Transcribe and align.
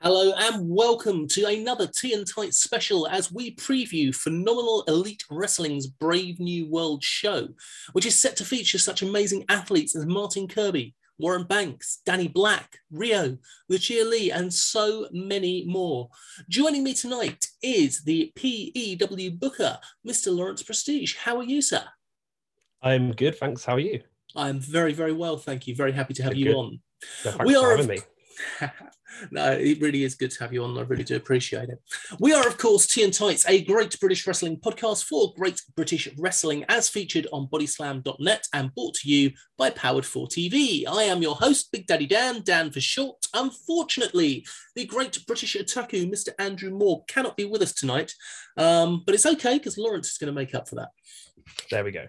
Hello 0.00 0.32
and 0.38 0.68
welcome 0.70 1.26
to 1.26 1.44
another 1.46 1.88
Tea 1.88 2.12
and 2.14 2.24
Tight 2.24 2.54
special 2.54 3.08
as 3.08 3.32
we 3.32 3.56
preview 3.56 4.14
Phenomenal 4.14 4.84
Elite 4.86 5.24
Wrestling's 5.28 5.88
Brave 5.88 6.38
New 6.38 6.68
World 6.68 7.02
show, 7.02 7.48
which 7.94 8.06
is 8.06 8.16
set 8.16 8.36
to 8.36 8.44
feature 8.44 8.78
such 8.78 9.02
amazing 9.02 9.44
athletes 9.48 9.96
as 9.96 10.06
Martin 10.06 10.46
Kirby, 10.46 10.94
Warren 11.18 11.42
Banks, 11.42 11.98
Danny 12.06 12.28
Black, 12.28 12.78
Rhio, 12.94 13.38
Lucia 13.68 14.04
Lee, 14.04 14.30
and 14.30 14.54
so 14.54 15.08
many 15.10 15.64
more. 15.66 16.08
Joining 16.48 16.84
me 16.84 16.94
tonight 16.94 17.48
is 17.60 18.04
the 18.04 18.32
PEW 18.36 19.40
Booker, 19.40 19.80
Mr. 20.06 20.32
Lawrence 20.32 20.62
Prestidge. 20.62 21.16
How 21.16 21.38
are 21.38 21.42
you, 21.44 21.60
sir? 21.60 21.82
I'm 22.82 23.10
good, 23.10 23.36
thanks. 23.36 23.64
How 23.64 23.74
are 23.74 23.80
you? 23.80 24.00
I'm 24.36 24.60
very, 24.60 24.92
very 24.92 25.12
well, 25.12 25.38
thank 25.38 25.66
you. 25.66 25.74
Very 25.74 25.90
happy 25.90 26.14
to 26.14 26.22
have 26.22 26.34
Good, 26.34 26.38
you 26.38 26.44
good. 26.44 26.54
on. 26.56 26.80
Thanks 27.22 27.44
We 27.44 27.54
for 27.54 27.66
are 27.66 27.76
having 27.76 27.88
me. 27.88 27.98
no, 29.30 29.52
it 29.52 29.80
really 29.80 30.04
is 30.04 30.14
good 30.14 30.30
to 30.32 30.40
have 30.42 30.52
you 30.52 30.64
on. 30.64 30.76
I 30.78 30.82
really 30.82 31.04
do 31.04 31.16
appreciate 31.16 31.68
it. 31.68 31.80
We 32.20 32.32
are, 32.32 32.46
of 32.46 32.58
course, 32.58 32.86
Tea 32.86 33.04
and 33.04 33.12
Tights, 33.12 33.48
a 33.48 33.64
great 33.64 33.98
British 34.00 34.26
wrestling 34.26 34.56
podcast 34.58 35.04
for 35.04 35.32
great 35.36 35.62
British 35.76 36.08
wrestling, 36.18 36.64
as 36.68 36.88
featured 36.88 37.26
on 37.32 37.46
bodyslam.net 37.48 38.48
and 38.52 38.74
brought 38.74 38.94
to 38.96 39.10
you 39.10 39.32
by 39.56 39.70
Powered 39.70 40.06
4 40.06 40.28
TV. 40.28 40.84
I 40.88 41.04
am 41.04 41.22
your 41.22 41.36
host, 41.36 41.72
Big 41.72 41.86
Daddy 41.86 42.06
Dan, 42.06 42.42
Dan 42.42 42.70
for 42.70 42.80
short. 42.80 43.26
Unfortunately, 43.34 44.46
the 44.74 44.86
great 44.86 45.26
British 45.26 45.56
otaku, 45.56 46.10
Mr. 46.10 46.30
Andrew 46.38 46.70
Moore, 46.70 47.04
cannot 47.08 47.36
be 47.36 47.44
with 47.44 47.62
us 47.62 47.72
tonight, 47.72 48.14
um, 48.56 49.02
but 49.04 49.14
it's 49.14 49.26
okay 49.26 49.58
because 49.58 49.78
Lawrence 49.78 50.10
is 50.10 50.18
going 50.18 50.32
to 50.32 50.38
make 50.38 50.54
up 50.54 50.68
for 50.68 50.76
that. 50.76 50.88
There 51.70 51.84
we 51.84 51.92
go. 51.92 52.06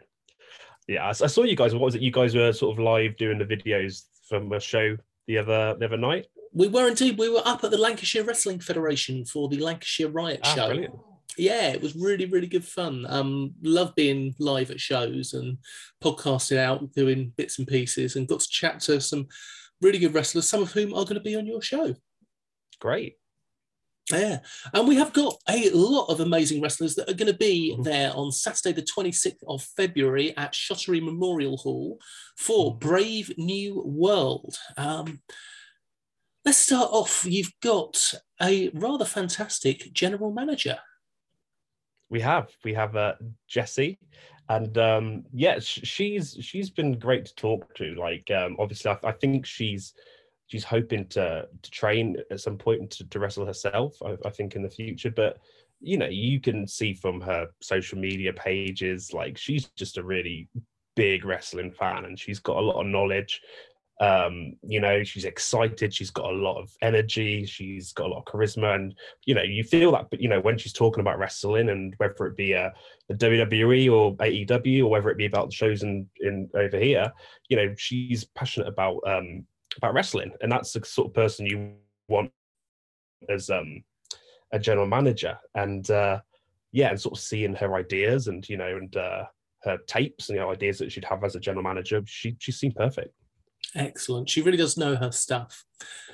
Yeah, 0.87 1.05
I, 1.05 1.09
I 1.09 1.13
saw 1.13 1.43
you 1.43 1.55
guys. 1.55 1.73
What 1.73 1.83
was 1.83 1.95
it? 1.95 2.01
You 2.01 2.11
guys 2.11 2.35
were 2.35 2.51
sort 2.51 2.77
of 2.77 2.83
live 2.83 3.15
doing 3.17 3.37
the 3.37 3.45
videos 3.45 4.05
from 4.27 4.51
a 4.51 4.59
show 4.59 4.97
the 5.27 5.37
other 5.37 5.75
the 5.79 5.85
other 5.85 5.97
night. 5.97 6.25
We 6.51 6.67
were 6.67 6.87
indeed. 6.87 7.17
We 7.17 7.29
were 7.29 7.41
up 7.45 7.63
at 7.63 7.71
the 7.71 7.77
Lancashire 7.77 8.23
Wrestling 8.23 8.59
Federation 8.59 9.25
for 9.25 9.47
the 9.49 9.59
Lancashire 9.59 10.09
Riot 10.09 10.41
Ah, 10.43 10.55
show. 10.55 10.67
brilliant. 10.67 10.95
yeah, 11.37 11.69
it 11.69 11.81
was 11.81 11.95
really, 11.95 12.25
really 12.25 12.47
good 12.47 12.65
fun. 12.65 13.05
Um, 13.07 13.53
love 13.61 13.93
being 13.95 14.33
live 14.39 14.71
at 14.71 14.79
shows 14.79 15.33
and 15.33 15.57
podcasting 16.03 16.57
out, 16.57 16.91
doing 16.93 17.33
bits 17.37 17.59
and 17.59 17.67
pieces, 17.67 18.15
and 18.15 18.27
got 18.27 18.39
to 18.41 18.49
chat 18.49 18.79
to 18.81 18.99
some 18.99 19.27
really 19.81 19.99
good 19.99 20.13
wrestlers, 20.13 20.49
some 20.49 20.61
of 20.63 20.71
whom 20.71 20.93
are 20.93 21.03
going 21.03 21.15
to 21.15 21.19
be 21.21 21.35
on 21.35 21.45
your 21.45 21.61
show. 21.61 21.95
Great. 22.79 23.15
Yeah, 24.11 24.39
and 24.73 24.87
we 24.87 24.95
have 24.95 25.13
got 25.13 25.37
a 25.47 25.69
lot 25.69 26.07
of 26.07 26.19
amazing 26.19 26.61
wrestlers 26.61 26.95
that 26.95 27.07
are 27.07 27.13
going 27.13 27.31
to 27.31 27.37
be 27.37 27.75
Mhm. 27.77 27.83
there 27.83 28.11
on 28.15 28.31
Saturday, 28.31 28.71
the 28.73 28.81
26th 28.81 29.43
of 29.47 29.61
February 29.77 30.35
at 30.35 30.55
Shottery 30.55 30.99
Memorial 30.99 31.57
Hall 31.57 31.99
for 32.35 32.75
Mhm. 32.75 32.79
Brave 32.79 33.37
New 33.37 33.83
World. 33.85 34.57
Um, 34.77 35.21
let's 36.45 36.57
start 36.57 36.89
off. 36.91 37.25
You've 37.25 37.53
got 37.61 38.13
a 38.41 38.69
rather 38.73 39.05
fantastic 39.05 39.93
general 39.93 40.31
manager. 40.31 40.77
We 42.09 42.21
have 42.21 42.49
we 42.63 42.73
have 42.73 42.95
uh, 42.95 43.13
Jessie, 43.47 43.99
and 44.47 44.75
um, 44.77 45.25
yeah, 45.31 45.59
sh- 45.59 45.81
she's 45.83 46.37
she's 46.41 46.69
been 46.69 46.97
great 46.97 47.25
to 47.25 47.35
talk 47.35 47.73
to. 47.75 47.93
Like 47.95 48.29
um, 48.31 48.55
obviously, 48.57 48.91
I, 48.91 49.09
I 49.09 49.11
think 49.11 49.45
she's 49.45 49.93
she's 50.47 50.63
hoping 50.63 51.07
to 51.09 51.47
to 51.61 51.71
train 51.71 52.17
at 52.31 52.39
some 52.39 52.57
point 52.57 52.79
point 52.79 52.91
to, 52.91 53.07
to 53.09 53.19
wrestle 53.19 53.45
herself. 53.45 53.95
I, 54.03 54.17
I 54.25 54.29
think 54.31 54.55
in 54.55 54.63
the 54.63 54.69
future, 54.69 55.11
but 55.11 55.37
you 55.81 55.97
know, 55.97 56.07
you 56.07 56.41
can 56.41 56.67
see 56.67 56.93
from 56.93 57.21
her 57.21 57.47
social 57.61 57.97
media 57.97 58.33
pages, 58.33 59.13
like 59.13 59.37
she's 59.37 59.65
just 59.75 59.97
a 59.97 60.03
really 60.03 60.49
big 60.95 61.25
wrestling 61.25 61.71
fan, 61.71 62.05
and 62.05 62.19
she's 62.19 62.39
got 62.39 62.57
a 62.57 62.61
lot 62.61 62.81
of 62.81 62.87
knowledge. 62.87 63.41
Um, 63.99 64.53
you 64.61 64.79
know, 64.79 65.03
she's 65.03 65.25
excited. 65.25 65.93
She's 65.93 66.09
got 66.09 66.31
a 66.31 66.35
lot 66.35 66.57
of 66.57 66.71
energy. 66.81 67.45
She's 67.45 67.91
got 67.91 68.07
a 68.07 68.09
lot 68.09 68.19
of 68.19 68.25
charisma, 68.25 68.75
and 68.75 68.95
you 69.25 69.35
know, 69.35 69.43
you 69.43 69.63
feel 69.63 69.91
that. 69.91 70.09
But 70.09 70.21
you 70.21 70.29
know, 70.29 70.39
when 70.39 70.57
she's 70.57 70.73
talking 70.73 71.01
about 71.01 71.19
wrestling, 71.19 71.69
and 71.69 71.93
whether 71.97 72.27
it 72.27 72.37
be 72.37 72.53
a, 72.53 72.73
WWE 73.11 73.91
or 73.91 74.15
AEW, 74.17 74.85
or 74.85 74.89
whether 74.89 75.09
it 75.09 75.17
be 75.17 75.25
about 75.25 75.49
the 75.49 75.55
shows 75.55 75.83
in 75.83 76.07
in 76.21 76.49
over 76.53 76.77
here, 76.77 77.11
you 77.49 77.57
know, 77.57 77.73
she's 77.77 78.23
passionate 78.23 78.67
about 78.67 78.99
um 79.05 79.45
about 79.77 79.93
wrestling, 79.93 80.31
and 80.41 80.51
that's 80.51 80.71
the 80.71 80.85
sort 80.85 81.09
of 81.09 81.13
person 81.13 81.45
you 81.45 81.73
want 82.07 82.31
as 83.29 83.49
um 83.49 83.83
a 84.51 84.59
general 84.59 84.87
manager. 84.87 85.37
And 85.55 85.89
uh, 85.91 86.21
yeah, 86.71 86.89
and 86.89 87.01
sort 87.01 87.17
of 87.17 87.23
seeing 87.23 87.53
her 87.55 87.75
ideas, 87.75 88.27
and 88.27 88.47
you 88.47 88.57
know, 88.57 88.77
and 88.77 88.95
uh, 88.95 89.25
her 89.63 89.77
tapes 89.87 90.29
and 90.29 90.37
know 90.37 90.51
ideas 90.51 90.77
that 90.79 90.91
she'd 90.91 91.05
have 91.05 91.23
as 91.23 91.35
a 91.35 91.39
general 91.39 91.63
manager, 91.63 92.01
she 92.05 92.35
she 92.39 92.51
seemed 92.51 92.75
perfect. 92.75 93.13
Excellent. 93.75 94.29
She 94.29 94.41
really 94.41 94.57
does 94.57 94.77
know 94.77 94.95
her 94.95 95.11
stuff. 95.11 95.65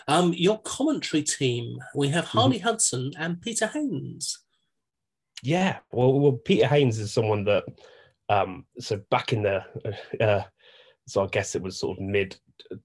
Um, 0.08 0.34
your 0.34 0.60
commentary 0.62 1.24
team, 1.24 1.78
we 1.96 2.10
have 2.10 2.26
Harley 2.26 2.60
Hudson 2.60 3.12
and 3.18 3.42
Peter 3.42 3.68
Haynes. 3.68 4.40
Yeah, 5.42 5.80
well, 5.92 6.20
well, 6.20 6.34
Peter 6.34 6.68
Haynes 6.68 7.00
is 7.00 7.14
someone 7.14 7.44
that, 7.46 7.64
um, 8.30 8.66
so 8.80 9.02
back 9.10 9.34
in 9.34 9.44
the, 9.44 9.64
uh, 10.20 10.44
so 11.08 11.24
I 11.24 11.28
guess 11.28 11.56
it 11.56 11.62
was 11.62 11.80
sort 11.80 11.98
of 11.98 12.04
mid 12.04 12.36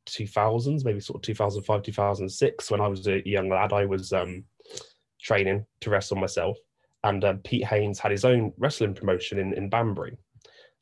two 0.05 0.27
thousands, 0.27 0.85
maybe 0.85 1.01
sort 1.01 1.17
of 1.17 1.23
two 1.23 1.35
thousand 1.35 1.63
five, 1.63 1.83
two 1.83 1.93
thousand 1.93 2.29
six, 2.29 2.71
when 2.71 2.81
I 2.81 2.89
was 2.89 3.07
a 3.07 3.27
young 3.27 3.49
lad, 3.49 3.73
I 3.73 3.87
was 3.87 4.13
um, 4.13 4.45
training 5.21 5.65
to 5.81 5.91
wrestle 5.91 6.19
myself, 6.19 6.59
and 7.03 7.25
um, 7.25 7.39
Pete 7.39 7.65
Haynes 7.65 7.99
had 7.99 8.11
his 8.11 8.25
own 8.25 8.53
wrestling 8.59 8.95
promotion 8.95 9.39
in 9.39 9.55
in 9.55 9.71
Banbury, 9.71 10.17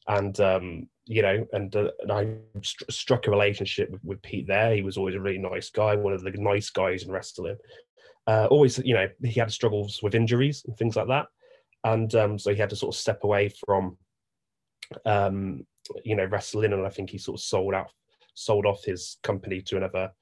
and 0.08 0.38
um, 0.40 0.88
you 1.08 1.22
know, 1.22 1.46
and, 1.52 1.74
uh, 1.74 1.90
and 2.00 2.12
I 2.12 2.34
st- 2.62 2.92
struck 2.92 3.26
a 3.26 3.30
relationship 3.30 3.90
with, 3.90 4.04
with 4.04 4.22
Pete 4.22 4.46
there. 4.46 4.74
He 4.74 4.82
was 4.82 4.98
always 4.98 5.14
a 5.14 5.20
really 5.20 5.38
nice 5.38 5.70
guy, 5.70 5.96
one 5.96 6.12
of 6.12 6.22
the 6.22 6.30
nice 6.32 6.68
guys 6.68 7.04
in 7.04 7.10
wrestling. 7.10 7.56
Uh, 8.26 8.46
always, 8.50 8.78
you 8.78 8.92
know, 8.92 9.08
he 9.24 9.40
had 9.40 9.50
struggles 9.50 10.00
with 10.02 10.14
injuries 10.14 10.62
and 10.66 10.76
things 10.76 10.96
like 10.96 11.08
that. 11.08 11.26
And 11.84 12.14
um, 12.14 12.38
so 12.38 12.52
he 12.52 12.58
had 12.58 12.68
to 12.70 12.76
sort 12.76 12.94
of 12.94 13.00
step 13.00 13.24
away 13.24 13.50
from 13.66 13.96
um, 15.06 15.66
you 16.04 16.14
know 16.14 16.26
wrestling. 16.26 16.72
And 16.72 16.84
i 16.84 16.90
think 16.90 17.08
he 17.08 17.18
sort 17.18 17.40
of 17.40 17.44
sold 17.44 17.72
out 17.72 17.90
sold 18.34 18.66
off 18.66 18.84
his 18.84 19.16
company 19.22 19.62
to 19.62 19.76
another 19.78 20.12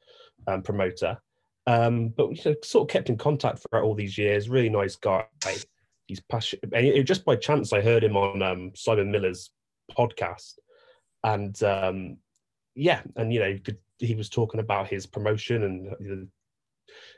um, 0.46 0.62
promoter. 0.62 1.18
Um, 1.66 2.10
but 2.10 2.28
we 2.28 2.36
sort 2.36 2.64
of 2.82 2.88
kept 2.88 3.10
in 3.10 3.18
contact 3.18 3.58
throughout 3.58 3.84
all 3.84 3.94
these 3.94 4.16
years. 4.16 4.48
Really 4.48 4.68
nice 4.68 4.94
guy. 4.94 5.24
He's 6.06 6.20
passionate 6.20 6.62
and 6.72 6.86
it, 6.86 7.02
just 7.02 7.24
by 7.24 7.34
chance 7.34 7.72
i 7.72 7.80
heard 7.80 8.04
him 8.04 8.16
on 8.16 8.40
um, 8.40 8.70
simon 8.76 9.10
miller's 9.10 9.50
podcast 9.90 10.54
and 11.26 11.62
um, 11.62 12.16
yeah 12.74 13.02
and 13.16 13.32
you 13.32 13.40
know 13.40 13.58
he 13.98 14.14
was 14.14 14.28
talking 14.28 14.60
about 14.60 14.88
his 14.88 15.06
promotion 15.06 15.64
and 15.64 15.86
the, 16.00 16.28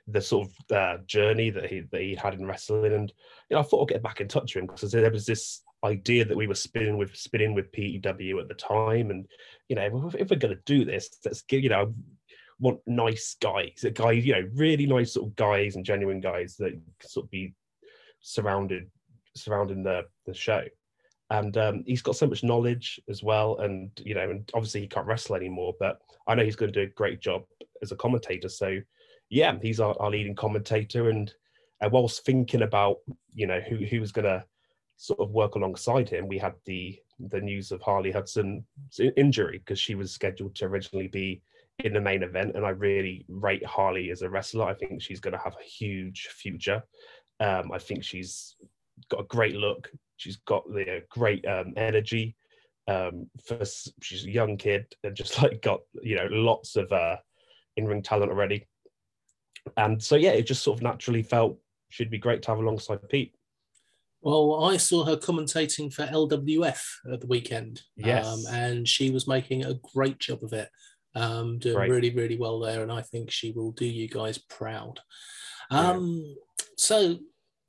the 0.08 0.20
sort 0.20 0.48
of 0.48 0.76
uh, 0.76 0.98
journey 1.06 1.50
that 1.50 1.66
he 1.66 1.80
that 1.92 2.00
he 2.00 2.14
had 2.14 2.34
in 2.34 2.46
wrestling 2.46 2.92
and 2.92 3.12
you 3.48 3.54
know, 3.54 3.60
I 3.60 3.64
thought 3.64 3.82
I'd 3.82 3.94
get 3.94 4.02
back 4.02 4.20
in 4.20 4.28
touch 4.28 4.54
with 4.54 4.62
him 4.62 4.66
because 4.66 4.90
there 4.90 5.10
was 5.10 5.26
this 5.26 5.62
idea 5.84 6.24
that 6.24 6.36
we 6.36 6.46
were 6.46 6.54
spinning 6.54 6.96
with 6.96 7.14
spinning 7.16 7.54
with 7.54 7.72
PEW 7.72 8.40
at 8.40 8.48
the 8.48 8.54
time, 8.54 9.10
and 9.10 9.26
you 9.68 9.76
know, 9.76 10.10
if, 10.14 10.30
we're 10.30 10.36
going 10.36 10.54
to 10.54 10.62
do 10.66 10.84
this, 10.84 11.08
let's 11.24 11.42
give 11.42 11.62
you 11.62 11.70
know, 11.70 11.94
want 12.58 12.80
nice 12.86 13.36
guys, 13.40 13.84
a 13.84 13.90
guy, 13.90 14.12
you 14.12 14.32
know, 14.32 14.48
really 14.54 14.86
nice 14.86 15.14
sort 15.14 15.28
of 15.28 15.36
guys 15.36 15.76
and 15.76 15.84
genuine 15.84 16.20
guys 16.20 16.56
that 16.58 16.78
sort 17.02 17.26
of 17.26 17.30
be 17.30 17.54
surrounded 18.20 18.90
surrounding 19.36 19.82
the 19.82 20.02
the 20.26 20.34
show. 20.34 20.64
And 21.30 21.56
um, 21.58 21.84
he's 21.86 22.02
got 22.02 22.16
so 22.16 22.26
much 22.26 22.42
knowledge 22.42 22.98
as 23.08 23.22
well, 23.22 23.58
and 23.58 23.90
you 24.02 24.14
know, 24.14 24.30
and 24.30 24.50
obviously 24.54 24.80
he 24.80 24.86
can't 24.86 25.06
wrestle 25.06 25.36
anymore, 25.36 25.74
but 25.78 26.00
I 26.26 26.34
know 26.34 26.44
he's 26.44 26.56
going 26.56 26.72
to 26.72 26.80
do 26.80 26.90
a 26.90 26.94
great 26.94 27.20
job 27.20 27.42
as 27.82 27.92
a 27.92 27.96
commentator. 27.96 28.48
So, 28.48 28.78
yeah, 29.28 29.56
he's 29.60 29.80
our, 29.80 29.94
our 30.00 30.10
leading 30.10 30.34
commentator, 30.34 31.10
and 31.10 31.32
and 31.80 31.92
whilst 31.92 32.24
thinking 32.24 32.62
about 32.62 32.98
you 33.34 33.46
know 33.46 33.60
who 33.60 33.76
who 33.76 34.00
was 34.00 34.12
going 34.12 34.24
to 34.24 34.44
sort 34.96 35.20
of 35.20 35.30
work 35.30 35.54
alongside 35.54 36.08
him, 36.08 36.28
we 36.28 36.38
had 36.38 36.54
the 36.64 36.98
the 37.20 37.40
news 37.40 37.72
of 37.72 37.82
Harley 37.82 38.12
Hudson's 38.12 38.62
injury 39.16 39.58
because 39.58 39.78
she 39.78 39.94
was 39.94 40.12
scheduled 40.12 40.54
to 40.56 40.66
originally 40.66 41.08
be 41.08 41.42
in 41.84 41.92
the 41.92 42.00
main 42.00 42.22
event, 42.22 42.56
and 42.56 42.66
I 42.66 42.70
really 42.70 43.24
rate 43.28 43.64
Harley 43.64 44.10
as 44.10 44.22
a 44.22 44.30
wrestler. 44.30 44.64
I 44.64 44.74
think 44.74 45.00
she's 45.00 45.20
going 45.20 45.32
to 45.32 45.42
have 45.42 45.56
a 45.60 45.64
huge 45.64 46.28
future. 46.32 46.82
Um, 47.40 47.70
I 47.72 47.78
think 47.78 48.02
she's 48.02 48.56
got 49.08 49.20
a 49.20 49.24
great 49.24 49.54
look. 49.54 49.90
She's 50.18 50.36
got 50.36 50.70
the 50.70 50.98
uh, 50.98 51.00
great 51.10 51.46
um, 51.46 51.72
energy. 51.76 52.36
Um, 52.86 53.28
for 53.46 53.60
she's 54.00 54.24
a 54.24 54.30
young 54.30 54.56
kid 54.56 54.86
and 55.04 55.14
just 55.14 55.42
like 55.42 55.60
got 55.62 55.80
you 56.02 56.16
know 56.16 56.28
lots 56.30 56.76
of 56.76 56.92
uh, 56.92 57.16
in 57.76 57.86
ring 57.86 58.02
talent 58.02 58.30
already. 58.30 58.66
And 59.76 60.02
so 60.02 60.16
yeah, 60.16 60.30
it 60.30 60.46
just 60.46 60.62
sort 60.62 60.78
of 60.78 60.82
naturally 60.82 61.22
felt 61.22 61.58
she'd 61.88 62.10
be 62.10 62.18
great 62.18 62.42
to 62.42 62.50
have 62.50 62.58
alongside 62.58 63.06
Pete. 63.08 63.34
Well, 64.20 64.64
I 64.64 64.78
saw 64.78 65.04
her 65.04 65.16
commentating 65.16 65.92
for 65.92 66.04
LWF 66.04 66.82
at 67.12 67.20
the 67.20 67.26
weekend. 67.26 67.82
Yes. 67.96 68.26
Um, 68.26 68.42
and 68.52 68.88
she 68.88 69.10
was 69.10 69.28
making 69.28 69.64
a 69.64 69.74
great 69.94 70.18
job 70.18 70.42
of 70.42 70.52
it, 70.52 70.68
um, 71.14 71.58
doing 71.58 71.76
Great. 71.76 71.90
really, 71.90 72.10
really 72.10 72.36
well 72.36 72.58
there. 72.58 72.82
And 72.82 72.90
I 72.90 73.02
think 73.02 73.30
she 73.30 73.52
will 73.52 73.70
do 73.72 73.86
you 73.86 74.08
guys 74.08 74.38
proud. 74.38 74.98
Um, 75.70 76.36
so 76.76 77.18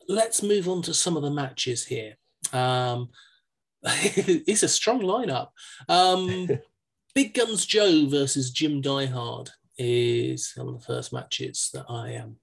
let's 0.07 0.41
move 0.41 0.67
on 0.67 0.81
to 0.83 0.93
some 0.93 1.15
of 1.17 1.23
the 1.23 1.29
matches 1.29 1.85
here. 1.85 2.15
Um, 2.53 3.09
it's 3.83 4.63
a 4.63 4.67
strong 4.67 5.01
lineup. 5.01 5.49
Um, 5.87 6.49
Big 7.15 7.33
Guns 7.33 7.65
Joe 7.65 8.05
versus 8.07 8.51
Jim 8.51 8.81
Diehard 8.81 9.49
is 9.77 10.53
one 10.55 10.67
of 10.67 10.79
the 10.79 10.85
first 10.85 11.11
matches 11.13 11.69
that 11.73 11.85
I 11.89 12.17
um, 12.17 12.35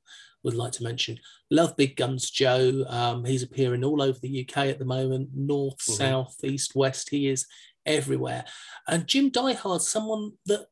would 0.43 0.55
like 0.55 0.73
to 0.73 0.82
mention. 0.82 1.19
Love 1.50 1.76
Big 1.76 1.97
Guns 1.97 2.31
Joe. 2.31 2.85
Um, 2.88 3.25
he's 3.25 3.43
appearing 3.43 3.85
all 3.85 4.03
over 4.03 4.19
the 4.19 4.47
UK 4.47 4.67
at 4.67 4.79
the 4.79 4.85
moment, 4.85 5.31
north, 5.35 5.79
mm-hmm. 5.79 5.93
south, 5.93 6.37
east, 6.43 6.75
west. 6.75 7.11
He 7.11 7.29
is 7.29 7.47
everywhere. 7.85 8.44
And 8.88 9.06
Jim 9.06 9.31
Diehard, 9.31 9.81
someone 9.81 10.32
that 10.47 10.67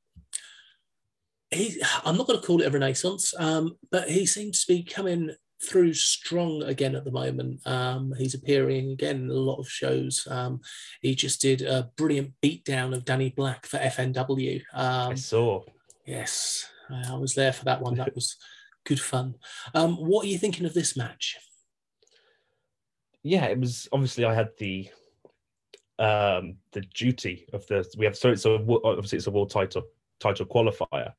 he, 1.51 1.81
I'm 2.05 2.17
not 2.17 2.27
going 2.27 2.41
to 2.41 2.47
call 2.47 2.61
it 2.61 2.67
a 2.67 2.71
renaissance, 2.71 3.33
um, 3.39 3.77
but 3.91 4.09
he 4.09 4.27
seems 4.27 4.65
to 4.65 4.73
be 4.73 4.83
coming 4.83 5.31
through 5.65 5.95
strong 5.95 6.63
again 6.63 6.95
at 6.95 7.05
the 7.05 7.11
moment. 7.11 7.61
Um, 7.67 8.15
he's 8.17 8.35
appearing 8.35 8.93
again 8.93 9.17
in 9.25 9.31
a 9.31 9.35
lot 9.35 9.59
of 9.59 9.69
shows. 9.69 10.27
Um, 10.31 10.61
he 11.01 11.15
just 11.15 11.41
did 11.41 11.63
a 11.63 11.91
brilliant 11.97 12.33
beatdown 12.43 12.95
of 12.95 13.05
Danny 13.05 13.31
Black 13.31 13.67
for 13.67 13.79
FNW. 13.79 14.63
Um, 14.73 15.13
I 15.13 15.15
saw. 15.15 15.63
Yes, 16.07 16.69
I 16.91 17.15
was 17.15 17.35
there 17.35 17.53
for 17.53 17.65
that 17.65 17.81
one. 17.81 17.95
That 17.97 18.15
was 18.17 18.37
good 18.85 19.01
fun. 19.01 19.35
Um, 19.75 19.97
what 19.97 20.25
are 20.25 20.29
you 20.29 20.39
thinking 20.39 20.67
of 20.67 20.75
this 20.75 20.97
match? 20.97 21.37
Yeah, 23.23 23.47
it 23.47 23.59
was 23.59 23.89
obviously 23.91 24.25
I 24.25 24.35
had 24.35 24.51
the 24.59 24.89
um 25.99 26.57
the 26.73 26.81
duty 26.95 27.47
of 27.53 27.65
the 27.69 27.89
we 27.97 28.05
have 28.05 28.17
so 28.17 28.31
it's 28.31 28.45
a 28.45 28.55
obviously 28.85 29.17
it's 29.17 29.29
a 29.29 29.31
world 29.31 29.49
title 29.49 29.85
title 30.19 30.45
qualifier 30.45 31.13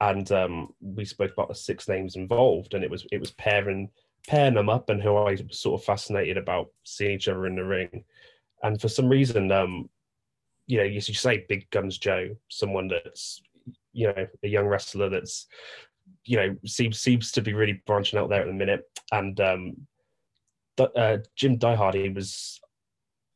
and 0.00 0.30
um, 0.32 0.72
we 0.80 1.04
spoke 1.04 1.32
about 1.32 1.48
the 1.48 1.54
six 1.54 1.88
names 1.88 2.16
involved, 2.16 2.74
and 2.74 2.84
it 2.84 2.90
was 2.90 3.06
it 3.12 3.20
was 3.20 3.30
pairing 3.32 3.90
pairing 4.26 4.54
them 4.54 4.68
up, 4.68 4.90
and 4.90 5.02
who 5.02 5.16
I 5.16 5.32
was 5.32 5.60
sort 5.60 5.80
of 5.80 5.84
fascinated 5.84 6.36
about 6.36 6.68
seeing 6.84 7.12
each 7.12 7.28
other 7.28 7.46
in 7.46 7.56
the 7.56 7.64
ring, 7.64 8.04
and 8.62 8.80
for 8.80 8.88
some 8.88 9.08
reason, 9.08 9.52
um, 9.52 9.88
you 10.66 10.78
know, 10.78 10.84
you, 10.84 11.00
say 11.00 11.44
Big 11.48 11.68
Guns 11.70 11.98
Joe, 11.98 12.36
someone 12.48 12.88
that's 12.88 13.42
you 13.92 14.08
know 14.08 14.26
a 14.42 14.48
young 14.48 14.66
wrestler 14.66 15.08
that's 15.08 15.46
you 16.24 16.36
know 16.36 16.56
seems 16.66 17.00
seems 17.00 17.32
to 17.32 17.42
be 17.42 17.52
really 17.52 17.82
branching 17.86 18.18
out 18.18 18.28
there 18.28 18.40
at 18.40 18.46
the 18.46 18.52
minute, 18.52 18.84
and 19.12 19.40
um, 19.40 19.76
uh, 20.78 21.18
Jim 21.36 21.58
Diehard, 21.58 21.94
he 21.94 22.08
was, 22.08 22.60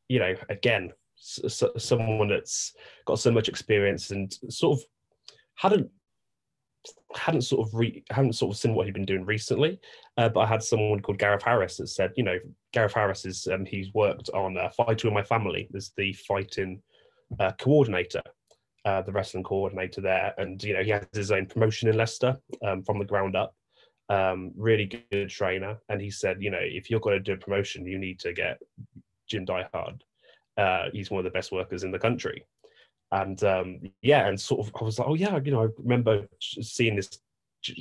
you 0.07 0.19
know, 0.19 0.35
again 0.49 0.91
someone 1.21 2.29
that's 2.29 2.73
got 3.05 3.19
so 3.19 3.29
much 3.29 3.49
experience 3.49 4.11
and 4.11 4.33
sort 4.49 4.79
of 4.79 4.85
hadn't 5.55 5.89
hadn't 7.15 7.41
sort 7.41 7.67
of 7.67 7.73
re, 7.73 8.03
hadn't 8.11 8.33
sort 8.33 8.53
of 8.53 8.59
seen 8.59 8.73
what 8.73 8.85
he'd 8.85 8.93
been 8.93 9.05
doing 9.05 9.25
recently, 9.25 9.79
uh, 10.17 10.29
but 10.29 10.41
I 10.41 10.45
had 10.45 10.63
someone 10.63 11.01
called 11.01 11.19
Gareth 11.19 11.43
Harris 11.43 11.77
that 11.77 11.87
said, 11.87 12.11
you 12.15 12.23
know, 12.23 12.37
Gareth 12.73 12.93
Harris 12.93 13.25
is 13.25 13.47
um, 13.47 13.65
he's 13.65 13.93
worked 13.93 14.29
on 14.33 14.57
uh, 14.57 14.69
Fight 14.69 15.03
with 15.03 15.13
My 15.13 15.23
Family 15.23 15.69
as 15.75 15.91
the 15.97 16.13
fighting 16.13 16.81
uh, 17.39 17.51
coordinator, 17.59 18.21
uh, 18.85 19.01
the 19.01 19.11
wrestling 19.11 19.43
coordinator 19.43 20.01
there, 20.01 20.33
and 20.37 20.61
you 20.63 20.73
know 20.73 20.83
he 20.83 20.91
has 20.91 21.05
his 21.13 21.31
own 21.31 21.45
promotion 21.45 21.89
in 21.89 21.97
Leicester 21.97 22.37
um, 22.65 22.83
from 22.83 22.99
the 22.99 23.05
ground 23.05 23.35
up. 23.35 23.55
Um, 24.09 24.51
really 24.55 24.85
good 25.11 25.29
trainer, 25.29 25.77
and 25.89 26.01
he 26.01 26.09
said, 26.09 26.41
you 26.41 26.49
know, 26.49 26.59
if 26.61 26.89
you're 26.89 26.99
going 26.99 27.17
to 27.17 27.23
do 27.23 27.33
a 27.33 27.37
promotion, 27.37 27.85
you 27.85 27.99
need 27.99 28.19
to 28.21 28.33
get 28.33 28.59
Jim 29.27 29.45
Diehard. 29.45 30.01
Uh, 30.57 30.85
he's 30.91 31.11
one 31.11 31.19
of 31.19 31.25
the 31.25 31.37
best 31.37 31.51
workers 31.51 31.83
in 31.83 31.91
the 31.91 31.99
country 31.99 32.43
and 33.11 33.43
um, 33.43 33.79
yeah, 34.01 34.27
and 34.27 34.39
sort 34.39 34.67
of 34.67 34.73
I 34.79 34.83
was 34.83 34.99
like, 34.99 35.07
oh 35.07 35.15
yeah, 35.15 35.39
you 35.43 35.51
know, 35.51 35.63
I 35.63 35.67
remember 35.77 36.27
seeing 36.39 36.95
this, 36.95 37.19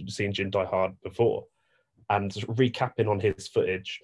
seeing 0.08 0.32
Jim 0.32 0.50
Diehard 0.50 0.94
before, 1.02 1.44
and 2.10 2.32
recapping 2.32 3.08
on 3.08 3.20
his 3.20 3.48
footage, 3.48 4.00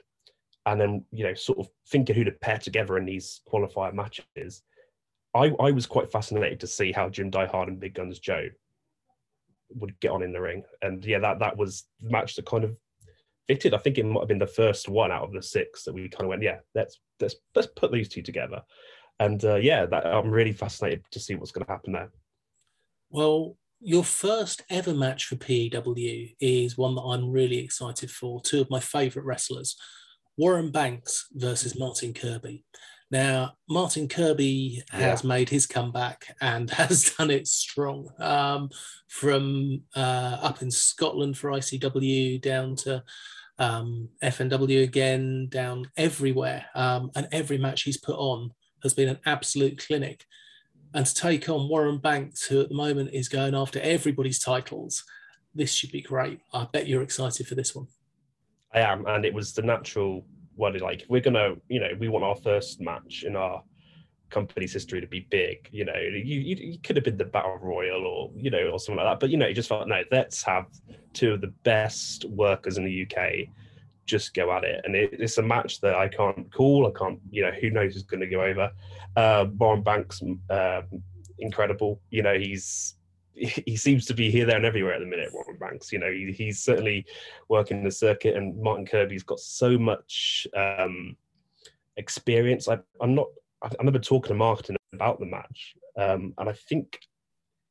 and 0.67 0.81
then 0.81 1.05
you 1.13 1.25
know, 1.25 1.35
sort 1.35 1.59
of 1.59 1.69
thinking 1.89 2.15
who 2.15 2.25
to 2.25 2.33
pair 2.33 2.59
together 2.59 2.99
in 2.99 3.07
these 3.07 3.41
qualifier 3.51 3.93
matches. 3.93 4.63
I, 5.35 5.53
I 5.59 5.73
was 5.73 5.87
quite 5.87 6.13
fascinated 6.13 6.61
to 6.61 6.69
see 6.69 6.93
how 6.93 7.09
Jim 7.09 7.31
Diehard 7.31 7.67
and 7.67 7.81
Big 7.81 7.95
Guns 7.95 8.21
Joe 8.21 8.49
would 9.71 9.99
get 9.99 10.13
on 10.13 10.23
in 10.23 10.33
the 10.33 10.41
ring, 10.41 10.63
and 10.83 11.05
yeah, 11.05 11.21
that 11.21 11.39
that 11.39 11.57
was 11.57 11.85
the 12.03 12.11
match 12.11 12.37
that 12.37 12.47
kind 12.47 12.65
of 12.65 12.77
fitted. 13.49 13.73
I 13.73 13.79
think 13.79 13.97
it 13.97 14.05
might 14.05 14.21
have 14.21 14.29
been 14.29 14.39
the 14.39 14.47
first 14.47 14.89
one 14.91 15.11
out 15.11 15.25
of 15.25 15.33
the 15.33 15.43
six 15.43 15.85
that 15.85 15.95
we 15.95 16.09
kind 16.09 16.25
of 16.25 16.29
went, 16.29 16.43
yeah, 16.43 16.59
let's 16.75 17.01
let's 17.19 17.37
let's 17.55 17.69
put 17.75 17.93
these 17.93 18.11
two 18.11 18.23
together 18.23 18.63
and 19.21 19.45
uh, 19.45 19.57
yeah, 19.57 19.87
that, 19.87 20.07
I'm 20.07 20.31
really 20.31 20.53
fascinated 20.53 21.05
to 21.13 21.21
see 21.21 21.35
what's 21.35 21.53
going 21.53 21.65
to 21.65 21.73
happen 21.73 21.93
there. 21.93 22.11
Well, 23.11 23.57
your 23.81 24.05
first 24.05 24.63
ever 24.71 24.95
match 24.95 25.27
for 25.27 25.37
PEW 25.37 26.35
is 26.41 26.79
one 26.79 26.95
that 26.95 27.03
I'm 27.03 27.31
really 27.31 27.59
excited 27.59 28.11
for. 28.11 28.41
Two 28.41 28.61
of 28.61 28.71
my 28.71 28.81
favourite 28.81 29.27
wrestlers, 29.27 29.77
Warren 30.37 30.71
Banks 30.71 31.27
versus 31.33 31.79
Martin 31.79 32.15
Kirby. 32.15 32.65
Now, 33.11 33.53
Martin 33.69 34.09
Kirby 34.09 34.83
has 34.91 35.23
made 35.23 35.49
his 35.49 35.67
comeback 35.67 36.35
and 36.41 36.71
has 36.73 37.15
done 37.17 37.31
it 37.31 37.47
strong. 37.47 38.09
Um, 38.19 38.71
from 39.09 39.83
uh, 39.95 40.39
up 40.43 40.63
in 40.63 40.71
Scotland 40.71 41.39
for 41.39 41.51
ICW 41.51 42.41
down 42.43 42.75
to 42.77 43.05
um, 43.59 44.09
FNW 44.23 44.83
again, 44.83 45.47
down 45.49 45.89
everywhere. 45.97 46.67
Um, 46.75 47.13
and 47.15 47.29
every 47.31 47.59
match 47.59 47.83
he's 47.83 47.99
put 47.99 48.17
on 48.17 48.51
has 48.85 48.95
been 48.95 49.09
an 49.09 49.19
absolute 49.27 49.85
clinic. 49.85 50.25
And 50.95 51.05
to 51.05 51.15
take 51.15 51.49
on 51.49 51.69
Warren 51.69 51.99
Banks, 51.99 52.47
who 52.47 52.61
at 52.61 52.69
the 52.69 52.77
moment 52.77 53.11
is 53.13 53.29
going 53.29 53.57
after 53.57 53.81
everybody's 53.81 54.39
titles, 54.39 55.03
this 55.53 55.73
should 55.73 55.91
be 55.91 56.03
great. 56.03 56.41
I 56.53 56.69
bet 56.73 56.87
you're 56.87 57.03
excited 57.03 57.49
for 57.49 57.57
this 57.57 57.75
one. 57.75 57.89
I 58.73 58.81
am, 58.81 59.07
and 59.07 59.25
it 59.25 59.35
was 59.35 59.53
the 59.53 59.63
natural 59.63 60.25
what 60.57 60.81
like 60.81 61.05
we're 61.09 61.21
gonna, 61.21 61.55
you 61.69 61.81
know, 61.81 61.91
we 61.99 62.09
want 62.09 62.25
our 62.25 62.37
first 62.37 62.81
match 62.81 63.25
in 63.27 63.35
our 63.35 63.63
company's 64.31 64.73
history 64.73 65.01
to 65.01 65.07
be 65.07 65.27
big. 65.31 65.69
You 65.73 65.85
know, 65.85 65.97
you, 65.97 66.41
you, 66.41 66.57
you, 66.57 66.79
could 66.79 66.97
have 66.97 67.05
been 67.05 67.17
the 67.17 67.25
battle 67.25 67.59
royal 67.61 68.07
or 68.07 68.31
you 68.37 68.51
know 68.51 68.71
or 68.71 68.79
something 68.79 69.03
like 69.03 69.13
that, 69.13 69.21
but 69.21 69.31
you 69.31 69.37
know, 69.37 69.47
you 69.47 69.55
just 69.55 69.69
felt 69.69 69.89
no, 69.89 70.03
let's 70.13 70.43
have 70.43 70.67
two 71.13 71.33
of 71.33 71.41
the 71.41 71.53
best 71.65 72.25
workers 72.27 72.79
in 72.79 72.85
the 72.85 73.07
UK 73.07 73.49
just 74.07 74.35
go 74.35 74.53
at 74.53 74.65
it. 74.65 74.83
And 74.85 74.95
it, 74.95 75.11
it's 75.13 75.39
a 75.39 75.43
match 75.43 75.81
that 75.81 75.95
I 75.95 76.09
can't 76.09 76.53
call. 76.53 76.87
I 76.87 76.99
can't, 76.99 77.19
you 77.31 77.43
know, 77.43 77.53
who 77.53 77.71
knows 77.71 77.95
who's 77.95 78.03
going 78.03 78.21
to 78.21 78.27
go 78.27 78.43
over. 78.43 78.71
Uh, 79.17 79.47
Warren 79.57 79.83
Banks, 79.83 80.23
uh, 80.51 80.83
incredible. 81.39 82.01
You 82.11 82.23
know, 82.23 82.39
he's 82.39 82.95
he 83.35 83.77
seems 83.77 84.07
to 84.07 84.15
be 84.15 84.31
here, 84.31 84.47
there, 84.47 84.57
and 84.57 84.65
everywhere 84.65 84.95
at 84.95 85.01
the 85.01 85.07
minute. 85.07 85.31
Warren 85.33 85.59
Banks, 85.59 85.93
you 85.93 85.99
know, 85.99 86.11
he, 86.11 86.33
he's 86.33 86.61
certainly 86.61 87.05
working 87.49 87.83
the 87.83 87.91
circuit, 87.91 88.37
and 88.37 88.61
Martin 88.61 88.87
Kirby's 88.87 89.25
got 89.25 89.41
so 89.41 89.77
much 89.77 90.47
um, 90.57 91.17
experience. 91.97 92.69
I, 92.69 92.79
I'm 93.01 93.15
not. 93.15 93.27
I 93.63 93.71
remember 93.79 93.99
talking 93.99 94.29
to 94.29 94.35
Martin 94.35 94.77
about 94.93 95.19
the 95.19 95.27
match, 95.27 95.75
um, 95.99 96.35
and 96.39 96.49
I 96.49 96.53
think 96.53 97.01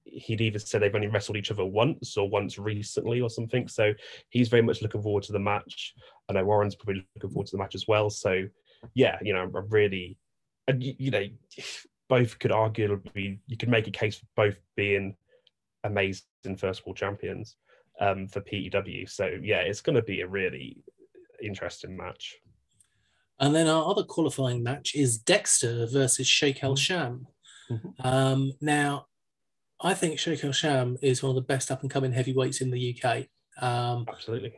he'd 0.06 0.42
either 0.42 0.60
said 0.60 0.82
they've 0.82 0.94
only 0.94 1.08
wrestled 1.08 1.38
each 1.38 1.52
other 1.52 1.66
once 1.66 2.18
or 2.18 2.30
once 2.30 2.58
recently 2.58 3.22
or 3.22 3.30
something. 3.30 3.68
So 3.68 3.94
he's 4.30 4.50
very 4.50 4.62
much 4.62 4.82
looking 4.82 5.02
forward 5.02 5.24
to 5.24 5.32
the 5.32 5.40
match. 5.40 5.94
I 6.30 6.34
know 6.34 6.46
Warren's 6.46 6.76
probably 6.76 7.06
looking 7.16 7.30
forward 7.30 7.48
to 7.48 7.52
the 7.52 7.62
match 7.62 7.76
as 7.76 7.88
well. 7.88 8.10
So 8.10 8.44
yeah, 8.94 9.18
you 9.22 9.34
know, 9.34 9.44
I'm 9.44 9.70
really, 9.70 10.18
and 10.68 10.84
you, 10.84 11.12
know, 11.12 11.26
both 12.10 12.38
could 12.40 12.52
arguably 12.52 13.40
you 13.48 13.58
could 13.58 13.70
make 13.70 13.88
a 13.88 13.92
case 13.92 14.18
for 14.18 14.26
both 14.36 14.58
being 14.76 15.16
amazing 15.84 16.24
first 16.58 16.86
world 16.86 16.98
champions 16.98 17.56
um, 18.00 18.28
for 18.28 18.42
PEW. 18.42 19.10
So 19.10 19.38
yeah, 19.42 19.60
it's 19.60 19.82
going 19.82 19.96
to 19.96 20.02
be 20.02 20.22
a 20.22 20.28
really 20.28 20.84
interesting 21.42 21.96
match. 21.96 22.38
And 23.40 23.56
then 23.56 23.68
our 23.68 23.90
other 23.90 24.04
qualifying 24.04 24.64
match 24.64 24.96
is 24.96 25.18
Dexter 25.18 25.88
versus 25.88 26.28
Sheik 26.28 26.64
El 26.64 26.76
Sham. 26.76 27.28
Mm-hmm. 27.70 28.08
Um, 28.08 28.54
now, 28.62 29.08
I 29.82 29.94
think 29.94 30.20
Sheik 30.20 30.44
El 30.44 30.52
Sham 30.52 30.98
is 31.02 31.22
one 31.22 31.32
of 31.32 31.36
the 31.36 31.42
best 31.42 31.72
up 31.72 31.82
and 31.82 31.92
coming 31.92 32.14
heavyweights 32.14 32.62
in 32.62 32.72
the 32.72 32.98
UK. 33.04 33.26
Um, 33.62 34.06
Absolutely. 34.08 34.54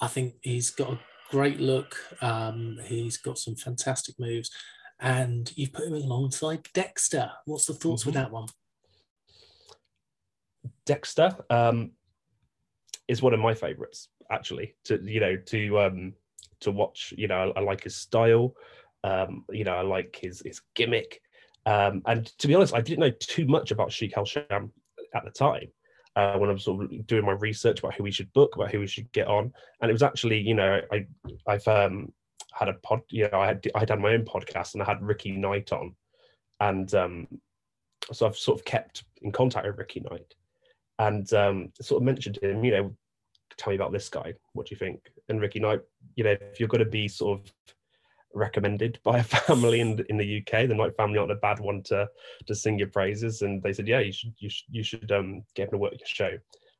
I 0.00 0.06
think 0.06 0.34
he's 0.42 0.70
got 0.70 0.92
a 0.92 1.00
great 1.30 1.60
look. 1.60 1.96
Um, 2.22 2.78
he's 2.84 3.16
got 3.16 3.38
some 3.38 3.54
fantastic 3.54 4.18
moves, 4.18 4.50
and 4.98 5.52
you've 5.56 5.72
put 5.72 5.86
him 5.86 5.94
alongside 5.94 6.66
Dexter. 6.72 7.30
What's 7.44 7.66
the 7.66 7.74
thoughts 7.74 8.02
mm-hmm. 8.02 8.08
with 8.08 8.14
that 8.14 8.30
one? 8.30 8.46
Dexter 10.86 11.36
um, 11.50 11.92
is 13.08 13.22
one 13.22 13.34
of 13.34 13.40
my 13.40 13.54
favourites, 13.54 14.08
actually. 14.30 14.74
To 14.84 15.00
you 15.02 15.20
know, 15.20 15.36
to 15.36 15.80
um, 15.80 16.14
to 16.60 16.70
watch. 16.70 17.12
You 17.16 17.28
know, 17.28 17.52
I, 17.54 17.60
I 17.60 17.62
like 17.62 17.84
his 17.84 17.96
style. 17.96 18.54
Um, 19.04 19.44
you 19.50 19.64
know, 19.64 19.74
I 19.74 19.82
like 19.82 20.18
his 20.20 20.42
his 20.44 20.60
gimmick. 20.74 21.20
Um, 21.66 22.02
and 22.06 22.26
to 22.38 22.48
be 22.48 22.54
honest, 22.54 22.74
I 22.74 22.80
didn't 22.80 23.00
know 23.00 23.12
too 23.20 23.46
much 23.46 23.70
about 23.70 23.92
Sheik 23.92 24.16
El 24.16 24.24
Sham 24.24 24.72
at 25.14 25.24
the 25.24 25.30
time 25.30 25.68
uh, 26.16 26.36
when 26.38 26.50
I 26.50 26.52
was 26.52 26.64
sort 26.64 26.84
of 26.84 27.06
doing 27.06 27.24
my 27.24 27.32
research 27.32 27.80
about 27.80 27.94
who 27.94 28.02
we 28.02 28.10
should 28.10 28.32
book, 28.32 28.56
about 28.56 28.70
who 28.70 28.80
we 28.80 28.86
should 28.86 29.10
get 29.12 29.28
on. 29.28 29.52
And 29.80 29.90
it 29.90 29.92
was 29.92 30.02
actually, 30.02 30.40
you 30.40 30.54
know, 30.54 30.80
I 30.92 31.06
I've 31.46 31.66
um, 31.68 32.12
had 32.52 32.68
a 32.68 32.74
pod, 32.74 33.02
you 33.10 33.28
know, 33.30 33.40
I 33.40 33.46
had 33.46 33.66
I 33.74 33.80
had 33.80 33.98
my 33.98 34.12
own 34.12 34.24
podcast 34.24 34.74
and 34.74 34.82
I 34.82 34.86
had 34.86 35.02
Ricky 35.02 35.32
Knight 35.32 35.72
on, 35.72 35.94
and 36.60 36.92
um, 36.94 37.28
so 38.12 38.26
I've 38.26 38.36
sort 38.36 38.58
of 38.58 38.64
kept 38.64 39.04
in 39.22 39.32
contact 39.32 39.66
with 39.66 39.78
Ricky 39.78 40.00
Knight, 40.00 40.34
and 40.98 41.32
um, 41.32 41.72
sort 41.80 42.02
of 42.02 42.06
mentioned 42.06 42.36
to 42.36 42.50
him, 42.50 42.64
you 42.64 42.72
know, 42.72 42.96
tell 43.56 43.70
me 43.70 43.76
about 43.76 43.92
this 43.92 44.08
guy. 44.08 44.34
What 44.54 44.66
do 44.66 44.74
you 44.74 44.78
think? 44.78 45.00
And 45.28 45.40
Ricky 45.40 45.60
Knight, 45.60 45.80
you 46.16 46.24
know, 46.24 46.36
if 46.40 46.58
you're 46.58 46.68
going 46.68 46.84
to 46.84 46.90
be 46.90 47.06
sort 47.06 47.40
of 47.40 47.74
recommended 48.34 48.98
by 49.04 49.18
a 49.18 49.22
family 49.46 49.80
in 49.80 50.04
in 50.08 50.16
the 50.16 50.38
UK. 50.38 50.68
The 50.68 50.74
Knight 50.74 50.96
family 50.96 51.18
aren't 51.18 51.32
a 51.32 51.36
bad 51.36 51.60
one 51.60 51.82
to 51.84 52.08
to 52.46 52.54
sing 52.54 52.78
your 52.78 52.88
praises, 52.88 53.42
and 53.42 53.62
they 53.62 53.72
said, 53.72 53.88
yeah, 53.88 54.00
you 54.00 54.12
should 54.12 54.34
you 54.38 54.50
should 54.50 54.66
you 54.70 54.82
should 54.82 55.12
um, 55.12 55.42
get 55.54 55.64
him 55.64 55.72
to 55.72 55.78
work 55.78 55.92
your 55.92 56.06
show. 56.06 56.38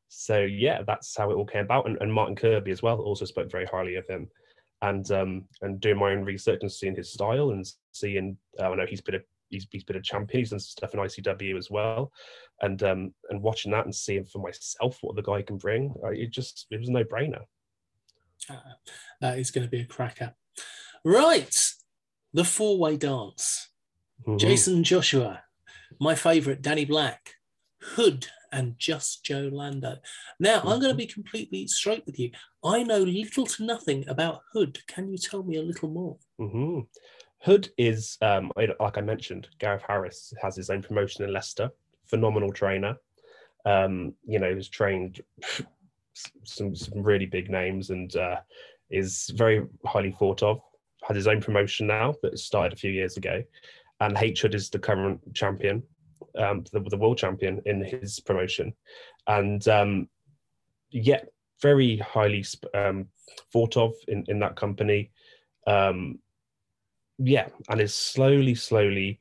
So 0.08 0.40
yeah, 0.40 0.82
that's 0.82 1.16
how 1.16 1.30
it 1.30 1.34
all 1.34 1.46
came 1.46 1.64
about. 1.64 1.86
And, 1.86 1.96
and 2.00 2.12
Martin 2.12 2.34
Kirby 2.34 2.72
as 2.72 2.82
well 2.82 2.98
also 2.98 3.24
spoke 3.24 3.50
very 3.50 3.66
highly 3.66 3.94
of 3.94 4.06
him. 4.08 4.28
And 4.82 5.10
um, 5.12 5.44
and 5.62 5.80
doing 5.80 5.98
my 5.98 6.12
own 6.12 6.24
research 6.24 6.60
and 6.62 6.72
seeing 6.72 6.96
his 6.96 7.12
style 7.12 7.50
and 7.50 7.64
seeing, 7.92 8.36
uh, 8.58 8.70
I 8.70 8.74
know 8.74 8.86
he's 8.86 9.02
been 9.02 9.16
a 9.16 9.20
he's, 9.50 9.66
he's 9.70 9.84
been 9.84 9.96
a 9.96 10.02
champion. 10.02 10.40
He's 10.40 10.50
done 10.50 10.58
stuff 10.58 10.94
in 10.94 11.00
ICW 11.00 11.56
as 11.58 11.70
well, 11.70 12.12
and 12.62 12.82
um, 12.82 13.14
and 13.28 13.42
watching 13.42 13.72
that 13.72 13.84
and 13.84 13.94
seeing 13.94 14.24
for 14.24 14.38
myself 14.38 14.98
what 15.02 15.16
the 15.16 15.22
guy 15.22 15.42
can 15.42 15.58
bring, 15.58 15.94
uh, 16.02 16.08
it 16.08 16.30
just 16.30 16.66
it 16.70 16.80
was 16.80 16.88
no 16.88 17.04
brainer. 17.04 17.42
Uh, 18.48 18.56
that 19.20 19.38
is 19.38 19.50
going 19.50 19.66
to 19.66 19.70
be 19.70 19.80
a 19.80 19.86
cracker. 19.86 20.34
Right, 21.04 21.56
the 22.32 22.44
four 22.44 22.78
way 22.78 22.96
dance. 22.96 23.68
Mm-hmm. 24.22 24.36
Jason 24.36 24.84
Joshua, 24.84 25.42
my 25.98 26.14
favorite, 26.14 26.62
Danny 26.62 26.84
Black, 26.84 27.34
Hood, 27.80 28.26
and 28.52 28.78
Just 28.78 29.24
Joe 29.24 29.48
Lando. 29.52 29.96
Now, 30.38 30.58
mm-hmm. 30.58 30.68
I'm 30.68 30.80
going 30.80 30.92
to 30.92 30.96
be 30.96 31.06
completely 31.06 31.66
straight 31.66 32.04
with 32.04 32.18
you. 32.18 32.30
I 32.64 32.82
know 32.82 32.98
little 32.98 33.46
to 33.46 33.64
nothing 33.64 34.06
about 34.08 34.42
Hood. 34.52 34.78
Can 34.86 35.08
you 35.08 35.16
tell 35.16 35.42
me 35.42 35.56
a 35.56 35.62
little 35.62 35.88
more? 35.88 36.18
Mm-hmm. 36.38 36.80
Hood 37.42 37.70
is, 37.78 38.18
um, 38.20 38.52
like 38.56 38.98
I 38.98 39.00
mentioned, 39.00 39.48
Gareth 39.58 39.84
Harris 39.86 40.34
has 40.42 40.56
his 40.56 40.68
own 40.68 40.82
promotion 40.82 41.24
in 41.24 41.32
Leicester. 41.32 41.70
Phenomenal 42.06 42.52
trainer. 42.52 42.96
Um, 43.64 44.14
you 44.26 44.38
know, 44.38 44.54
has 44.54 44.68
trained 44.68 45.20
some 46.44 46.74
some 46.74 47.02
really 47.02 47.26
big 47.26 47.50
names 47.50 47.90
and 47.90 48.14
uh, 48.16 48.40
is 48.90 49.30
very 49.34 49.66
highly 49.86 50.12
thought 50.12 50.42
of. 50.42 50.60
Has 51.06 51.16
his 51.16 51.26
own 51.26 51.40
promotion 51.40 51.86
now 51.86 52.14
that 52.22 52.38
started 52.38 52.72
a 52.72 52.76
few 52.76 52.90
years 52.90 53.16
ago, 53.16 53.42
and 54.00 54.16
H 54.16 54.42
Hood 54.42 54.54
is 54.54 54.70
the 54.70 54.78
current 54.78 55.20
champion, 55.34 55.82
um, 56.38 56.64
the, 56.72 56.80
the 56.80 56.96
world 56.96 57.18
champion 57.18 57.60
in 57.66 57.82
his 57.82 58.20
promotion, 58.20 58.74
and 59.26 59.66
um, 59.68 60.08
yet 60.90 61.28
very 61.62 61.98
highly 61.98 62.44
um, 62.74 63.06
thought 63.52 63.76
of 63.76 63.94
in 64.08 64.24
in 64.28 64.38
that 64.40 64.56
company. 64.56 65.10
Um, 65.66 66.18
yeah, 67.18 67.48
and 67.68 67.80
is 67.80 67.94
slowly, 67.94 68.54
slowly 68.54 69.18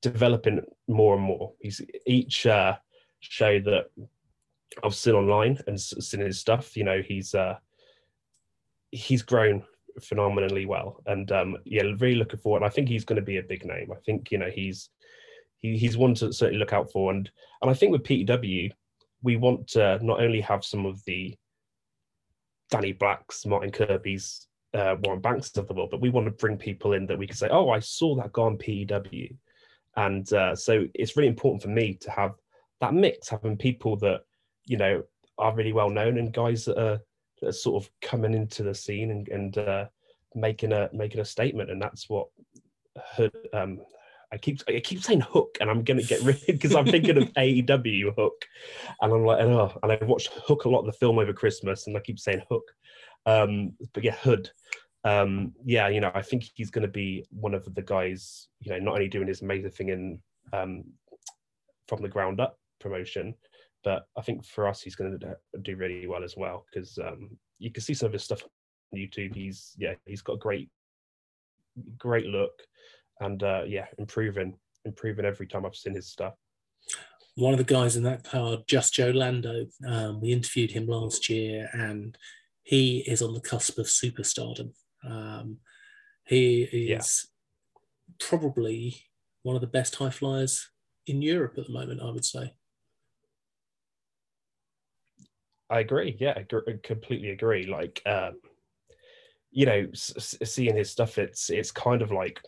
developing 0.00 0.60
more 0.88 1.14
and 1.14 1.24
more. 1.24 1.52
He's 1.60 1.80
each 2.06 2.46
uh, 2.46 2.76
show 3.20 3.58
that 3.60 3.86
I've 4.84 4.94
seen 4.94 5.14
online 5.14 5.58
and 5.66 5.80
seen 5.80 6.20
his 6.20 6.38
stuff. 6.38 6.76
You 6.76 6.84
know, 6.84 7.02
he's 7.02 7.34
uh, 7.34 7.56
he's 8.90 9.22
grown 9.22 9.64
phenomenally 10.02 10.66
well, 10.66 11.02
and 11.06 11.30
um, 11.32 11.56
yeah, 11.64 11.82
really 11.98 12.16
looking 12.16 12.40
forward. 12.40 12.62
I 12.62 12.68
think 12.68 12.88
he's 12.88 13.04
going 13.04 13.16
to 13.20 13.22
be 13.22 13.38
a 13.38 13.42
big 13.42 13.64
name. 13.64 13.90
I 13.92 13.98
think 14.04 14.30
you 14.30 14.38
know 14.38 14.50
he's 14.50 14.90
he, 15.58 15.76
he's 15.76 15.96
one 15.96 16.14
to 16.16 16.32
certainly 16.32 16.58
look 16.58 16.72
out 16.72 16.90
for, 16.92 17.10
and 17.12 17.30
and 17.62 17.70
I 17.70 17.74
think 17.74 17.92
with 17.92 18.04
PEW, 18.04 18.70
we 19.22 19.36
want 19.36 19.68
to 19.68 19.98
not 20.02 20.20
only 20.20 20.40
have 20.40 20.64
some 20.64 20.86
of 20.86 21.04
the 21.04 21.36
Danny 22.70 22.92
Blacks, 22.92 23.44
Martin 23.44 23.70
Kirby's 23.70 24.46
uh, 24.74 24.96
Warren 25.02 25.20
Banks 25.20 25.56
of 25.56 25.66
the 25.66 25.74
world, 25.74 25.90
but 25.90 26.00
we 26.00 26.10
want 26.10 26.26
to 26.26 26.32
bring 26.32 26.56
people 26.56 26.92
in 26.92 27.06
that 27.06 27.18
we 27.18 27.26
can 27.26 27.36
say, 27.36 27.48
oh, 27.50 27.70
I 27.70 27.80
saw 27.80 28.14
that 28.16 28.32
guy 28.32 28.42
on 28.42 28.56
PEW. 28.56 29.36
And 29.96 30.32
uh, 30.32 30.54
so 30.54 30.86
it's 30.94 31.16
really 31.16 31.28
important 31.28 31.62
for 31.62 31.68
me 31.68 31.94
to 31.94 32.10
have 32.10 32.34
that 32.80 32.94
mix, 32.94 33.28
having 33.28 33.56
people 33.56 33.96
that, 33.96 34.20
you 34.64 34.76
know, 34.76 35.02
are 35.38 35.54
really 35.54 35.72
well 35.72 35.90
known 35.90 36.18
and 36.18 36.32
guys 36.32 36.64
that 36.66 36.78
are, 36.78 37.00
that 37.40 37.48
are 37.48 37.52
sort 37.52 37.82
of 37.82 37.90
coming 38.00 38.34
into 38.34 38.62
the 38.62 38.74
scene 38.74 39.10
and, 39.10 39.28
and 39.28 39.58
uh, 39.58 39.86
making 40.34 40.72
a 40.72 40.88
making 40.92 41.20
a 41.20 41.24
statement. 41.24 41.70
And 41.70 41.80
that's 41.80 42.08
what 42.08 42.28
Hood, 43.16 43.32
um, 43.52 43.80
I 44.32 44.38
keep 44.38 44.60
I 44.68 44.80
keep 44.80 45.02
saying 45.02 45.20
Hook, 45.20 45.58
and 45.60 45.70
I'm 45.70 45.82
gonna 45.82 46.02
get 46.02 46.22
rid 46.22 46.36
of 46.36 46.46
because 46.46 46.74
I'm 46.74 46.86
thinking 46.86 47.16
of 47.16 47.24
AEW 47.36 48.14
Hook, 48.14 48.44
and 49.00 49.12
I'm 49.12 49.24
like, 49.24 49.40
oh, 49.40 49.72
and 49.82 49.92
I 49.92 49.98
watched 50.04 50.28
Hook 50.28 50.64
a 50.64 50.68
lot 50.68 50.80
of 50.80 50.86
the 50.86 50.92
film 50.92 51.18
over 51.18 51.32
Christmas, 51.32 51.86
and 51.86 51.96
I 51.96 52.00
keep 52.00 52.18
saying 52.18 52.42
Hook, 52.50 52.64
um, 53.26 53.72
but 53.92 54.04
yeah, 54.04 54.14
Hood. 54.16 54.50
Um, 55.02 55.54
yeah, 55.64 55.88
you 55.88 56.00
know, 56.00 56.10
I 56.14 56.20
think 56.20 56.44
he's 56.54 56.70
going 56.70 56.82
to 56.82 56.88
be 56.88 57.24
one 57.30 57.54
of 57.54 57.74
the 57.74 57.82
guys. 57.82 58.48
You 58.60 58.72
know, 58.72 58.78
not 58.78 58.94
only 58.94 59.08
doing 59.08 59.28
his 59.28 59.40
amazing 59.40 59.70
thing 59.70 59.88
in 59.88 60.20
um, 60.52 60.84
from 61.88 62.02
the 62.02 62.08
ground 62.08 62.38
up 62.38 62.58
promotion, 62.80 63.34
but 63.84 64.06
I 64.16 64.22
think 64.22 64.44
for 64.44 64.68
us, 64.68 64.82
he's 64.82 64.96
going 64.96 65.18
to 65.18 65.36
do 65.62 65.76
really 65.76 66.06
well 66.06 66.24
as 66.24 66.36
well 66.36 66.66
because 66.70 66.98
um, 66.98 67.30
you 67.58 67.70
can 67.70 67.82
see 67.82 67.94
some 67.94 68.06
of 68.06 68.12
his 68.12 68.24
stuff 68.24 68.42
on 68.42 68.98
YouTube. 68.98 69.34
He's 69.34 69.74
yeah, 69.78 69.94
he's 70.06 70.22
got 70.22 70.34
a 70.34 70.38
great, 70.38 70.68
great 71.98 72.26
look, 72.26 72.52
and 73.20 73.42
uh, 73.42 73.62
yeah, 73.66 73.86
improving, 73.98 74.54
improving 74.84 75.24
every 75.24 75.46
time 75.46 75.64
I've 75.64 75.76
seen 75.76 75.94
his 75.94 76.08
stuff 76.08 76.34
one 77.40 77.52
of 77.52 77.58
the 77.58 77.64
guys 77.64 77.96
in 77.96 78.02
that 78.02 78.24
card, 78.24 78.60
Just 78.66 78.94
Joe 78.94 79.10
Lando. 79.10 79.66
Um, 79.86 80.20
we 80.20 80.32
interviewed 80.32 80.72
him 80.72 80.86
last 80.86 81.28
year, 81.28 81.68
and 81.72 82.16
he 82.62 82.98
is 83.06 83.22
on 83.22 83.34
the 83.34 83.40
cusp 83.40 83.78
of 83.78 83.86
superstardom. 83.86 84.72
Um, 85.04 85.58
he 86.26 86.62
is 86.62 87.26
yeah. 87.28 88.18
probably 88.28 89.04
one 89.42 89.54
of 89.56 89.62
the 89.62 89.66
best 89.66 89.94
high 89.96 90.10
flyers 90.10 90.68
in 91.06 91.22
Europe 91.22 91.54
at 91.56 91.66
the 91.66 91.72
moment, 91.72 92.02
I 92.02 92.10
would 92.10 92.24
say. 92.24 92.52
I 95.70 95.80
agree. 95.80 96.16
Yeah, 96.18 96.34
I 96.36 96.44
completely 96.82 97.30
agree. 97.30 97.66
Like, 97.66 98.02
um, 98.06 98.40
you 99.52 99.66
know, 99.66 99.86
s- 99.92 100.36
seeing 100.44 100.76
his 100.76 100.90
stuff, 100.90 101.18
it's 101.18 101.48
it's 101.50 101.70
kind 101.70 102.02
of 102.02 102.10
like, 102.10 102.40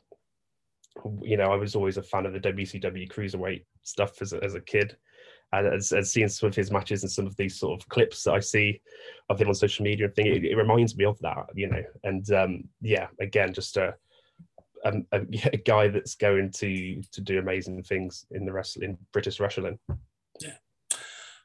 you 1.23 1.37
know, 1.37 1.53
I 1.53 1.57
was 1.57 1.75
always 1.77 1.97
a 1.97 2.03
fan 2.03 2.27
of 2.27 2.33
the 2.33 2.41
WCW 2.41 3.11
cruiserweight 3.11 3.65
stuff 3.83 4.21
as 4.21 4.33
a, 4.33 4.43
as 4.43 4.55
a 4.55 4.61
kid 4.61 4.97
and 5.53 5.67
as, 5.67 5.93
as 5.93 6.11
seeing 6.11 6.29
some 6.29 6.49
of 6.49 6.55
his 6.55 6.71
matches 6.71 7.03
and 7.03 7.13
some 7.13 7.27
of 7.27 7.37
these 7.37 7.59
sort 7.59 7.81
of 7.81 7.89
clips 7.89 8.25
that 8.25 8.33
I 8.33 8.41
see 8.41 8.81
of 9.29 9.41
him 9.41 9.49
on 9.49 9.55
social 9.55 9.85
media 9.85 10.07
and 10.07 10.15
thing, 10.15 10.27
it, 10.27 10.45
it 10.45 10.57
reminds 10.57 10.97
me 10.97 11.05
of 11.05 11.19
that, 11.21 11.47
you 11.55 11.69
know. 11.69 11.83
And 12.05 12.31
um, 12.33 12.65
yeah, 12.81 13.09
again, 13.21 13.53
just 13.53 13.77
a, 13.77 13.95
a, 14.85 14.93
a, 15.13 15.57
guy 15.59 15.89
that's 15.89 16.15
going 16.15 16.51
to 16.53 17.03
to 17.13 17.21
do 17.21 17.39
amazing 17.39 17.83
things 17.83 18.27
in 18.31 18.47
the 18.47 18.53
wrestling, 18.53 18.97
British 19.13 19.41
wrestling. 19.41 19.79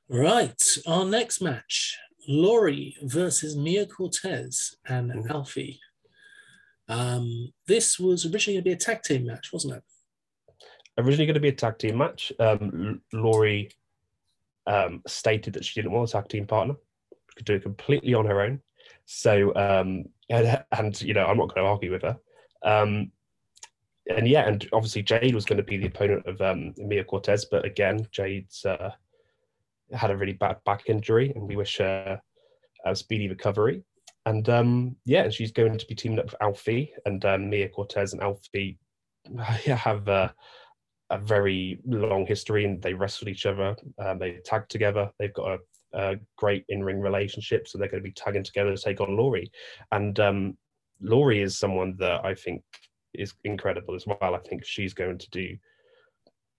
Right. 0.10 0.62
Our 0.86 1.06
next 1.06 1.42
match: 1.42 1.98
Laurie 2.28 2.96
versus 3.04 3.56
Mia 3.56 3.86
Cortez 3.86 4.76
and 4.88 5.12
mm-hmm. 5.12 5.32
Alfie. 5.32 5.80
Um, 6.90 7.52
this 7.68 8.00
was 8.00 8.26
originally 8.26 8.56
going 8.56 8.64
to 8.64 8.70
be 8.70 8.74
a 8.74 8.78
tag 8.78 9.04
team 9.04 9.26
match, 9.26 9.52
wasn't 9.52 9.76
it? 9.76 9.84
Originally 10.98 11.26
going 11.26 11.34
to 11.36 11.40
be 11.42 11.50
a 11.50 11.54
tag 11.54 11.78
team 11.78 11.98
match. 11.98 12.32
Um, 12.40 13.02
Laurie 13.12 13.70
um, 14.66 15.02
stated 15.08 15.54
that 15.54 15.66
she 15.66 15.80
didn't 15.80 15.92
want 15.92 16.10
a 16.10 16.12
tag 16.14 16.30
team 16.30 16.48
partner, 16.48 16.76
she 17.12 17.36
could 17.36 17.46
do 17.46 17.56
it 17.56 17.64
completely 17.64 18.14
on 18.14 18.26
her 18.26 18.42
own. 18.42 18.62
So, 19.06 19.54
um, 19.56 20.06
and, 20.30 20.64
and, 20.72 21.02
you 21.02 21.14
know, 21.14 21.26
I'm 21.26 21.38
not 21.38 21.54
going 21.54 21.66
to 21.66 21.70
argue 21.70 21.92
with 21.92 22.02
her. 22.04 22.18
Um, 22.64 23.12
and 24.10 24.28
yeah, 24.28 24.48
and 24.48 24.68
obviously 24.74 25.04
Jade 25.04 25.36
was 25.36 25.46
going 25.46 25.58
to 25.58 25.64
be 25.64 25.78
the 25.78 25.88
opponent 25.88 26.26
of 26.26 26.42
um, 26.42 26.74
Mia 26.78 27.04
Cortez, 27.04 27.46
but 27.46 27.66
again, 27.66 28.08
Jade's 28.12 28.66
uh, 28.66 28.92
had 29.94 30.12
a 30.12 30.17
really 30.17 30.34
bad 30.34 30.58
back 30.65 30.89
injury, 30.89 31.32
and 31.36 31.48
we 31.48 31.56
wish 31.56 31.77
her 31.77 32.22
a 32.86 32.96
speedy 32.96 33.29
recovery. 33.29 33.84
And 34.25 34.48
um, 34.50 34.96
yeah, 35.06 35.29
she's 35.29 35.51
going 35.51 35.77
to 35.77 35.86
be 35.86 35.96
teaming 35.96 36.20
up 36.20 36.25
with 36.25 36.41
Alfie 36.41 36.94
and 37.06 37.24
um, 37.24 37.50
Mia 37.50 37.70
Cortez 37.70 38.13
and 38.13 38.22
Alfie 38.22 38.77
have 39.65 40.08
uh, 40.10 40.29
a 41.10 41.17
very 41.17 41.79
long 41.86 42.25
history 42.25 42.65
and 42.65 42.82
they 42.82 42.94
wrestled 42.94 43.29
each 43.29 43.46
other. 43.46 43.75
Um, 44.00 44.20
they 44.20 44.39
tagged 44.44 44.70
together. 44.70 45.10
They've 45.17 45.34
got 45.34 45.60
a, 45.94 45.98
a 45.98 46.15
great 46.36 46.65
in-ring 46.67 47.00
relationship, 47.00 47.67
so 47.67 47.77
they're 47.77 47.88
going 47.88 48.03
to 48.03 48.10
be 48.10 48.13
tagging 48.13 48.44
together 48.44 48.75
to 48.75 48.82
take 48.82 49.00
on 49.00 49.15
Laurie. 49.15 49.50
And 49.91 50.20
um, 50.20 50.58
Laurie 51.00 51.41
is 51.41 51.58
someone 51.58 51.96
that 52.00 52.25
I 52.25 52.34
think 52.36 52.63
is 53.13 53.34
incredible 53.46 53.96
as 53.96 54.06
well. 54.06 54.36
I 54.36 54.39
think 54.39 54.65
she's 54.65 54.94
going 54.94 55.17
to 55.20 55.29
do 55.29 55.56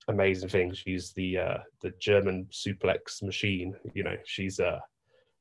amazing 0.08 0.48
thing. 0.48 0.72
She's 0.72 1.12
the 1.12 1.38
uh, 1.38 1.58
the 1.80 1.92
German 2.00 2.46
suplex 2.50 3.22
machine. 3.22 3.74
You 3.94 4.04
know, 4.04 4.16
she's 4.24 4.60
uh, 4.60 4.80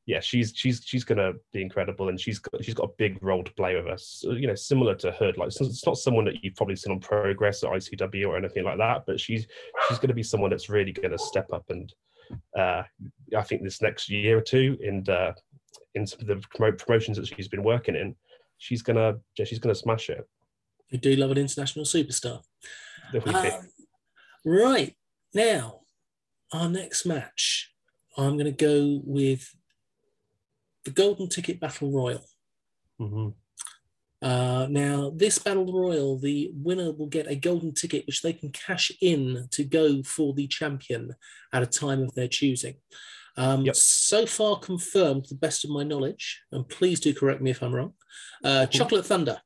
yeah, 0.05 0.19
she's 0.19 0.53
she's 0.55 0.81
she's 0.85 1.03
gonna 1.03 1.33
be 1.53 1.61
incredible, 1.61 2.09
and 2.09 2.19
she's 2.19 2.39
got 2.39 2.63
she's 2.63 2.73
got 2.73 2.89
a 2.89 2.93
big 2.97 3.17
role 3.21 3.43
to 3.43 3.53
play 3.53 3.75
with 3.75 3.87
us. 3.87 4.23
You 4.25 4.47
know, 4.47 4.55
similar 4.55 4.95
to 4.95 5.11
Hood. 5.11 5.37
Like 5.37 5.49
it's 5.49 5.85
not 5.85 5.97
someone 5.97 6.25
that 6.25 6.43
you've 6.43 6.55
probably 6.55 6.75
seen 6.75 6.93
on 6.93 6.99
Progress 6.99 7.63
or 7.63 7.75
ICW 7.75 8.27
or 8.27 8.37
anything 8.37 8.63
like 8.63 8.77
that, 8.77 9.03
but 9.05 9.19
she's 9.19 9.47
she's 9.87 9.97
going 9.97 10.09
to 10.09 10.13
be 10.13 10.23
someone 10.23 10.49
that's 10.49 10.69
really 10.69 10.93
going 10.93 11.11
to 11.11 11.17
step 11.17 11.51
up. 11.51 11.65
And 11.69 11.93
uh, 12.57 12.83
I 13.37 13.43
think 13.43 13.63
this 13.63 13.81
next 13.81 14.09
year 14.09 14.37
or 14.37 14.41
two, 14.41 14.77
in 14.81 15.03
uh, 15.09 15.33
in 15.95 16.07
some 16.07 16.21
of 16.21 16.27
the 16.27 16.41
promotions 16.77 17.17
that 17.17 17.27
she's 17.27 17.47
been 17.47 17.63
working 17.63 17.95
in, 17.95 18.15
she's 18.57 18.81
gonna 18.81 19.17
yeah, 19.37 19.45
she's 19.45 19.59
gonna 19.59 19.75
smash 19.75 20.09
it. 20.09 20.27
We 20.91 20.99
do 20.99 21.15
love 21.15 21.31
an 21.31 21.37
international 21.37 21.85
superstar. 21.85 22.41
Um, 23.13 23.67
right 24.45 24.95
now, 25.33 25.81
our 26.51 26.69
next 26.69 27.05
match, 27.05 27.73
I'm 28.17 28.37
going 28.37 28.45
to 28.45 28.51
go 28.51 29.01
with 29.03 29.49
the 30.85 30.91
Golden 30.91 31.29
Ticket 31.29 31.59
Battle 31.59 31.91
Royal. 31.91 32.25
Mm-hmm. 32.99 33.29
Uh, 34.19 34.67
now, 34.69 35.11
this 35.15 35.37
battle 35.37 35.71
royal, 35.71 36.17
the 36.17 36.49
winner 36.55 36.91
will 36.91 37.07
get 37.07 37.29
a 37.29 37.35
golden 37.35 37.71
ticket, 37.73 38.07
which 38.07 38.23
they 38.23 38.33
can 38.33 38.49
cash 38.51 38.91
in 38.99 39.47
to 39.51 39.63
go 39.63 40.01
for 40.01 40.33
the 40.33 40.47
champion 40.47 41.13
at 41.53 41.61
a 41.61 41.67
time 41.67 42.01
of 42.01 42.15
their 42.15 42.27
choosing. 42.27 42.75
Um, 43.35 43.63
Yep. 43.65 43.75
So 43.75 44.25
far 44.25 44.57
confirmed, 44.57 45.25
to 45.25 45.35
the 45.35 45.39
best 45.39 45.63
of 45.63 45.69
my 45.69 45.83
knowledge, 45.83 46.41
and 46.51 46.67
please 46.67 46.99
do 46.99 47.13
correct 47.13 47.41
me 47.41 47.51
if 47.51 47.61
I'm 47.61 47.75
wrong. 47.75 47.93
Uh, 48.43 48.65
Mhm. 48.65 48.71
Chocolate 48.71 49.05
Thunder, 49.05 49.39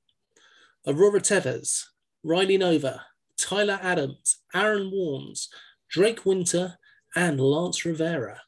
Aurora 0.87 1.19
Teves, 1.19 1.83
Riley 2.23 2.57
Nova, 2.57 3.05
Tyler 3.41 3.79
Adams, 3.81 4.37
Aaron 4.53 4.91
Warnes, 4.91 5.47
Drake 5.89 6.25
Winter, 6.25 6.77
and 7.15 7.39
Lance 7.39 7.83
Rivera. 7.85 8.41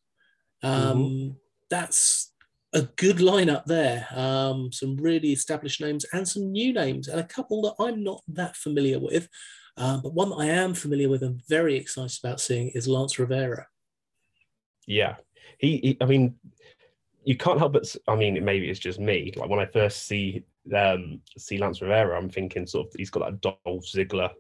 Um, 0.61 1.35
That's 1.69 2.31
a 2.73 2.83
good 2.83 3.17
lineup 3.17 3.65
there. 3.65 4.07
Um, 4.15 4.71
some 4.71 4.95
really 4.97 5.31
established 5.31 5.81
names 5.81 6.05
and 6.13 6.27
some 6.27 6.51
new 6.51 6.73
names, 6.73 7.07
and 7.07 7.19
a 7.19 7.23
couple 7.23 7.61
that 7.63 7.75
I'm 7.83 8.03
not 8.03 8.21
that 8.27 8.55
familiar 8.55 8.99
with. 8.99 9.27
Uh, 9.75 9.97
but 9.97 10.13
one 10.13 10.29
that 10.29 10.35
I 10.35 10.45
am 10.45 10.73
familiar 10.73 11.09
with 11.09 11.23
and 11.23 11.41
very 11.49 11.75
excited 11.75 12.19
about 12.23 12.39
seeing 12.39 12.69
is 12.69 12.87
Lance 12.87 13.17
Rivera. 13.17 13.67
Yeah, 14.85 15.15
he, 15.57 15.77
he. 15.77 15.97
I 15.99 16.05
mean, 16.05 16.35
you 17.23 17.35
can't 17.37 17.59
help 17.59 17.73
but. 17.73 17.95
I 18.07 18.15
mean, 18.15 18.43
maybe 18.43 18.69
it's 18.69 18.79
just 18.79 18.99
me. 18.99 19.33
Like 19.35 19.49
when 19.49 19.59
I 19.59 19.65
first 19.65 20.05
see 20.05 20.45
um 20.75 21.19
see 21.37 21.57
Lance 21.57 21.81
Rivera, 21.81 22.17
I'm 22.17 22.29
thinking 22.29 22.65
sort 22.65 22.87
of 22.87 22.93
he's 22.97 23.09
got 23.09 23.25
that 23.25 23.41
Dolph 23.41 23.85
Ziggler 23.85 24.31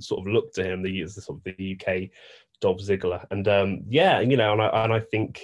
sort 0.00 0.26
of 0.26 0.32
look 0.32 0.52
to 0.54 0.64
him. 0.64 0.82
The 0.82 1.06
sort 1.06 1.38
of 1.38 1.44
the 1.44 1.78
UK 1.78 2.10
Dolph 2.60 2.80
Ziggler, 2.80 3.24
and 3.30 3.46
um 3.48 3.82
yeah, 3.88 4.20
you 4.20 4.36
know, 4.36 4.52
and 4.52 4.62
I 4.62 4.84
and 4.84 4.92
I 4.92 5.00
think 5.00 5.42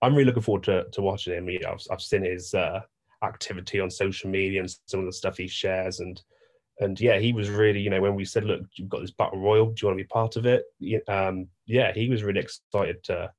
I'm 0.00 0.14
really 0.14 0.26
looking 0.26 0.42
forward 0.42 0.64
to 0.64 0.84
to 0.92 1.02
watching 1.02 1.34
him. 1.34 1.48
You 1.48 1.60
know, 1.60 1.72
I've 1.72 1.86
I've 1.90 2.02
seen 2.02 2.24
his 2.24 2.54
uh, 2.54 2.80
activity 3.22 3.80
on 3.80 3.90
social 3.90 4.30
media 4.30 4.60
and 4.60 4.74
some 4.86 5.00
of 5.00 5.06
the 5.06 5.12
stuff 5.12 5.36
he 5.36 5.48
shares 5.48 6.00
and. 6.00 6.20
And 6.80 7.00
yeah, 7.00 7.18
he 7.18 7.32
was 7.32 7.50
really, 7.50 7.80
you 7.80 7.90
know, 7.90 8.00
when 8.00 8.14
we 8.14 8.24
said, 8.24 8.44
"Look, 8.44 8.60
you've 8.76 8.88
got 8.88 9.00
this 9.00 9.10
battle 9.10 9.40
royal. 9.40 9.66
Do 9.66 9.74
you 9.82 9.88
want 9.88 9.98
to 9.98 10.04
be 10.04 10.06
part 10.06 10.36
of 10.36 10.46
it?" 10.46 10.62
Um, 11.08 11.48
yeah, 11.66 11.92
he 11.92 12.08
was 12.08 12.22
really 12.22 12.38
excited 12.38 13.02
to 13.02 13.32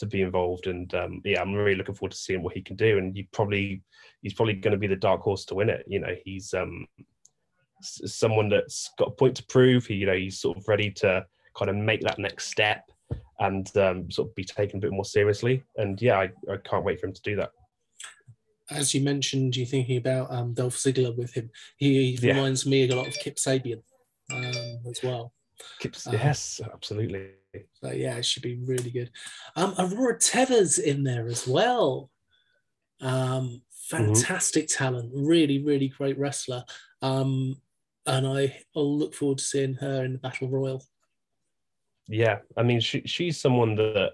to 0.00 0.06
be 0.06 0.22
involved. 0.22 0.66
And 0.66 0.92
um, 0.94 1.20
yeah 1.24 1.40
i'm 1.40 1.54
really 1.54 1.76
looking 1.76 1.94
forward 1.94 2.12
to 2.12 2.18
seeing 2.18 2.42
what 2.42 2.54
he 2.54 2.62
can 2.62 2.76
do. 2.76 2.98
And 2.98 3.16
you 3.16 3.24
probably 3.32 3.82
he's 4.22 4.34
probably 4.34 4.54
going 4.54 4.72
to 4.72 4.78
be 4.78 4.86
the 4.86 4.96
dark 4.96 5.20
horse 5.22 5.44
to 5.46 5.54
win 5.54 5.70
it. 5.70 5.84
You 5.86 6.00
know 6.00 6.14
he's 6.24 6.52
um 6.54 6.86
someone 7.82 8.48
that's 8.48 8.90
got 8.98 9.08
a 9.08 9.12
point 9.12 9.36
to 9.36 9.44
prove. 9.46 9.86
He 9.86 9.94
you 9.94 10.06
know 10.06 10.16
he's 10.16 10.38
sort 10.40 10.58
of 10.58 10.66
ready 10.68 10.90
to 11.02 11.24
kind 11.56 11.70
of 11.70 11.76
make 11.76 12.00
that 12.02 12.18
next 12.18 12.48
step 12.48 12.90
and 13.40 13.74
um, 13.76 14.10
sort 14.10 14.28
of 14.28 14.34
be 14.34 14.44
taken 14.44 14.76
a 14.78 14.80
bit 14.80 14.92
more 14.92 15.04
seriously. 15.04 15.62
And 15.76 16.00
yeah 16.02 16.18
I, 16.18 16.24
I 16.52 16.56
can't 16.64 16.84
wait 16.84 17.00
for 17.00 17.06
him 17.06 17.14
to 17.14 17.22
do 17.22 17.36
that. 17.36 17.50
As 18.70 18.94
you 18.94 19.00
mentioned, 19.00 19.56
you're 19.56 19.66
thinking 19.66 19.96
about 19.96 20.30
um, 20.30 20.54
Dolph 20.54 20.76
Ziggler 20.76 21.16
with 21.16 21.32
him. 21.32 21.50
He 21.76 22.16
Yeah. 22.20 22.34
reminds 22.34 22.66
me 22.66 22.88
a 22.88 22.94
lot 22.94 23.08
of 23.08 23.14
Kip 23.14 23.36
Sabian 23.36 23.82
um, 24.32 24.78
as 24.88 25.00
well. 25.02 25.32
Keeps- 25.80 26.06
Uh, 26.06 26.12
yes 26.12 26.60
absolutely 26.72 27.30
So 27.54 27.90
yeah, 27.90 28.16
it 28.16 28.24
should 28.24 28.42
be 28.42 28.60
really 28.64 28.90
good. 28.90 29.10
Um, 29.56 29.74
Aurora 29.78 30.18
Teves 30.18 30.78
in 30.78 31.02
there 31.02 31.26
as 31.26 31.46
well. 31.46 32.10
Um, 33.00 33.62
fantastic 33.70 34.68
talent, 34.68 35.10
really, 35.14 35.62
really 35.62 35.88
great 35.88 36.18
wrestler. 36.18 36.64
Um, 37.02 37.56
and 38.06 38.26
I, 38.26 38.58
I'll 38.76 38.98
look 38.98 39.14
forward 39.14 39.38
to 39.38 39.44
seeing 39.44 39.74
her 39.74 40.04
in 40.04 40.12
the 40.12 40.18
Battle 40.18 40.48
Royal. 40.48 40.84
Yeah, 42.08 42.38
I 42.56 42.62
mean, 42.62 42.80
she 42.80 43.02
she's 43.06 43.40
someone 43.40 43.76
that 43.76 44.12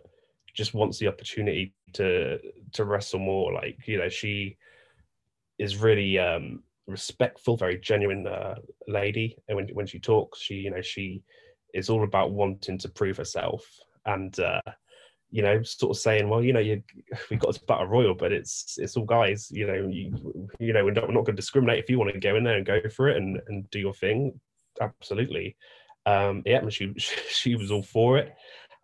just 0.55 0.75
wants 0.75 0.99
the 0.99 1.09
opportunity 1.09 1.75
to 1.95 2.39
to 2.73 2.85
wrestle 2.85 3.21
more. 3.21 3.53
Like 3.53 3.79
you 3.87 3.99
know, 3.99 4.09
she 4.09 4.59
is 5.59 5.79
really 5.79 6.19
um, 6.19 6.63
respectful, 6.87 7.57
very 7.57 7.79
genuine 7.79 8.27
uh, 8.27 8.57
lady, 8.87 9.39
and 9.49 9.57
when 9.57 9.69
when 9.69 9.87
she 9.87 9.99
talks, 9.99 10.41
she 10.41 10.57
you 10.57 10.71
know 10.71 10.83
she 10.83 11.23
is 11.75 11.91
all 11.91 12.05
about 12.05 12.33
wanting 12.33 12.79
to 12.79 12.89
prove 12.89 13.17
herself 13.17 13.65
and. 14.05 14.39
Uh, 14.39 14.61
you 15.31 15.43
know, 15.43 15.63
sort 15.63 15.91
of 15.91 16.01
saying, 16.01 16.29
well, 16.29 16.43
you 16.43 16.53
know, 16.53 16.61
you 16.61 16.83
we 17.31 17.37
got 17.37 17.49
this 17.49 17.59
battle 17.59 17.87
royal, 17.87 18.15
but 18.15 18.33
it's 18.33 18.79
it's 18.79 18.97
all 18.97 19.05
guys. 19.05 19.51
You 19.51 19.67
know, 19.67 19.89
you 19.89 20.49
you 20.59 20.73
know, 20.73 20.85
we're 20.85 20.93
not, 20.93 21.09
we're 21.09 21.15
not 21.15 21.25
going 21.25 21.37
to 21.37 21.43
discriminate. 21.43 21.83
If 21.83 21.91
you 21.91 21.99
want 21.99 22.13
to 22.13 22.21
go 22.21 22.37
in 22.37 22.45
there 22.45 22.57
and 22.57 22.65
go 22.65 22.81
for 22.89 23.09
it 23.09 23.17
and 23.17 23.41
and 23.49 23.69
do 23.71 23.79
your 23.79 23.93
thing, 23.93 24.41
absolutely. 24.81 25.57
Um, 26.07 26.43
yeah, 26.47 26.59
and 26.59 26.73
she 26.73 26.95
she 26.97 27.57
was 27.57 27.71
all 27.71 27.83
for 27.83 28.19
it, 28.19 28.35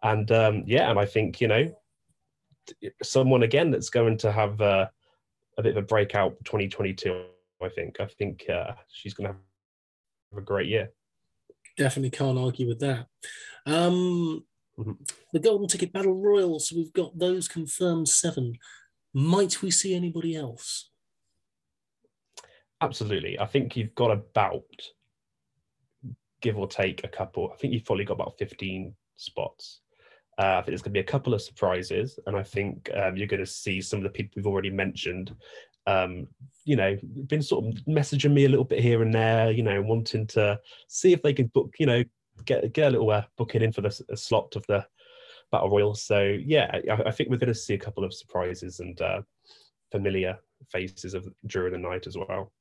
and 0.02 0.30
um, 0.32 0.64
yeah, 0.66 0.90
and 0.90 0.98
I 0.98 1.06
think 1.06 1.40
you 1.40 1.48
know, 1.48 1.74
someone 3.02 3.44
again 3.44 3.70
that's 3.70 3.90
going 3.90 4.18
to 4.18 4.32
have 4.32 4.60
uh, 4.60 4.88
a 5.58 5.62
bit 5.62 5.76
of 5.76 5.84
a 5.84 5.86
breakout 5.86 6.36
2022. 6.44 7.24
I 7.62 7.68
think 7.68 8.00
I 8.00 8.06
think 8.06 8.44
uh, 8.50 8.72
she's 8.90 9.14
going 9.14 9.28
to 9.28 9.36
have 10.32 10.38
a 10.38 10.44
great 10.44 10.68
year. 10.68 10.90
Definitely 11.76 12.10
can't 12.10 12.38
argue 12.38 12.68
with 12.68 12.80
that. 12.80 13.06
Um, 13.66 14.44
Mhm. 14.78 14.96
The 15.32 15.38
Golden 15.38 15.68
Ticket 15.68 15.92
Battle 15.92 16.14
Royals, 16.14 16.72
we've 16.72 16.92
got 16.92 17.18
those 17.18 17.48
confirmed 17.48 18.08
seven. 18.08 18.58
Might 19.12 19.60
we 19.62 19.70
see 19.70 19.94
anybody 19.94 20.34
else? 20.34 20.90
Absolutely, 22.80 23.38
I 23.38 23.46
think 23.46 23.76
you've 23.76 23.94
got 23.94 24.10
about 24.10 24.64
give 26.40 26.58
or 26.58 26.66
take 26.66 27.04
a 27.04 27.08
couple. 27.08 27.50
I 27.52 27.56
think 27.56 27.72
you've 27.72 27.84
probably 27.84 28.04
got 28.04 28.14
about 28.14 28.38
15 28.38 28.96
spots. 29.16 29.82
Uh, 30.38 30.54
I 30.54 30.56
think 30.56 30.68
there's 30.68 30.82
going 30.82 30.94
to 30.94 30.98
be 30.98 31.00
a 31.00 31.04
couple 31.04 31.34
of 31.34 31.42
surprises, 31.42 32.18
and 32.26 32.36
I 32.36 32.42
think 32.42 32.90
um, 32.94 33.16
you're 33.16 33.28
going 33.28 33.44
to 33.44 33.46
see 33.46 33.80
some 33.80 33.98
of 33.98 34.04
the 34.04 34.10
people 34.10 34.32
we've 34.36 34.46
already 34.46 34.70
mentioned. 34.70 35.36
Um, 35.86 36.26
you 36.64 36.76
know, 36.76 36.96
been 37.26 37.42
sort 37.42 37.64
of 37.64 37.74
messaging 37.84 38.32
me 38.32 38.44
a 38.44 38.48
little 38.48 38.64
bit 38.64 38.80
here 38.80 39.02
and 39.02 39.12
there. 39.12 39.50
You 39.50 39.62
know, 39.62 39.80
wanting 39.82 40.26
to 40.28 40.58
see 40.88 41.12
if 41.12 41.22
they 41.22 41.32
can 41.32 41.46
book. 41.48 41.74
You 41.78 41.86
know, 41.86 42.04
get 42.44 42.72
get 42.72 42.88
a 42.88 42.90
little 42.90 43.10
uh, 43.10 43.24
booking 43.36 43.62
in 43.62 43.72
for 43.72 43.80
the 43.80 44.04
a 44.10 44.16
slot 44.16 44.56
of 44.56 44.66
the 44.66 44.86
battle 45.50 45.70
royal. 45.70 45.94
So 45.94 46.20
yeah, 46.44 46.70
I, 46.90 47.08
I 47.08 47.10
think 47.10 47.30
we're 47.30 47.36
going 47.36 47.48
to 47.48 47.54
see 47.54 47.74
a 47.74 47.78
couple 47.78 48.04
of 48.04 48.14
surprises 48.14 48.80
and 48.80 49.00
uh, 49.00 49.22
familiar 49.90 50.38
faces 50.70 51.14
of 51.14 51.28
during 51.46 51.72
the 51.72 51.78
night 51.78 52.06
as 52.06 52.16
well. 52.16 52.52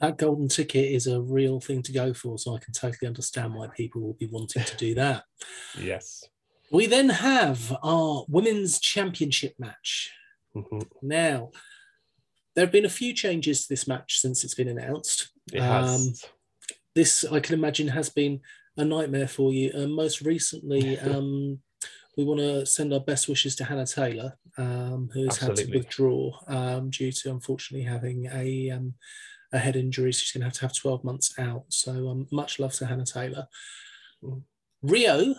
That 0.00 0.16
golden 0.16 0.48
ticket 0.48 0.92
is 0.92 1.08
a 1.08 1.20
real 1.20 1.58
thing 1.60 1.82
to 1.82 1.92
go 1.92 2.14
for, 2.14 2.38
so 2.38 2.54
I 2.54 2.60
can 2.60 2.72
totally 2.72 3.08
understand 3.08 3.54
why 3.54 3.66
people 3.76 4.00
will 4.00 4.14
be 4.14 4.26
wanting 4.26 4.64
to 4.64 4.76
do 4.76 4.94
that. 4.94 5.24
Yes. 5.78 6.24
We 6.70 6.86
then 6.86 7.08
have 7.08 7.74
our 7.82 8.26
women's 8.28 8.78
championship 8.78 9.54
match. 9.58 10.12
Mhm. 10.54 10.86
Now, 11.00 11.50
there 12.58 12.66
have 12.66 12.72
been 12.72 12.86
a 12.86 12.88
few 12.88 13.14
changes 13.14 13.62
to 13.62 13.68
this 13.68 13.86
match 13.86 14.18
since 14.18 14.42
it's 14.42 14.56
been 14.56 14.66
announced. 14.66 15.28
It. 15.52 15.60
Um, 15.60 16.12
This, 16.92 17.24
I 17.24 17.38
can 17.38 17.54
imagine, 17.54 17.86
has 17.86 18.10
been 18.10 18.40
a 18.76 18.84
nightmare 18.84 19.28
for 19.28 19.52
you. 19.52 19.70
And 19.72 19.94
most 19.94 20.22
recently, 20.22 20.98
um, 21.10 21.60
we 22.16 22.24
want 22.24 22.40
to 22.40 22.66
send 22.66 22.92
our 22.92 22.98
best 22.98 23.28
wishes 23.28 23.54
to 23.56 23.64
Hannah 23.64 23.86
Taylor, 23.86 24.36
um, 24.56 25.08
who 25.14 25.22
has 25.26 25.36
had 25.36 25.54
to 25.54 25.70
withdraw 25.72 26.32
um, 26.48 26.90
due 26.90 27.12
to 27.12 27.30
unfortunately 27.30 27.86
having 27.86 28.26
a 28.26 28.70
um, 28.70 28.94
a 29.52 29.58
head 29.58 29.76
injury. 29.76 30.12
So 30.12 30.18
she's 30.18 30.32
going 30.32 30.40
to 30.40 30.46
have 30.46 30.54
to 30.54 30.62
have 30.62 30.74
12 30.74 31.04
months 31.04 31.38
out. 31.38 31.62
So 31.68 32.08
um, 32.08 32.26
much 32.32 32.58
love 32.58 32.72
to 32.72 32.86
Hannah 32.86 33.06
Taylor. 33.06 33.46
Mm. 34.20 34.42
Rhio 34.84 35.36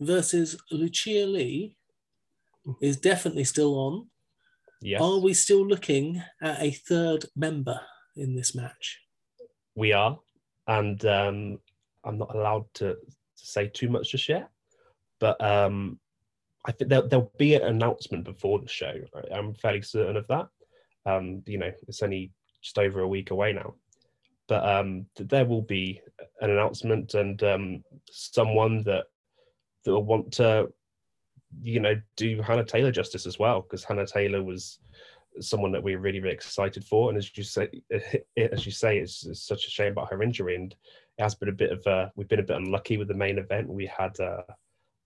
versus 0.00 0.56
Lucia 0.70 1.26
Lee 1.26 1.76
is 2.80 2.96
definitely 2.96 3.44
still 3.44 3.74
on. 3.74 4.06
Yes. 4.82 5.00
Are 5.00 5.18
we 5.18 5.34
still 5.34 5.66
looking 5.66 6.22
at 6.40 6.60
a 6.62 6.70
third 6.70 7.26
member 7.36 7.80
in 8.16 8.34
this 8.34 8.54
match? 8.54 8.98
we 9.74 9.92
are, 9.92 10.18
and 10.66 11.04
um, 11.06 11.58
I'm 12.04 12.18
not 12.18 12.34
allowed 12.34 12.66
to, 12.74 12.94
to 12.94 12.96
say 13.34 13.68
too 13.68 13.88
much 13.88 14.10
just 14.10 14.28
yet. 14.28 14.50
But 15.18 15.42
um, 15.42 15.98
I 16.64 16.72
think 16.72 16.90
there, 16.90 17.02
there'll 17.02 17.32
be 17.38 17.54
an 17.54 17.62
announcement 17.62 18.24
before 18.24 18.58
the 18.58 18.68
show. 18.68 18.92
I- 19.14 19.34
I'm 19.36 19.54
fairly 19.54 19.82
certain 19.82 20.16
of 20.16 20.26
that. 20.28 20.48
Um, 21.06 21.42
you 21.46 21.58
know, 21.58 21.70
it's 21.88 22.02
only 22.02 22.32
just 22.62 22.78
over 22.78 23.00
a 23.00 23.08
week 23.08 23.30
away 23.30 23.52
now, 23.52 23.74
but 24.46 24.64
um, 24.68 25.06
there 25.16 25.44
will 25.46 25.62
be 25.62 26.00
an 26.40 26.50
announcement 26.50 27.14
and 27.14 27.42
um, 27.42 27.82
someone 28.10 28.82
that 28.84 29.04
that 29.84 29.92
will 29.92 30.04
want 30.04 30.32
to, 30.34 30.68
you 31.62 31.80
know, 31.80 32.00
do 32.16 32.40
Hannah 32.42 32.64
Taylor 32.64 32.90
justice 32.90 33.26
as 33.26 33.38
well 33.38 33.62
because 33.62 33.84
Hannah 33.84 34.06
Taylor 34.06 34.42
was 34.42 34.78
someone 35.40 35.72
that 35.72 35.82
we're 35.82 35.98
really, 35.98 36.20
really 36.20 36.34
excited 36.34 36.84
for. 36.84 37.08
And 37.08 37.18
as 37.18 37.36
you 37.36 37.44
say, 37.44 37.68
as 38.36 38.66
you 38.66 38.72
say, 38.72 38.98
it's, 38.98 39.26
it's 39.26 39.46
such 39.46 39.66
a 39.66 39.70
shame 39.70 39.92
about 39.92 40.10
her 40.10 40.22
injury, 40.22 40.56
and 40.56 40.72
it 41.18 41.22
has 41.22 41.34
been 41.34 41.48
a 41.48 41.52
bit 41.52 41.72
of 41.72 41.84
a 41.86 42.12
we've 42.16 42.28
been 42.28 42.40
a 42.40 42.44
bit 42.44 42.56
unlucky 42.56 42.96
with 42.96 43.08
the 43.08 43.14
main 43.14 43.38
event. 43.38 43.68
We 43.68 43.86
had 43.86 44.18
uh, 44.20 44.42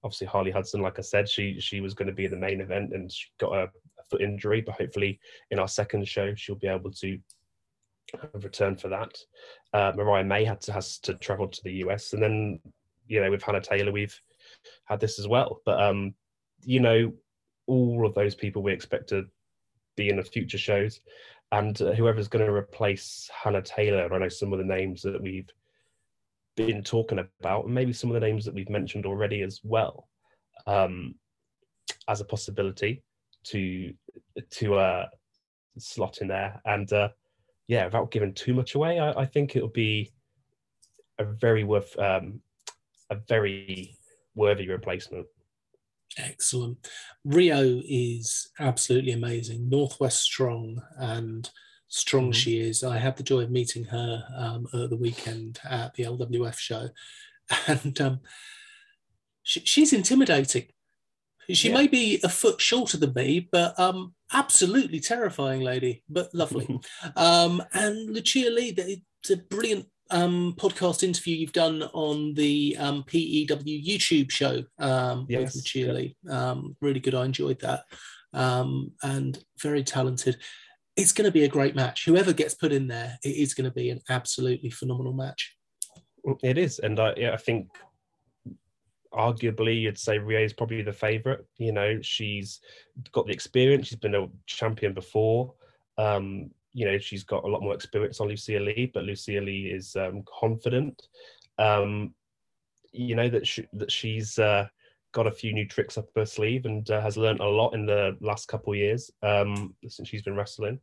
obviously 0.05 0.27
Harley 0.27 0.51
Hudson, 0.51 0.83
like 0.83 0.99
I 0.99 1.03
said, 1.03 1.29
she 1.29 1.61
she 1.61 1.81
was 1.81 1.95
going 1.95 2.09
to 2.09 2.15
be 2.15 2.25
in 2.25 2.31
the 2.31 2.37
main 2.37 2.61
event, 2.61 2.93
and 2.93 3.11
she 3.11 3.27
got 3.39 3.53
a, 3.53 3.63
a 3.65 4.05
foot 4.11 4.21
injury, 4.21 4.61
but 4.61 4.77
hopefully 4.77 5.19
in 5.51 5.59
our 5.59 5.69
second 5.69 6.07
show 6.09 6.35
she'll 6.35 6.57
be 6.57 6.69
able 6.69 6.91
to 6.93 7.19
have 8.13 8.45
return 8.45 8.77
for 8.77 8.89
that. 8.89 9.17
Uh, 9.73 9.93
Mariah 9.97 10.25
May 10.25 10.45
had 10.45 10.61
to 10.63 10.73
has 10.73 10.99
to 11.01 11.15
travel 11.15 11.49
to 11.49 11.61
the 11.65 11.73
US, 11.85 12.13
and 12.13 12.23
then 12.23 12.61
you 13.09 13.21
know 13.21 13.31
with 13.31 13.43
Hannah 13.43 13.61
Taylor 13.61 13.93
we've 13.93 14.19
had 14.85 15.01
this 15.01 15.19
as 15.19 15.29
well. 15.29 15.61
But 15.65 15.81
um, 15.83 16.15
you 16.67 16.81
know, 16.81 17.13
all 17.67 18.07
of 18.07 18.15
those 18.15 18.35
people 18.35 18.63
we 18.63 18.73
expect 18.73 19.09
to 19.09 19.25
be 19.97 20.11
in 20.11 20.17
the 20.17 20.23
future 20.23 20.59
shows. 20.59 21.01
and 21.53 21.81
uh, 21.81 21.93
whoever's 21.93 22.29
going 22.29 22.45
to 22.45 22.53
replace 22.53 23.31
Hannah 23.33 23.63
Taylor. 23.63 24.13
I 24.13 24.19
know 24.19 24.29
some 24.29 24.53
of 24.53 24.59
the 24.59 24.65
names 24.65 25.01
that 25.03 25.23
we've 25.23 25.49
been 26.57 26.83
talking 26.83 27.21
about, 27.41 27.67
and 27.67 27.75
maybe 27.75 27.93
some 27.93 28.11
of 28.11 28.15
the 28.15 28.27
names 28.27 28.45
that 28.45 28.55
we've 28.55 28.69
mentioned 28.69 29.07
already 29.07 29.43
as 29.43 29.61
well, 29.63 30.09
um, 30.67 31.15
as 32.09 32.21
a 32.21 32.25
possibility 32.25 33.03
to 33.45 33.93
to 34.51 34.75
uh, 34.75 35.07
slot 35.79 36.19
in 36.19 36.29
there. 36.29 36.61
And 36.65 36.93
uh, 36.93 37.11
yeah, 37.69 37.85
without 37.85 38.11
giving 38.11 38.35
too 38.35 38.55
much 38.55 38.75
away, 38.75 38.99
I, 38.99 39.13
I 39.13 39.27
think 39.27 39.55
it'll 39.55 39.69
be 39.69 40.13
a 41.19 41.25
very 41.25 41.63
worth 41.63 41.97
um, 41.99 42.41
a 43.11 43.17
very 43.29 43.97
worthy 44.35 44.69
replacement. 44.69 45.27
Excellent. 46.17 46.89
Rhio 47.27 47.83
is 47.87 48.49
absolutely 48.59 49.13
amazing. 49.13 49.69
Northwest 49.69 50.23
strong 50.23 50.83
and 50.99 51.49
strong 51.89 52.25
mm-hmm. 52.25 52.33
she 52.33 52.61
is. 52.61 52.83
I 52.83 52.99
had 52.99 53.17
the 53.17 53.23
joy 53.23 53.43
of 53.43 53.51
meeting 53.51 53.85
her 53.85 54.25
um, 54.37 54.67
at 54.73 54.91
the 54.91 54.97
weekend 54.97 55.61
at 55.69 55.95
the 55.95 56.05
LWF 56.05 56.59
show, 56.59 56.89
and 57.67 58.01
um, 58.01 58.21
she, 59.43 59.61
she's 59.61 59.93
intimidating. 59.93 60.67
She 61.51 61.69
yeah. 61.69 61.75
may 61.75 61.87
be 61.87 62.21
a 62.25 62.29
foot 62.29 62.61
shorter 62.61 62.97
than 62.97 63.13
me, 63.15 63.49
but 63.53 63.79
um, 63.79 64.15
absolutely 64.33 64.99
terrifying 64.99 65.61
lady, 65.61 66.03
but 66.09 66.35
lovely. 66.35 66.81
um, 67.17 67.63
and 67.73 68.11
Lucia 68.11 68.51
Lee, 68.51 68.75
it's 68.77 69.31
a 69.31 69.37
brilliant 69.37 69.87
um, 70.11 70.55
podcast 70.59 71.03
interview 71.03 71.37
you've 71.37 71.53
done 71.53 71.83
on 71.93 72.35
the 72.35 72.77
um, 72.79 73.05
PEW 73.05 73.85
YouTube 73.85 74.31
show 74.31 74.63
um, 74.79 75.27
yes. 75.29 75.55
with 75.55 75.75
Lee. 75.75 76.17
Um, 76.29 76.77
really 76.81 77.01
good. 77.01 77.15
I 77.15 77.25
enjoyed 77.25 77.61
that. 77.61 77.85
Um, 78.33 78.93
and 79.03 79.43
very 79.61 79.83
talented. 79.83 80.37
It's 80.97 81.13
going 81.13 81.27
to 81.27 81.33
be 81.33 81.45
a 81.45 81.49
great 81.49 81.75
match. 81.75 82.05
Whoever 82.05 82.33
gets 82.33 82.55
put 82.55 82.73
in 82.73 82.87
there, 82.87 83.19
it 83.23 83.37
is 83.37 83.55
going 83.55 83.69
to 83.69 83.75
be 83.75 83.91
an 83.91 84.01
absolutely 84.09 84.71
phenomenal 84.71 85.13
match. 85.13 85.55
It 86.43 86.59
is, 86.59 86.81
and 86.81 86.99
I, 86.99 87.15
yeah, 87.17 87.33
I 87.33 87.37
think 87.37 87.69
arguably 89.13 89.81
you'd 89.81 89.99
say 89.99 90.19
Rhio 90.19 90.45
is 90.45 90.53
probably 90.53 90.83
the 90.83 90.93
favourite. 90.93 91.41
You 91.59 91.73
know, 91.73 92.01
she's 92.03 92.61
got 93.13 93.27
the 93.27 93.33
experience. 93.33 93.89
She's 93.89 93.99
been 93.99 94.15
a 94.15 94.27
champion 94.47 94.93
before. 94.93 95.55
Um, 95.99 96.51
you 96.77 96.85
know, 96.85 96.99
she's 96.99 97.25
got 97.25 97.45
a 97.45 97.49
lot 97.49 97.63
more 97.63 97.73
experience 97.73 98.21
on 98.21 98.29
Lucia 98.29 98.61
Lee, 98.61 98.91
but 98.93 99.05
Lucia 99.05 99.41
Lee 99.41 99.73
is 99.75 99.97
um, 99.97 100.23
confident. 100.29 101.09
Um, 101.59 102.15
you 102.93 103.15
know 103.17 103.31
that 103.31 103.47
she, 103.47 103.67
that 103.73 103.91
she's 103.91 104.39
uh, 104.39 104.67
got 105.13 105.27
a 105.27 105.31
few 105.31 105.55
new 105.55 105.67
tricks 105.67 105.97
up 105.97 106.11
her 106.15 106.27
sleeve 106.27 106.67
and 106.67 106.91
uh, 106.91 107.01
has 107.01 107.17
learned 107.17 107.41
a 107.41 107.49
lot 107.49 107.73
in 107.73 107.87
the 107.87 108.15
last 108.21 108.49
couple 108.49 108.75
of 108.75 108.79
years 108.79 109.11
um, 109.23 109.75
since 109.89 110.07
she's 110.07 110.21
been 110.21 110.37
wrestling. 110.37 110.79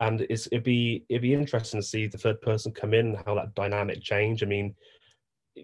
And 0.00 0.22
it'd 0.22 0.64
be 0.64 1.04
it'd 1.08 1.22
be 1.22 1.34
interesting 1.34 1.80
to 1.80 1.86
see 1.86 2.08
the 2.08 2.18
third 2.18 2.40
person 2.40 2.72
come 2.72 2.92
in, 2.92 3.14
and 3.14 3.18
how 3.24 3.36
that 3.36 3.54
dynamic 3.54 4.02
change. 4.02 4.42
I 4.42 4.46
mean, 4.46 4.74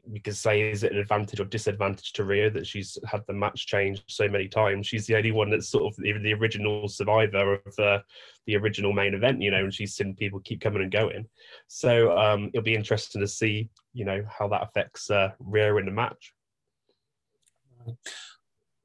we 0.06 0.20
could 0.20 0.36
say 0.36 0.70
is 0.70 0.82
it 0.82 0.92
an 0.92 0.98
advantage 0.98 1.40
or 1.40 1.44
disadvantage 1.44 2.12
to 2.14 2.24
Rhio 2.24 2.52
that 2.52 2.66
she's 2.66 2.98
had 3.06 3.22
the 3.26 3.32
match 3.32 3.66
change 3.66 4.02
so 4.08 4.28
many 4.28 4.48
times. 4.48 4.86
She's 4.86 5.06
the 5.06 5.16
only 5.16 5.32
one 5.32 5.50
that's 5.50 5.68
sort 5.68 5.84
of 5.84 6.04
even 6.04 6.22
the 6.22 6.34
original 6.34 6.88
survivor 6.88 7.54
of 7.54 7.76
the 7.76 8.02
the 8.46 8.56
original 8.56 8.92
main 8.92 9.14
event, 9.14 9.40
you 9.40 9.50
know, 9.50 9.64
and 9.64 9.74
she's 9.74 9.94
seen 9.94 10.14
people 10.14 10.40
keep 10.40 10.60
coming 10.60 10.82
and 10.82 10.92
going. 10.92 11.26
So 11.68 12.16
um, 12.16 12.50
it'll 12.52 12.64
be 12.64 12.74
interesting 12.74 13.20
to 13.20 13.28
see, 13.28 13.70
you 13.92 14.04
know, 14.04 14.22
how 14.28 14.48
that 14.48 14.62
affects 14.62 15.10
uh, 15.10 15.30
Rhio 15.42 15.78
in 15.78 15.86
the 15.86 15.92
match. 15.92 16.32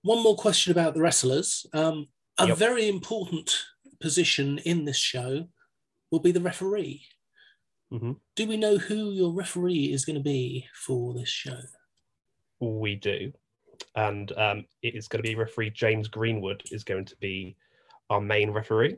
One 0.02 0.24
more 0.24 0.36
question 0.36 0.72
about 0.72 0.94
the 0.94 1.02
wrestlers. 1.02 1.66
Um, 1.74 2.08
a 2.38 2.48
yep. 2.48 2.58
very 2.58 2.88
important 2.88 3.58
position 4.00 4.60
in 4.60 4.86
this 4.86 4.98
show 4.98 5.48
will 6.10 6.20
be 6.20 6.32
the 6.32 6.42
referee. 6.42 7.06
Mm-hmm. 7.92 8.12
Do 8.36 8.48
we 8.48 8.58
know 8.58 8.78
who 8.78 9.12
your 9.12 9.34
referee 9.34 9.92
is 9.92 10.06
going 10.06 10.18
to 10.18 10.24
be 10.24 10.68
for 10.74 11.14
this 11.14 11.30
show? 11.30 11.60
We 12.60 12.96
do. 12.96 13.34
And 13.96 14.32
um, 14.38 14.66
it 14.82 14.96
is 14.96 15.08
going 15.08 15.24
to 15.24 15.28
be 15.28 15.36
referee 15.36 15.72
James 15.72 16.08
Greenwood 16.08 16.64
is 16.72 16.84
going 16.84 17.06
to 17.06 17.16
be 17.18 17.56
our 18.10 18.22
main 18.22 18.52
referee. 18.52 18.98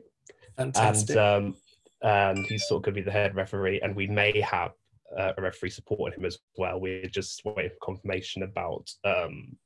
Fantastic. 0.56 1.16
And, 1.16 1.18
um, 1.18 1.56
and 2.02 2.46
he's 2.46 2.66
sort 2.66 2.80
of 2.80 2.84
going 2.84 2.94
to 2.94 3.00
be 3.00 3.04
the 3.04 3.12
head 3.12 3.34
referee. 3.34 3.80
And 3.80 3.96
we 3.96 4.06
may 4.06 4.40
have 4.40 4.72
uh, 5.16 5.32
a 5.36 5.42
referee 5.42 5.70
supporting 5.70 6.18
him 6.18 6.26
as 6.26 6.38
well. 6.56 6.80
We're 6.80 7.06
just 7.06 7.42
waiting 7.44 7.70
for 7.70 7.86
confirmation 7.86 8.42
about 8.42 8.90
um, 9.04 9.56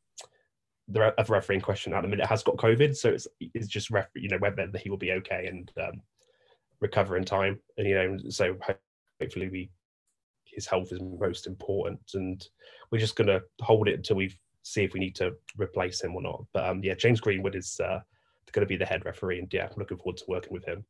the 0.88 1.12
referee 1.28 1.56
in 1.56 1.60
question 1.60 1.92
at 1.92 2.02
the 2.02 2.08
minute 2.08 2.26
has 2.26 2.42
got 2.42 2.56
COVID, 2.56 2.96
so 2.96 3.10
it's 3.10 3.26
it's 3.40 3.66
just 3.66 3.90
ref, 3.90 4.08
you 4.14 4.28
know 4.28 4.38
whether 4.38 4.68
he 4.78 4.88
will 4.88 4.96
be 4.96 5.12
okay 5.12 5.46
and 5.46 5.70
um, 5.82 6.00
recover 6.80 7.16
in 7.16 7.24
time. 7.24 7.58
And 7.76 7.88
you 7.88 7.94
know, 7.94 8.18
so 8.28 8.56
hopefully 9.20 9.48
we 9.48 9.70
his 10.44 10.66
health 10.66 10.90
is 10.90 11.00
most 11.00 11.46
important, 11.46 12.00
and 12.14 12.48
we're 12.90 12.98
just 12.98 13.16
going 13.16 13.28
to 13.28 13.42
hold 13.60 13.88
it 13.88 13.94
until 13.94 14.16
we 14.16 14.34
see 14.62 14.82
if 14.82 14.92
we 14.94 15.00
need 15.00 15.14
to 15.16 15.34
replace 15.56 16.02
him 16.02 16.14
or 16.16 16.22
not. 16.22 16.44
But 16.52 16.68
um, 16.68 16.82
yeah, 16.82 16.94
James 16.94 17.20
Greenwood 17.20 17.54
is 17.54 17.78
uh, 17.78 18.00
going 18.52 18.64
to 18.64 18.68
be 18.68 18.76
the 18.76 18.86
head 18.86 19.04
referee, 19.04 19.38
and 19.38 19.52
yeah, 19.52 19.66
I'm 19.66 19.76
looking 19.76 19.98
forward 19.98 20.16
to 20.18 20.24
working 20.28 20.52
with 20.52 20.64
him. 20.64 20.84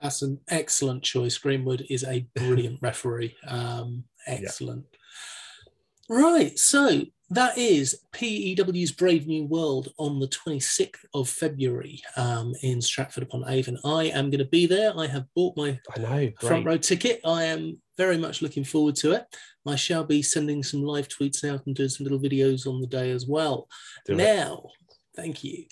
That's 0.00 0.22
an 0.22 0.40
excellent 0.48 1.02
choice. 1.02 1.38
Greenwood 1.38 1.86
is 1.88 2.04
a 2.04 2.26
brilliant 2.34 2.80
referee. 2.82 3.36
Um, 3.46 4.04
excellent. 4.26 4.84
Yeah. 4.92 6.16
Right, 6.16 6.58
so 6.58 7.02
that 7.30 7.56
is 7.56 8.00
PEW's 8.12 8.92
Brave 8.92 9.26
New 9.26 9.46
World 9.46 9.92
on 9.98 10.20
the 10.20 10.28
26th 10.28 11.04
of 11.14 11.28
February 11.28 12.02
um, 12.16 12.54
in 12.62 12.82
Stratford 12.82 13.22
upon 13.22 13.48
Avon. 13.48 13.78
I 13.84 14.04
am 14.04 14.30
going 14.30 14.38
to 14.38 14.44
be 14.44 14.66
there. 14.66 14.92
I 14.96 15.06
have 15.06 15.26
bought 15.34 15.56
my 15.56 15.78
I 15.96 16.00
know, 16.00 16.32
front 16.40 16.66
row 16.66 16.76
ticket. 16.76 17.20
I 17.24 17.44
am 17.44 17.78
very 17.96 18.18
much 18.18 18.42
looking 18.42 18.64
forward 18.64 18.96
to 18.96 19.12
it. 19.12 19.24
I 19.66 19.76
shall 19.76 20.04
be 20.04 20.20
sending 20.22 20.62
some 20.62 20.82
live 20.82 21.08
tweets 21.08 21.48
out 21.48 21.66
and 21.66 21.74
doing 21.74 21.88
some 21.88 22.04
little 22.04 22.20
videos 22.20 22.66
on 22.66 22.80
the 22.80 22.86
day 22.86 23.10
as 23.10 23.26
well. 23.26 23.68
Do 24.04 24.14
now, 24.14 24.64
it. 24.64 24.96
thank 25.16 25.42
you. 25.42 25.64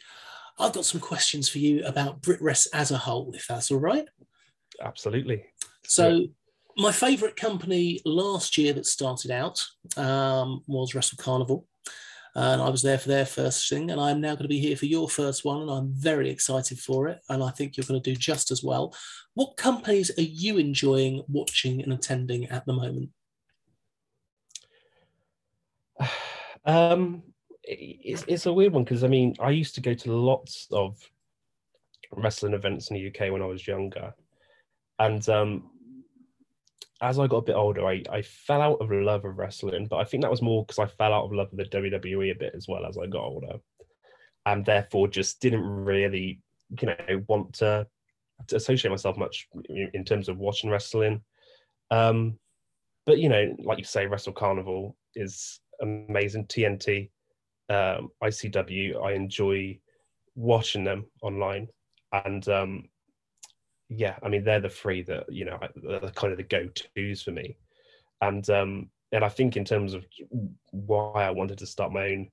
I've 0.58 0.72
got 0.72 0.84
some 0.84 1.00
questions 1.00 1.48
for 1.48 1.58
you 1.58 1.84
about 1.84 2.22
BritWres 2.22 2.68
as 2.72 2.90
a 2.90 2.98
whole, 2.98 3.32
if 3.34 3.46
that's 3.46 3.70
all 3.70 3.78
right. 3.78 4.06
Absolutely. 4.80 5.44
So, 5.84 6.26
my 6.76 6.92
favourite 6.92 7.36
company 7.36 8.00
last 8.04 8.56
year 8.56 8.72
that 8.72 8.86
started 8.86 9.30
out 9.30 9.64
um, 9.96 10.62
was 10.66 10.94
Wrestle 10.94 11.18
Carnival. 11.18 11.66
And 12.34 12.62
I 12.62 12.70
was 12.70 12.80
there 12.80 12.96
for 12.96 13.08
their 13.08 13.26
first 13.26 13.68
thing, 13.68 13.90
and 13.90 14.00
I'm 14.00 14.22
now 14.22 14.30
going 14.30 14.44
to 14.44 14.48
be 14.48 14.58
here 14.58 14.76
for 14.76 14.86
your 14.86 15.06
first 15.06 15.44
one, 15.44 15.60
and 15.60 15.70
I'm 15.70 15.92
very 15.92 16.30
excited 16.30 16.78
for 16.78 17.08
it. 17.08 17.20
And 17.28 17.42
I 17.42 17.50
think 17.50 17.76
you're 17.76 17.84
going 17.86 18.00
to 18.00 18.10
do 18.10 18.16
just 18.16 18.50
as 18.50 18.64
well. 18.64 18.94
What 19.34 19.58
companies 19.58 20.10
are 20.16 20.22
you 20.22 20.56
enjoying 20.56 21.22
watching 21.28 21.82
and 21.82 21.92
attending 21.92 22.46
at 22.46 22.64
the 22.66 22.72
moment? 22.72 23.10
Um, 26.64 27.24
it's, 27.64 28.24
it's 28.28 28.46
a 28.46 28.52
weird 28.52 28.72
one 28.72 28.84
because 28.84 29.02
I 29.02 29.08
mean, 29.08 29.34
I 29.40 29.50
used 29.50 29.74
to 29.74 29.80
go 29.80 29.94
to 29.94 30.12
lots 30.12 30.68
of 30.70 30.96
wrestling 32.12 32.54
events 32.54 32.88
in 32.88 32.94
the 32.94 33.08
UK 33.08 33.32
when 33.32 33.42
I 33.42 33.46
was 33.46 33.66
younger, 33.66 34.14
and 35.00 35.28
um, 35.28 35.70
as 37.02 37.18
I 37.18 37.26
got 37.26 37.38
a 37.38 37.42
bit 37.42 37.56
older, 37.56 37.84
I, 37.84 38.02
I 38.10 38.22
fell 38.22 38.62
out 38.62 38.80
of 38.80 38.90
love 38.90 39.24
of 39.24 39.36
wrestling, 39.36 39.88
but 39.88 39.96
I 39.96 40.04
think 40.04 40.22
that 40.22 40.30
was 40.30 40.40
more 40.40 40.64
because 40.64 40.78
I 40.78 40.86
fell 40.86 41.12
out 41.12 41.24
of 41.24 41.32
love 41.32 41.48
with 41.52 41.68
the 41.68 41.76
WWE 41.76 42.30
a 42.30 42.38
bit 42.38 42.54
as 42.56 42.68
well 42.68 42.86
as 42.86 42.96
I 42.96 43.06
got 43.06 43.24
older, 43.24 43.54
and 44.46 44.64
therefore 44.64 45.08
just 45.08 45.40
didn't 45.40 45.64
really, 45.64 46.40
you 46.80 46.86
know, 46.86 47.24
want 47.26 47.54
to, 47.54 47.88
to 48.46 48.56
associate 48.56 48.92
myself 48.92 49.16
much 49.16 49.48
in 49.68 50.04
terms 50.04 50.28
of 50.28 50.38
watching 50.38 50.70
wrestling. 50.70 51.22
Um, 51.90 52.38
but 53.04 53.18
you 53.18 53.28
know, 53.28 53.52
like 53.58 53.78
you 53.78 53.84
say, 53.84 54.06
Wrestle 54.06 54.32
Carnival 54.32 54.96
is 55.16 55.60
amazing. 55.80 56.46
TNT, 56.46 57.10
um, 57.68 58.10
ICW, 58.22 59.04
I 59.04 59.14
enjoy 59.14 59.76
watching 60.36 60.84
them 60.84 61.06
online, 61.20 61.66
and 62.12 62.48
um, 62.48 62.84
yeah, 63.88 64.16
I 64.22 64.28
mean, 64.28 64.44
they're 64.44 64.60
the 64.60 64.68
three 64.68 65.02
that 65.02 65.30
you 65.30 65.44
know, 65.44 65.58
are 65.88 66.10
kind 66.10 66.32
of 66.32 66.38
the 66.38 66.44
go-tos 66.44 67.22
for 67.22 67.30
me, 67.30 67.56
and 68.20 68.48
um, 68.50 68.90
and 69.12 69.24
I 69.24 69.28
think 69.28 69.56
in 69.56 69.64
terms 69.64 69.94
of 69.94 70.06
why 70.70 71.24
I 71.24 71.30
wanted 71.30 71.58
to 71.58 71.66
start 71.66 71.92
my 71.92 72.06
own, 72.06 72.30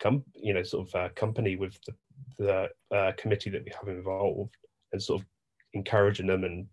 com- 0.00 0.24
you 0.34 0.54
know, 0.54 0.62
sort 0.62 0.88
of 0.88 0.94
uh, 0.94 1.08
company 1.14 1.56
with 1.56 1.78
the 1.86 1.94
the 2.38 2.96
uh, 2.96 3.12
committee 3.16 3.50
that 3.50 3.64
we 3.64 3.72
have 3.78 3.94
involved, 3.94 4.56
and 4.92 5.02
sort 5.02 5.20
of 5.20 5.26
encouraging 5.74 6.26
them 6.26 6.44
and 6.44 6.66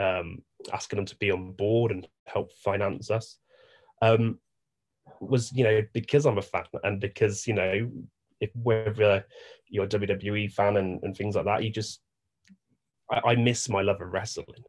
um, 0.00 0.42
asking 0.72 0.96
them 0.96 1.06
to 1.06 1.16
be 1.16 1.30
on 1.30 1.52
board 1.52 1.92
and 1.92 2.06
help 2.26 2.52
finance 2.52 3.10
us, 3.10 3.38
um, 4.02 4.38
was 5.20 5.52
you 5.52 5.64
know 5.64 5.82
because 5.92 6.26
I'm 6.26 6.38
a 6.38 6.42
fan 6.42 6.64
and 6.84 7.00
because 7.00 7.46
you 7.46 7.54
know 7.54 7.90
if 8.40 8.50
whether 8.54 9.24
you're 9.68 9.84
a 9.84 9.88
WWE 9.88 10.50
fan 10.52 10.76
and, 10.76 11.02
and 11.02 11.16
things 11.16 11.36
like 11.36 11.44
that, 11.44 11.62
you 11.62 11.70
just 11.70 12.00
I, 13.10 13.20
I 13.30 13.34
miss 13.36 13.68
my 13.68 13.82
love 13.82 14.00
of 14.00 14.12
wrestling, 14.12 14.64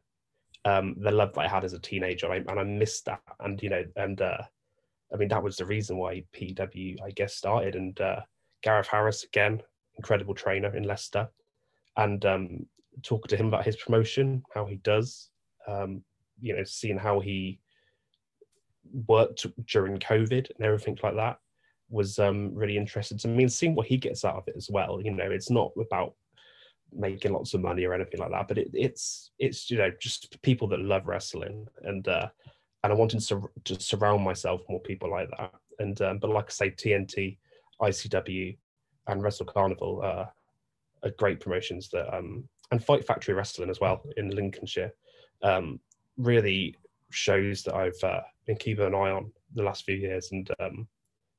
um, 0.66 0.96
the 1.00 1.12
love 1.12 1.34
that 1.34 1.42
I 1.42 1.48
had 1.48 1.64
as 1.64 1.74
a 1.74 1.80
teenager, 1.80 2.32
I, 2.32 2.38
and 2.38 2.60
I 2.60 2.64
missed 2.64 3.06
that. 3.06 3.22
And 3.40 3.62
you 3.62 3.70
know, 3.70 3.84
and 3.96 4.22
uh, 4.22 4.42
I 5.14 5.18
mean 5.18 5.30
that 5.30 5.44
was 5.44 5.58
the 5.58 5.66
reason 5.66 5.98
why 5.98 6.24
PW 6.34 6.98
I 7.04 7.12
guess 7.12 7.36
started. 7.36 7.76
And 7.76 8.00
uh, 8.00 8.22
Gareth 8.64 8.88
Harris 8.88 9.24
again, 9.24 9.62
incredible 9.98 10.34
trainer 10.34 10.76
in 10.76 10.84
Leicester, 10.84 11.30
and 11.98 12.24
um, 12.26 12.66
talking 13.04 13.30
to 13.30 13.38
him 13.38 13.48
about 13.48 13.66
his 13.66 13.76
promotion, 13.76 14.44
how 14.54 14.66
he 14.66 14.76
does, 14.78 15.30
um, 15.68 16.04
you 16.40 16.56
know, 16.56 16.64
seeing 16.64 16.98
how 16.98 17.20
he 17.20 17.60
worked 19.08 19.46
during 19.68 19.98
COVID 20.00 20.50
and 20.50 20.66
everything 20.66 20.98
like 21.02 21.16
that 21.16 21.38
was 21.90 22.20
um, 22.20 22.54
really 22.54 22.78
interesting 22.78 23.18
to 23.18 23.28
me 23.28 23.44
and 23.44 23.52
seeing 23.52 23.76
what 23.76 23.88
he 23.88 23.98
gets 23.98 24.24
out 24.24 24.36
of 24.36 24.48
it 24.48 24.56
as 24.56 24.70
well. 24.70 25.02
You 25.02 25.12
know, 25.12 25.30
it's 25.30 25.50
not 25.50 25.72
about 25.78 26.14
making 26.94 27.34
lots 27.34 27.54
of 27.54 27.62
money 27.62 27.86
or 27.86 27.94
anything 27.94 28.20
like 28.20 28.32
that, 28.32 28.48
but 28.48 28.58
it, 28.58 28.70
it's 28.74 29.32
it's 29.40 29.70
you 29.70 29.78
know 29.78 29.92
just 30.00 30.42
people 30.42 30.68
that 30.70 30.80
love 30.80 31.08
wrestling 31.08 31.68
and 31.84 32.08
uh, 32.08 32.28
and 32.84 32.92
I 32.92 32.96
wanted 32.96 33.22
to, 33.22 33.50
to 33.66 33.80
surround 33.80 34.24
myself 34.24 34.62
more 34.68 34.80
people 34.82 35.10
like 35.10 35.30
that. 35.38 35.54
And 35.80 36.02
um, 36.02 36.18
but 36.20 36.30
like 36.30 36.46
I 36.48 36.52
say, 36.52 36.72
TNT, 36.72 37.38
ICW, 37.82 38.58
and 39.08 39.24
Wrestle 39.24 39.46
Carnival 39.46 40.02
uh, 40.04 40.26
are 41.04 41.12
great 41.18 41.40
promotions 41.40 41.90
that 41.90 42.16
um, 42.16 42.48
and 42.72 42.84
Fight 42.84 43.06
Factory 43.06 43.34
Wrestling 43.34 43.70
as 43.70 43.80
well 43.80 44.04
in 44.18 44.30
Lincolnshire 44.30 44.94
um, 45.44 45.80
really 46.18 46.76
shows 47.12 47.64
that 47.64 47.76
I've 47.76 48.04
uh, 48.04 48.22
been 48.46 48.56
keeping 48.56 48.86
an 48.86 48.96
eye 48.96 49.12
on 49.12 49.32
the 49.54 49.64
last 49.64 49.86
few 49.86 49.96
years 49.96 50.30
and 50.32 50.50
um, 50.60 50.88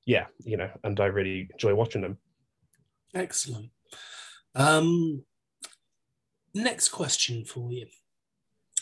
yeah, 0.05 0.27
you 0.45 0.57
know, 0.57 0.71
and 0.85 0.99
I 1.01 1.07
really 1.07 1.49
enjoy 1.53 1.75
watching 1.75 2.03
them. 2.03 2.19
Excellent. 3.15 3.71
Um, 4.55 5.25
next 6.55 6.91
question 6.91 7.45
for 7.45 7.73
you. 7.73 7.87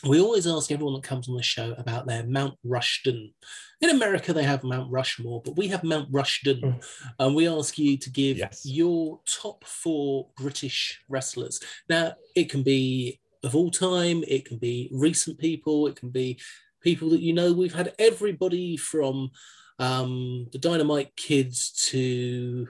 We 0.07 0.19
always 0.19 0.47
ask 0.47 0.71
everyone 0.71 0.95
that 0.95 1.03
comes 1.03 1.29
on 1.29 1.35
the 1.35 1.43
show 1.43 1.75
about 1.77 2.07
their 2.07 2.23
Mount 2.23 2.55
Rushden. 2.65 3.33
In 3.81 3.91
America, 3.91 4.33
they 4.33 4.43
have 4.43 4.63
Mount 4.63 4.91
Rushmore, 4.91 5.43
but 5.45 5.55
we 5.55 5.67
have 5.67 5.83
Mount 5.83 6.11
Rushden. 6.11 6.59
Mm. 6.61 6.83
And 7.19 7.35
we 7.35 7.47
ask 7.47 7.77
you 7.77 7.97
to 7.97 8.09
give 8.09 8.37
yes. 8.37 8.65
your 8.65 9.19
top 9.27 9.63
four 9.63 10.29
British 10.35 10.99
wrestlers. 11.07 11.59
Now, 11.87 12.13
it 12.35 12.49
can 12.49 12.63
be 12.63 13.19
of 13.43 13.55
all 13.55 13.71
time, 13.71 14.23
it 14.27 14.45
can 14.45 14.57
be 14.57 14.89
recent 14.91 15.37
people, 15.37 15.87
it 15.87 15.95
can 15.95 16.09
be 16.09 16.39
people 16.81 17.09
that 17.09 17.21
you 17.21 17.33
know. 17.33 17.53
We've 17.53 17.73
had 17.73 17.93
everybody 17.99 18.77
from 18.77 19.31
um, 19.79 20.47
the 20.51 20.59
Dynamite 20.59 21.15
Kids 21.15 21.71
to 21.89 22.67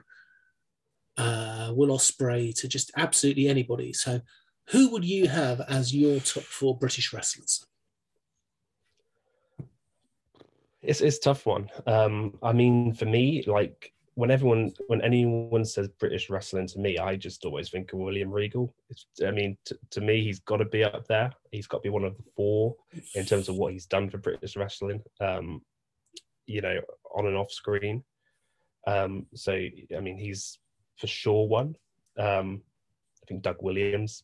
uh, 1.17 1.71
Will 1.75 1.95
Ospreay 1.95 2.55
to 2.59 2.67
just 2.67 2.91
absolutely 2.95 3.47
anybody. 3.47 3.93
So, 3.93 4.21
who 4.69 4.89
would 4.89 5.05
you 5.05 5.27
have 5.27 5.61
as 5.61 5.93
your 5.93 6.19
top 6.19 6.43
four 6.43 6.77
British 6.77 7.13
wrestlers? 7.13 7.65
It's 10.81 11.01
it's 11.01 11.19
tough 11.19 11.45
one. 11.45 11.69
Um, 11.85 12.37
I 12.41 12.53
mean, 12.53 12.93
for 12.93 13.05
me, 13.05 13.43
like 13.45 13.93
when 14.15 14.31
everyone, 14.31 14.71
when 14.87 15.01
anyone 15.01 15.63
says 15.63 15.87
British 15.87 16.29
wrestling 16.29 16.67
to 16.67 16.79
me, 16.79 16.97
I 16.97 17.15
just 17.15 17.45
always 17.45 17.69
think 17.69 17.93
of 17.93 17.99
William 17.99 18.31
Regal. 18.31 18.73
It's, 18.89 19.05
I 19.25 19.31
mean, 19.31 19.57
t- 19.65 19.75
to 19.91 20.01
me, 20.01 20.23
he's 20.23 20.39
got 20.39 20.57
to 20.57 20.65
be 20.65 20.83
up 20.83 21.07
there. 21.07 21.31
He's 21.51 21.67
got 21.67 21.77
to 21.77 21.83
be 21.83 21.89
one 21.89 22.03
of 22.03 22.17
the 22.17 22.23
four 22.35 22.75
in 23.15 23.25
terms 23.25 23.47
of 23.47 23.55
what 23.55 23.73
he's 23.73 23.85
done 23.85 24.09
for 24.09 24.17
British 24.17 24.57
wrestling. 24.57 25.01
Um, 25.19 25.61
you 26.45 26.61
know, 26.61 26.81
on 27.15 27.27
and 27.27 27.37
off 27.37 27.51
screen. 27.51 28.03
Um, 28.85 29.27
so 29.33 29.53
I 29.53 29.99
mean, 30.01 30.17
he's 30.17 30.59
for 30.97 31.07
sure 31.07 31.47
one. 31.47 31.75
Um, 32.17 32.61
I 33.23 33.25
think 33.27 33.43
Doug 33.43 33.57
Williams, 33.61 34.23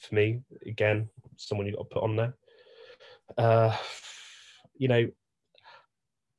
for 0.00 0.14
me, 0.14 0.40
again, 0.66 1.08
someone 1.36 1.66
you've 1.66 1.76
got 1.76 1.88
to 1.90 1.94
put 1.94 2.02
on 2.02 2.16
there. 2.16 2.34
Uh, 3.36 3.76
you 4.76 4.88
know, 4.88 5.08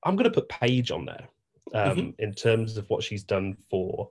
I'm 0.03 0.15
going 0.15 0.29
to 0.29 0.41
put 0.41 0.49
Paige 0.49 0.91
on 0.91 1.05
there 1.05 1.27
um, 1.73 1.97
mm-hmm. 1.97 2.09
in 2.19 2.33
terms 2.33 2.77
of 2.77 2.89
what 2.89 3.03
she's 3.03 3.23
done 3.23 3.57
for 3.69 4.09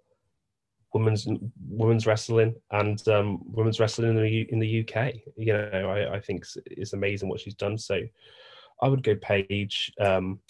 women's 0.95 1.27
women's 1.69 2.07
wrestling 2.07 2.55
and 2.71 3.07
um, 3.09 3.41
women's 3.45 3.79
wrestling 3.79 4.09
in 4.11 4.17
the 4.17 4.47
in 4.51 4.59
the 4.59 4.81
UK. 4.81 5.15
You 5.37 5.53
know, 5.53 5.91
I, 5.91 6.17
I 6.17 6.21
think 6.21 6.45
it's 6.67 6.93
amazing 6.93 7.29
what 7.29 7.41
she's 7.41 7.55
done. 7.55 7.79
So 7.79 8.01
I 8.83 8.89
would 8.89 9.03
go 9.03 9.17
Paige. 9.17 9.93
Um, 10.01 10.41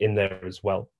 in 0.00 0.14
there 0.14 0.44
as 0.44 0.62
well. 0.62 0.90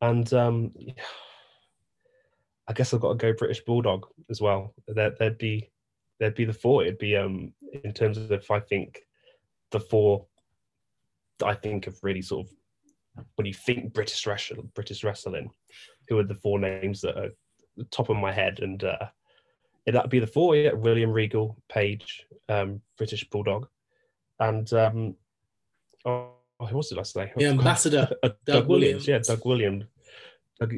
And 0.00 0.30
um, 0.32 0.72
I 2.68 2.72
guess 2.72 2.94
I've 2.94 3.00
got 3.00 3.10
to 3.10 3.14
go 3.16 3.36
British 3.36 3.62
Bulldog 3.64 4.06
as 4.30 4.40
well. 4.40 4.74
That 4.88 5.18
there'd 5.18 5.38
be 5.38 5.70
there'd 6.24 6.34
be 6.34 6.46
the 6.46 6.54
four. 6.54 6.82
It'd 6.82 6.96
be 6.96 7.16
um 7.16 7.52
in 7.84 7.92
terms 7.92 8.16
of 8.16 8.32
if 8.32 8.50
I 8.50 8.58
think 8.58 9.00
the 9.70 9.80
four 9.80 10.24
that 11.38 11.46
I 11.46 11.54
think 11.54 11.86
of 11.86 11.98
really 12.02 12.22
sort 12.22 12.46
of 12.46 12.52
when 13.36 13.46
you 13.46 13.52
think 13.52 13.92
British 13.92 14.26
wrestling, 14.26 14.70
British 14.74 15.04
wrestling, 15.04 15.50
who 16.08 16.18
are 16.18 16.24
the 16.24 16.34
four 16.34 16.58
names 16.58 17.02
that 17.02 17.16
are 17.18 17.28
the 17.76 17.84
top 17.84 18.08
of 18.08 18.16
my 18.16 18.32
head, 18.32 18.60
and 18.60 18.82
uh, 18.82 19.06
that'd 19.86 20.10
be 20.10 20.18
the 20.18 20.26
four. 20.26 20.56
Yeah, 20.56 20.72
William 20.72 21.12
Regal, 21.12 21.58
Paige, 21.68 22.26
um, 22.48 22.80
British 22.96 23.28
Bulldog, 23.28 23.68
and 24.40 24.72
um, 24.72 25.14
oh, 26.06 26.30
who 26.58 26.76
was 26.76 26.90
it 26.90 26.96
last 26.96 27.16
night? 27.16 27.32
The 27.36 27.46
ambassador, 27.46 28.08
uh, 28.22 28.28
Doug, 28.28 28.46
Doug 28.46 28.68
Williams. 28.68 29.06
Williams. 29.06 29.28
Yeah, 29.28 29.34
Doug 29.34 29.44
Williams. 29.44 29.84
Doug, 30.58 30.74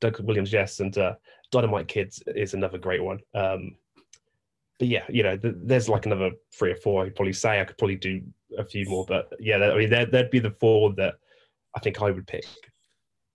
Doug 0.00 0.20
Williams, 0.20 0.52
yes, 0.52 0.80
and 0.80 0.96
uh, 0.96 1.14
Dynamite 1.50 1.88
Kids 1.88 2.22
is 2.28 2.54
another 2.54 2.78
great 2.78 3.04
one. 3.04 3.20
Um, 3.34 3.76
but 4.78 4.88
yeah, 4.88 5.04
you 5.08 5.22
know, 5.22 5.36
th- 5.36 5.54
there's 5.58 5.88
like 5.88 6.06
another 6.06 6.32
three 6.52 6.70
or 6.70 6.76
four. 6.76 7.04
I'd 7.04 7.14
probably 7.14 7.32
say 7.32 7.60
I 7.60 7.64
could 7.64 7.78
probably 7.78 7.96
do 7.96 8.22
a 8.58 8.64
few 8.64 8.86
more, 8.88 9.04
but 9.06 9.32
yeah, 9.40 9.56
I 9.56 9.76
mean, 9.76 9.90
there'd 9.90 10.30
be 10.30 10.38
the 10.38 10.54
four 10.60 10.92
that 10.94 11.14
I 11.74 11.80
think 11.80 12.02
I 12.02 12.10
would 12.10 12.26
pick. 12.26 12.44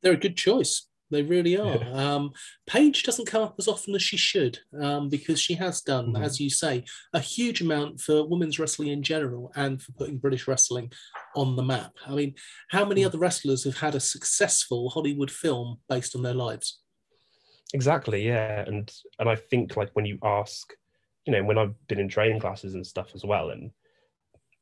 They're 0.01 0.13
a 0.13 0.17
good 0.17 0.37
choice. 0.37 0.87
They 1.11 1.23
really 1.23 1.57
are. 1.57 1.77
Yeah. 1.77 1.91
Um, 1.91 2.31
Paige 2.67 3.03
doesn't 3.03 3.27
come 3.27 3.43
up 3.43 3.55
as 3.59 3.67
often 3.67 3.93
as 3.95 4.01
she 4.01 4.15
should 4.15 4.59
um, 4.81 5.09
because 5.09 5.41
she 5.41 5.55
has 5.55 5.81
done, 5.81 6.13
mm-hmm. 6.13 6.23
as 6.23 6.39
you 6.39 6.49
say, 6.49 6.85
a 7.13 7.19
huge 7.19 7.59
amount 7.59 7.99
for 7.99 8.25
women's 8.25 8.57
wrestling 8.57 8.87
in 8.87 9.03
general 9.03 9.51
and 9.55 9.81
for 9.81 9.91
putting 9.91 10.19
British 10.19 10.47
wrestling 10.47 10.89
on 11.35 11.57
the 11.57 11.63
map. 11.63 11.91
I 12.07 12.15
mean, 12.15 12.35
how 12.69 12.85
many 12.85 13.01
mm-hmm. 13.01 13.07
other 13.07 13.19
wrestlers 13.19 13.65
have 13.65 13.77
had 13.77 13.93
a 13.93 13.99
successful 13.99 14.89
Hollywood 14.89 15.29
film 15.29 15.79
based 15.89 16.15
on 16.15 16.23
their 16.23 16.33
lives? 16.33 16.79
Exactly, 17.73 18.25
yeah, 18.25 18.63
and 18.65 18.91
and 19.19 19.29
I 19.29 19.35
think 19.35 19.77
like 19.77 19.91
when 19.93 20.05
you 20.05 20.17
ask, 20.23 20.73
you 21.25 21.33
know, 21.33 21.43
when 21.43 21.57
I've 21.57 21.75
been 21.87 21.99
in 21.99 22.09
training 22.09 22.39
classes 22.39 22.75
and 22.75 22.85
stuff 22.85 23.11
as 23.13 23.23
well, 23.23 23.49
and 23.49 23.71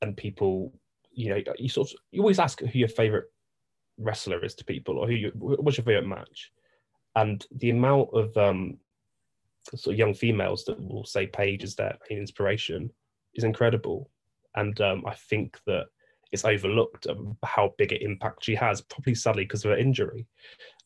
and 0.02 0.16
people, 0.16 0.74
you 1.12 1.30
know, 1.30 1.42
you 1.58 1.70
sort 1.70 1.90
of 1.90 1.96
you 2.12 2.22
always 2.22 2.40
ask 2.40 2.60
who 2.60 2.80
your 2.80 2.88
favorite 2.88 3.32
wrestler 3.98 4.44
is 4.44 4.56
to 4.56 4.66
people 4.66 4.98
or 4.98 5.08
who 5.08 5.14
you 5.14 5.32
what's 5.36 5.78
your 5.78 5.86
favorite 5.86 6.08
match? 6.08 6.52
And 7.16 7.46
the 7.52 7.70
amount 7.70 8.10
of 8.14 8.36
um 8.38 8.78
sort 9.76 9.94
of 9.94 10.00
young 10.00 10.14
females 10.14 10.66
that 10.66 10.82
will 10.82 11.06
say 11.06 11.28
Paige 11.28 11.64
is 11.64 11.76
their 11.76 11.98
main 12.10 12.20
inspiration 12.20 12.90
is 13.36 13.44
incredible. 13.44 14.10
And 14.56 14.80
um, 14.82 15.04
I 15.06 15.14
think 15.14 15.60
that 15.68 15.86
it's 16.32 16.46
overlooked 16.46 17.08
how 17.44 17.74
big 17.78 17.92
an 17.92 18.00
impact 18.02 18.44
she 18.44 18.56
has 18.56 18.82
probably 18.82 19.16
sadly 19.16 19.44
because 19.44 19.66
of 19.66 19.72
her 19.72 19.78
injury. 19.78 20.28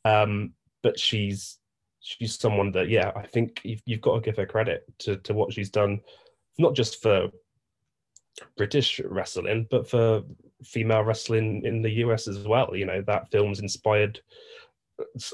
Um, 0.06 0.54
but 0.82 1.00
she's 1.00 1.60
she's 2.04 2.38
someone 2.38 2.72
that 2.74 2.90
yeah 2.90 3.12
I 3.16 3.26
think 3.26 3.62
you've, 3.64 3.82
you've 3.86 4.02
got 4.02 4.16
to 4.16 4.22
give 4.22 4.38
her 4.38 4.46
credit 4.46 4.84
to, 5.00 5.18
to 5.18 5.34
what 5.34 5.54
she's 5.54 5.70
done 5.70 6.02
not 6.60 6.76
just 6.76 7.02
for 7.02 7.30
British 8.58 9.00
wrestling, 9.04 9.68
but 9.70 9.90
for 9.90 10.24
female 10.64 11.04
wrestling 11.04 11.64
in 11.66 11.82
the 11.82 11.92
US 12.06 12.28
as 12.28 12.48
well. 12.48 12.76
You 12.76 12.86
know, 12.86 13.02
that 13.08 13.32
film's 13.32 13.60
inspired 13.60 14.20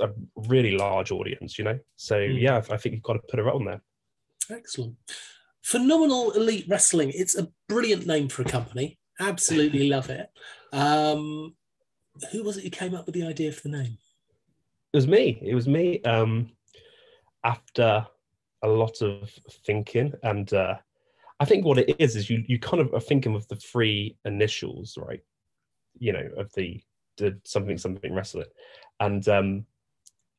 a 0.02 0.10
really 0.36 0.78
large 0.78 1.12
audience, 1.12 1.58
you 1.58 1.66
know? 1.66 1.80
So, 1.96 2.16
mm. 2.16 2.40
yeah, 2.40 2.58
I 2.70 2.78
think 2.78 2.96
you've 2.96 3.04
got 3.04 3.14
to 3.14 3.20
put 3.30 3.40
her 3.40 3.50
on 3.50 3.66
there. 3.66 3.82
Excellent. 4.50 4.96
Phenomenal 5.62 6.32
Elite 6.32 6.66
Wrestling. 6.68 7.12
It's 7.14 7.38
a 7.38 7.50
brilliant 7.68 8.08
name 8.08 8.30
for 8.30 8.42
a 8.42 8.46
company. 8.46 8.98
Absolutely 9.20 9.90
love 9.90 10.10
it. 10.10 10.30
Um, 10.72 11.56
who 12.32 12.44
was 12.44 12.58
it 12.58 12.64
who 12.64 12.70
came 12.70 12.96
up 12.96 13.06
with 13.06 13.16
the 13.16 13.26
idea 13.26 13.52
for 13.52 13.68
the 13.68 13.78
name? 13.78 13.98
It 14.94 14.98
was 14.98 15.08
me. 15.08 15.40
It 15.46 15.54
was 15.54 15.68
me. 15.68 16.02
Um, 16.04 16.52
after 17.44 18.06
a 18.64 18.68
lot 18.68 19.02
of 19.02 19.30
thinking 19.66 20.14
and 20.24 20.54
uh, 20.54 20.76
I 21.40 21.46
think 21.46 21.66
what 21.66 21.78
it 21.78 21.96
is 22.00 22.16
is 22.16 22.30
you 22.30 22.44
you 22.48 22.60
kind 22.60 22.82
of 22.82 22.94
are 22.94 23.00
thinking 23.00 23.36
of 23.36 23.48
the 23.48 23.56
three 23.56 24.18
initials, 24.26 24.98
right? 24.98 25.22
You 25.98 26.14
know, 26.14 26.30
of 26.38 26.52
the 26.54 26.82
the 27.18 27.40
something 27.46 27.78
something 27.78 28.14
wrestling, 28.14 28.48
and 29.00 29.28
um, 29.30 29.66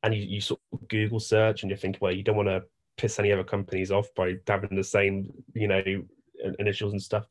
and 0.03 0.13
you, 0.13 0.21
you 0.21 0.41
sort 0.41 0.59
of 0.73 0.87
Google 0.87 1.19
search 1.19 1.63
and 1.63 1.71
you 1.71 1.77
think, 1.77 1.97
well, 2.01 2.11
you 2.11 2.23
don't 2.23 2.35
want 2.35 2.49
to 2.49 2.63
piss 2.97 3.19
any 3.19 3.31
other 3.31 3.43
companies 3.43 3.91
off 3.91 4.13
by 4.15 4.35
having 4.47 4.75
the 4.75 4.83
same, 4.83 5.31
you 5.53 5.67
know, 5.67 5.83
initials 6.59 6.91
and 6.91 7.01
stuff. 7.01 7.25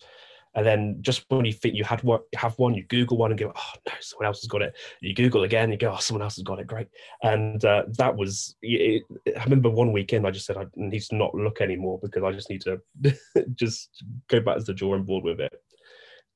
And 0.54 0.66
then 0.66 0.98
just 1.00 1.24
when 1.28 1.44
you 1.44 1.52
think 1.52 1.76
you 1.76 1.84
had 1.84 2.02
one, 2.02 2.20
have 2.34 2.58
one, 2.58 2.74
you 2.74 2.84
Google 2.84 3.16
one 3.16 3.30
and 3.30 3.38
go, 3.38 3.52
oh 3.54 3.72
no, 3.86 3.92
someone 4.00 4.26
else 4.26 4.40
has 4.40 4.48
got 4.48 4.62
it. 4.62 4.76
You 5.00 5.14
Google 5.14 5.44
again, 5.44 5.70
you 5.70 5.76
go, 5.76 5.92
oh, 5.92 6.00
someone 6.00 6.22
else 6.22 6.36
has 6.36 6.42
got 6.42 6.58
it, 6.58 6.66
great. 6.66 6.88
And 7.22 7.64
uh, 7.64 7.84
that 7.98 8.16
was, 8.16 8.56
it, 8.60 9.04
I 9.38 9.44
remember 9.44 9.70
one 9.70 9.92
weekend 9.92 10.26
I 10.26 10.32
just 10.32 10.46
said 10.46 10.56
I 10.56 10.66
need 10.74 11.02
to 11.02 11.14
not 11.14 11.34
look 11.34 11.60
anymore 11.60 12.00
because 12.02 12.24
I 12.24 12.32
just 12.32 12.50
need 12.50 12.62
to 12.62 12.80
just 13.54 14.02
go 14.28 14.40
back 14.40 14.58
to 14.58 14.64
the 14.64 14.74
drawing 14.74 15.04
board 15.04 15.22
with 15.22 15.40
it. 15.40 15.52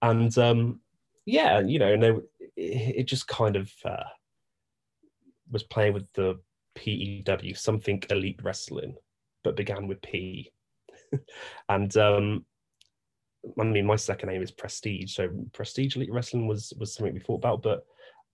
And 0.01 0.37
um, 0.39 0.81
yeah, 1.27 1.61
you 1.61 1.81
know, 1.81 1.93
and 1.93 2.05
it, 2.05 2.25
it 2.57 3.05
just 3.05 3.27
kind 3.27 3.57
of 3.57 3.73
uh, 3.85 4.05
was 5.51 5.65
playing 5.65 5.95
with 5.95 6.07
the 6.13 6.39
PEW, 6.77 7.57
something 7.57 8.03
elite 8.11 8.41
wrestling, 8.43 8.97
but 9.43 9.57
began 9.57 9.89
with 9.89 10.03
P. 10.03 10.53
and 11.69 11.97
um, 11.97 12.45
I 13.59 13.65
mean, 13.65 13.87
my 13.87 13.97
second 13.97 14.29
name 14.31 14.43
is 14.43 14.51
Prestidge, 14.51 15.11
so 15.11 15.29
Prestige 15.53 15.97
Elite 15.97 16.13
Wrestling 16.13 16.47
was 16.47 16.73
was 16.79 16.95
something 16.95 17.15
we 17.15 17.21
thought 17.21 17.37
about, 17.37 17.63
but 17.63 17.87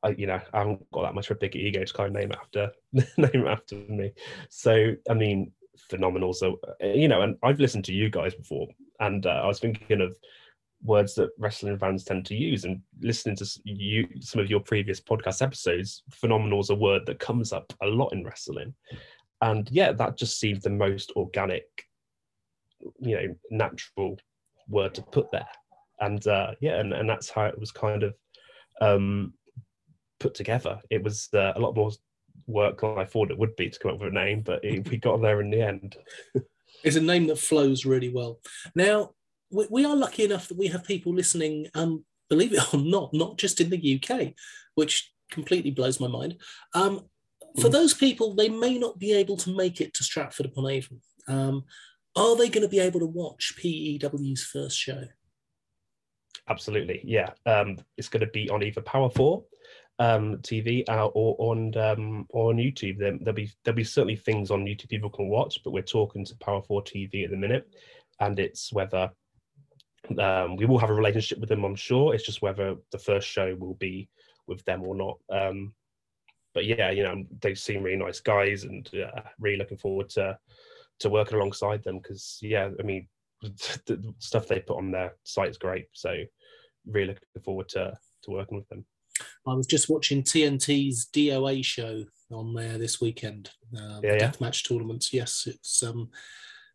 I, 0.02 0.10
you 0.10 0.26
know, 0.26 0.40
I 0.52 0.58
haven't 0.58 0.90
got 0.92 1.02
that 1.02 1.14
much 1.14 1.30
of 1.30 1.36
a 1.36 1.40
big 1.40 1.56
ego 1.56 1.84
to 1.84 1.92
kind 1.92 2.08
of 2.08 2.20
name 2.20 2.32
it 2.32 2.38
after 2.40 2.72
name 3.16 3.46
after 3.46 3.76
me. 3.76 4.12
So, 4.48 4.94
I 5.08 5.14
mean, 5.14 5.52
phenomenal. 5.88 6.32
So, 6.32 6.58
you 6.80 7.08
know, 7.08 7.22
and 7.22 7.36
I've 7.42 7.60
listened 7.60 7.84
to 7.86 7.92
you 7.92 8.10
guys 8.10 8.34
before, 8.34 8.68
and 9.00 9.26
uh, 9.26 9.42
I 9.44 9.46
was 9.46 9.60
thinking 9.60 10.00
of 10.00 10.16
words 10.82 11.14
that 11.14 11.30
wrestling 11.38 11.78
fans 11.78 12.04
tend 12.04 12.24
to 12.26 12.34
use, 12.34 12.64
and 12.64 12.80
listening 13.00 13.36
to 13.36 13.46
you 13.64 14.08
some 14.20 14.40
of 14.40 14.50
your 14.50 14.60
previous 14.60 15.00
podcast 15.00 15.42
episodes, 15.42 16.02
phenomenal 16.10 16.60
is 16.60 16.70
a 16.70 16.74
word 16.74 17.02
that 17.06 17.18
comes 17.18 17.52
up 17.52 17.72
a 17.82 17.86
lot 17.86 18.12
in 18.12 18.24
wrestling, 18.24 18.74
and 19.42 19.68
yeah, 19.70 19.92
that 19.92 20.16
just 20.16 20.38
seemed 20.38 20.62
the 20.62 20.70
most 20.70 21.12
organic, 21.16 21.64
you 23.00 23.16
know, 23.16 23.36
natural 23.50 24.18
word 24.70 24.94
to 24.94 25.02
put 25.02 25.30
there, 25.30 25.48
and 26.00 26.26
uh, 26.26 26.52
yeah, 26.60 26.78
and, 26.80 26.92
and 26.92 27.08
that's 27.08 27.30
how 27.30 27.44
it 27.44 27.58
was 27.58 27.72
kind 27.72 28.02
of. 28.02 28.14
Um, 28.80 29.34
put 30.20 30.34
together. 30.34 30.78
It 30.90 31.02
was 31.02 31.28
uh, 31.34 31.52
a 31.56 31.58
lot 31.58 31.74
more 31.74 31.90
work 32.46 32.80
than 32.80 32.98
I 32.98 33.04
thought 33.04 33.30
it 33.30 33.38
would 33.38 33.56
be 33.56 33.70
to 33.70 33.78
come 33.78 33.92
up 33.92 34.00
with 34.00 34.10
a 34.10 34.14
name, 34.14 34.42
but 34.42 34.64
it, 34.64 34.88
we 34.88 34.98
got 34.98 35.20
there 35.20 35.40
in 35.40 35.50
the 35.50 35.62
end. 35.62 35.96
it's 36.84 36.96
a 36.96 37.00
name 37.00 37.26
that 37.26 37.38
flows 37.38 37.84
really 37.84 38.10
well. 38.10 38.38
Now, 38.76 39.10
we, 39.50 39.66
we, 39.70 39.84
are 39.84 39.96
lucky 39.96 40.24
enough 40.24 40.46
that 40.48 40.58
we 40.58 40.68
have 40.68 40.84
people 40.84 41.12
listening, 41.12 41.66
um, 41.74 42.04
believe 42.28 42.52
it 42.52 42.62
or 42.74 42.78
not, 42.78 43.12
not 43.12 43.38
just 43.38 43.60
in 43.60 43.70
the 43.70 44.00
UK, 44.02 44.34
which 44.76 45.12
completely 45.30 45.70
blows 45.70 45.98
my 45.98 46.08
mind. 46.08 46.36
Um, 46.74 47.06
for 47.60 47.68
mm. 47.68 47.72
those 47.72 47.94
people, 47.94 48.34
they 48.34 48.48
may 48.48 48.78
not 48.78 48.98
be 48.98 49.12
able 49.12 49.36
to 49.38 49.56
make 49.56 49.80
it 49.80 49.94
to 49.94 50.04
Stratford 50.04 50.46
upon 50.46 50.70
Avon. 50.70 51.00
Um, 51.26 51.64
are 52.16 52.36
they 52.36 52.48
going 52.48 52.62
to 52.62 52.68
be 52.68 52.80
able 52.80 53.00
to 53.00 53.06
watch 53.06 53.54
PEW's 53.62 54.44
first 54.44 54.78
show? 54.78 55.04
Absolutely, 56.48 57.00
yeah. 57.04 57.30
Um, 57.46 57.78
it's 57.96 58.08
going 58.08 58.24
to 58.24 58.32
be 58.32 58.50
on 58.50 58.62
either 58.62 58.80
Power 58.80 59.10
4 59.10 59.42
um, 60.00 60.38
TV 60.38 60.82
uh, 60.88 61.06
or 61.06 61.36
on 61.38 61.76
um, 61.76 62.26
or 62.30 62.50
on 62.50 62.56
YouTube. 62.56 62.98
There, 62.98 63.16
will 63.24 63.32
be 63.34 63.52
there'll 63.64 63.76
be 63.76 63.84
certainly 63.84 64.16
things 64.16 64.50
on 64.50 64.64
YouTube 64.64 64.88
people 64.88 65.10
can 65.10 65.28
watch, 65.28 65.60
but 65.62 65.72
we're 65.72 65.82
talking 65.82 66.24
to 66.24 66.36
Power 66.38 66.62
Four 66.62 66.82
TV 66.82 67.24
at 67.24 67.30
the 67.30 67.36
minute, 67.36 67.68
and 68.18 68.38
it's 68.40 68.72
whether 68.72 69.10
um, 70.18 70.56
we 70.56 70.64
will 70.64 70.78
have 70.78 70.90
a 70.90 70.94
relationship 70.94 71.38
with 71.38 71.50
them. 71.50 71.64
I'm 71.64 71.76
sure 71.76 72.14
it's 72.14 72.24
just 72.24 72.42
whether 72.42 72.76
the 72.90 72.98
first 72.98 73.28
show 73.28 73.54
will 73.58 73.74
be 73.74 74.08
with 74.46 74.64
them 74.64 74.82
or 74.82 74.94
not. 74.94 75.18
Um, 75.30 75.74
but 76.54 76.64
yeah, 76.64 76.90
you 76.90 77.02
know 77.02 77.22
they 77.42 77.54
seem 77.54 77.82
really 77.82 77.98
nice 77.98 78.20
guys, 78.20 78.64
and 78.64 78.88
uh, 78.94 79.20
really 79.38 79.58
looking 79.58 79.78
forward 79.78 80.08
to 80.10 80.38
to 81.00 81.10
working 81.10 81.36
alongside 81.36 81.82
them 81.84 81.98
because 81.98 82.38
yeah, 82.42 82.70
I 82.78 82.82
mean 82.82 83.08
the 83.42 84.14
stuff 84.18 84.46
they 84.46 84.60
put 84.60 84.76
on 84.76 84.90
their 84.90 85.14
site 85.24 85.50
is 85.50 85.58
great. 85.58 85.86
So 85.92 86.14
really 86.86 87.08
looking 87.08 87.42
forward 87.42 87.68
to 87.70 87.96
to 88.24 88.30
working 88.30 88.58
with 88.58 88.68
them. 88.68 88.84
I 89.46 89.54
was 89.54 89.66
just 89.66 89.90
watching 89.90 90.22
TNT's 90.22 91.08
DOA 91.12 91.64
show 91.64 92.04
on 92.30 92.54
there 92.54 92.78
this 92.78 93.00
weekend. 93.00 93.50
Um, 93.76 94.00
yeah, 94.02 94.14
yeah. 94.14 94.30
Deathmatch 94.30 94.66
tournaments. 94.66 95.12
Yes, 95.12 95.46
it's 95.46 95.82
um, 95.82 96.10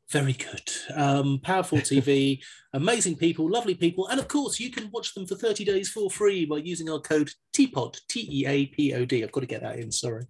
very 0.09 0.33
good. 0.33 0.69
Um, 0.95 1.39
powerful 1.41 1.79
TV, 1.79 2.41
amazing 2.73 3.15
people, 3.15 3.49
lovely 3.49 3.75
people. 3.75 4.07
And 4.07 4.19
of 4.19 4.27
course, 4.27 4.59
you 4.59 4.71
can 4.71 4.89
watch 4.91 5.13
them 5.13 5.25
for 5.25 5.35
30 5.35 5.65
days 5.65 5.89
for 5.89 6.09
free 6.09 6.45
by 6.45 6.57
using 6.57 6.89
our 6.89 6.99
code 6.99 7.31
TEAPOD, 7.55 7.99
T 8.09 8.27
E 8.31 8.45
A 8.45 8.65
P 8.67 8.93
O 8.93 9.05
D. 9.05 9.23
I've 9.23 9.31
got 9.31 9.41
to 9.41 9.47
get 9.47 9.61
that 9.61 9.79
in, 9.79 9.91
sorry. 9.91 10.25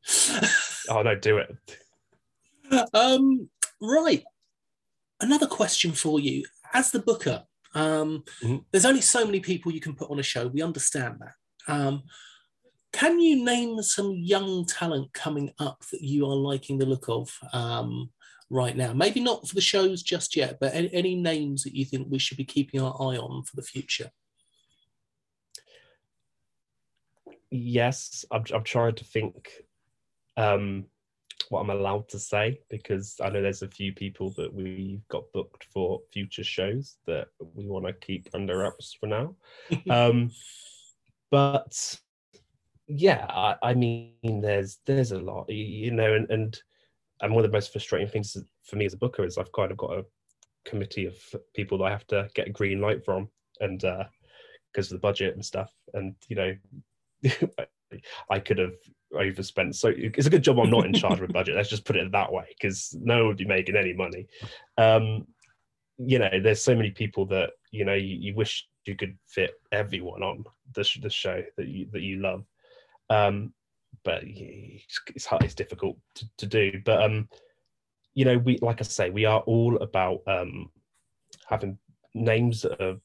oh, 0.90 1.02
no, 1.02 1.16
do 1.16 1.38
it. 1.38 1.56
Um, 2.96 3.48
right. 3.82 4.24
Another 5.22 5.48
question 5.48 5.92
for 5.92 6.20
you. 6.20 6.46
As 6.74 6.92
the 6.92 7.00
booker, 7.00 7.44
um, 7.74 8.24
mm-hmm. 8.42 8.58
there's 8.72 8.86
only 8.86 9.02
so 9.02 9.26
many 9.26 9.40
people 9.40 9.72
you 9.72 9.82
can 9.82 9.96
put 9.96 10.10
on 10.10 10.20
a 10.20 10.24
show. 10.24 10.48
We 10.48 10.62
understand 10.62 11.20
that. 11.20 11.74
Um, 11.74 12.04
can 12.96 13.20
you 13.20 13.44
name 13.44 13.82
some 13.82 14.14
young 14.14 14.66
talent 14.66 15.12
coming 15.14 15.52
up 15.60 15.84
that 15.92 16.02
you 16.02 16.26
are 16.26 16.36
liking 16.36 16.78
the 16.78 16.86
look 16.86 17.10
of 17.10 17.38
um, 17.52 18.10
right 18.50 18.76
now? 18.76 18.94
Maybe 18.94 19.20
not 19.20 19.48
for 19.48 19.56
the 19.56 19.62
shows 19.62 20.02
just 20.02 20.36
yet, 20.38 20.58
but 20.62 20.74
any, 20.74 20.94
any, 20.94 21.16
names 21.16 21.64
that 21.64 21.76
you 21.76 21.84
think 21.84 22.08
we 22.10 22.20
should 22.20 22.38
be 22.38 22.46
keeping 22.46 22.80
our 22.82 22.94
eye 22.94 23.18
on 23.18 23.44
for 23.44 23.58
the 23.58 23.62
future? 23.62 24.12
Yes, 27.52 28.24
I'm, 28.32 28.46
I'm 28.54 28.64
trying 28.64 28.96
to 28.96 29.04
think 29.04 29.50
um, 30.38 30.86
what 31.50 31.62
I'm 31.62 31.70
allowed 31.70 32.08
to 32.10 32.20
say 32.20 32.60
because 32.70 33.16
I 33.24 33.30
know 33.30 33.42
there's 33.42 33.62
a 33.62 33.68
few 33.68 33.94
people 33.94 34.32
that 34.32 34.54
we've 34.54 35.08
got 35.08 35.32
booked 35.34 35.68
for 35.74 36.02
future 36.12 36.44
shows 36.44 36.98
that 37.08 37.28
we 37.54 37.68
want 37.68 37.86
to 37.86 37.94
keep 37.94 38.30
under 38.34 38.58
wraps 38.58 38.96
for 39.00 39.08
now. 39.08 39.36
um, 39.90 40.32
but 41.32 42.00
yeah, 42.88 43.26
I, 43.30 43.56
I, 43.64 43.74
mean, 43.74 44.42
there's 44.42 44.80
there's 44.86 45.12
a 45.12 45.20
lot, 45.20 45.50
you 45.50 45.92
know, 45.92 46.14
and, 46.14 46.30
and 46.30 46.58
and 47.22 47.34
one 47.34 47.44
of 47.44 47.52
the 47.52 47.56
most 47.56 47.72
frustrating 47.72 48.08
things 48.08 48.36
for 48.64 48.76
me 48.76 48.86
as 48.86 48.94
a 48.94 48.98
booker 48.98 49.24
is 49.24 49.38
I've 49.38 49.52
kind 49.52 49.72
of 49.72 49.78
got 49.78 49.98
a 49.98 50.06
committee 50.66 51.06
of 51.06 51.16
people 51.54 51.78
that 51.78 51.86
I 51.86 51.92
have 51.92 52.08
to 52.08 52.28
get 52.36 52.48
a 52.48 52.52
green 52.52 52.82
light 52.82 53.04
from, 53.06 53.30
and 53.60 53.80
because 53.80 54.92
uh, 54.92 54.96
of 54.96 55.02
the 55.02 55.08
budget 55.08 55.36
and 55.36 55.46
stuff, 55.46 55.72
and 55.94 56.16
you 56.28 56.36
know, 56.36 56.56
I 58.30 58.40
could 58.40 58.58
have 58.58 58.76
overspent. 59.14 59.76
So 59.76 59.92
it's 59.96 60.28
a 60.28 60.30
good 60.30 60.44
job 60.44 60.60
I'm 60.60 60.70
not 60.70 60.86
in 60.86 60.94
charge 60.94 61.20
of 61.20 61.30
a 61.30 61.34
budget. 61.34 61.56
Let's 61.56 61.70
just 61.70 61.86
put 61.86 61.96
it 61.96 62.12
that 62.12 62.32
way, 62.32 62.46
because 62.50 62.96
no 63.00 63.20
one 63.20 63.28
would 63.28 63.38
be 63.38 63.46
making 63.46 63.76
any 63.76 63.94
money. 63.94 64.28
Um, 64.78 65.28
you 65.98 66.20
know, 66.20 66.30
there's 66.42 66.64
so 66.64 66.76
many 66.76 66.92
people 66.92 67.26
that 67.28 67.52
you 67.72 67.86
know 67.86 67.94
you, 67.94 68.18
you 68.20 68.36
wish 68.36 68.68
you 68.86 68.96
could 68.96 69.18
fit 69.28 69.54
everyone 69.72 70.24
on 70.24 70.44
the, 70.74 70.88
the 71.02 71.10
show 71.10 71.44
that 71.58 71.68
you 71.68 71.88
that 71.92 72.02
you 72.02 72.18
love. 72.18 72.44
Um, 73.10 73.54
but 74.04 74.22
it's 74.24 75.26
hard, 75.26 75.44
it's 75.44 75.56
difficult 75.56 75.98
to, 76.16 76.26
to 76.38 76.46
do. 76.46 76.82
But 76.84 77.04
um, 77.04 77.30
you 78.14 78.26
know, 78.26 78.38
we 78.38 78.58
like 78.62 78.82
I 78.82 78.84
say, 78.84 79.10
we 79.10 79.26
are 79.26 79.42
all 79.42 79.78
about 79.78 80.22
um, 80.28 80.70
having 81.48 81.78
names 82.14 82.62
that, 82.62 82.82
are, 82.82 82.96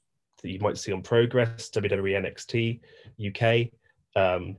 that 0.43 0.51
you 0.51 0.61
might 0.61 0.79
see 0.79 0.93
on 0.93 1.03
Progress, 1.03 1.71
WWE 1.71 2.25
NXT, 2.25 2.81
UK, 3.29 3.71
um, 4.17 4.57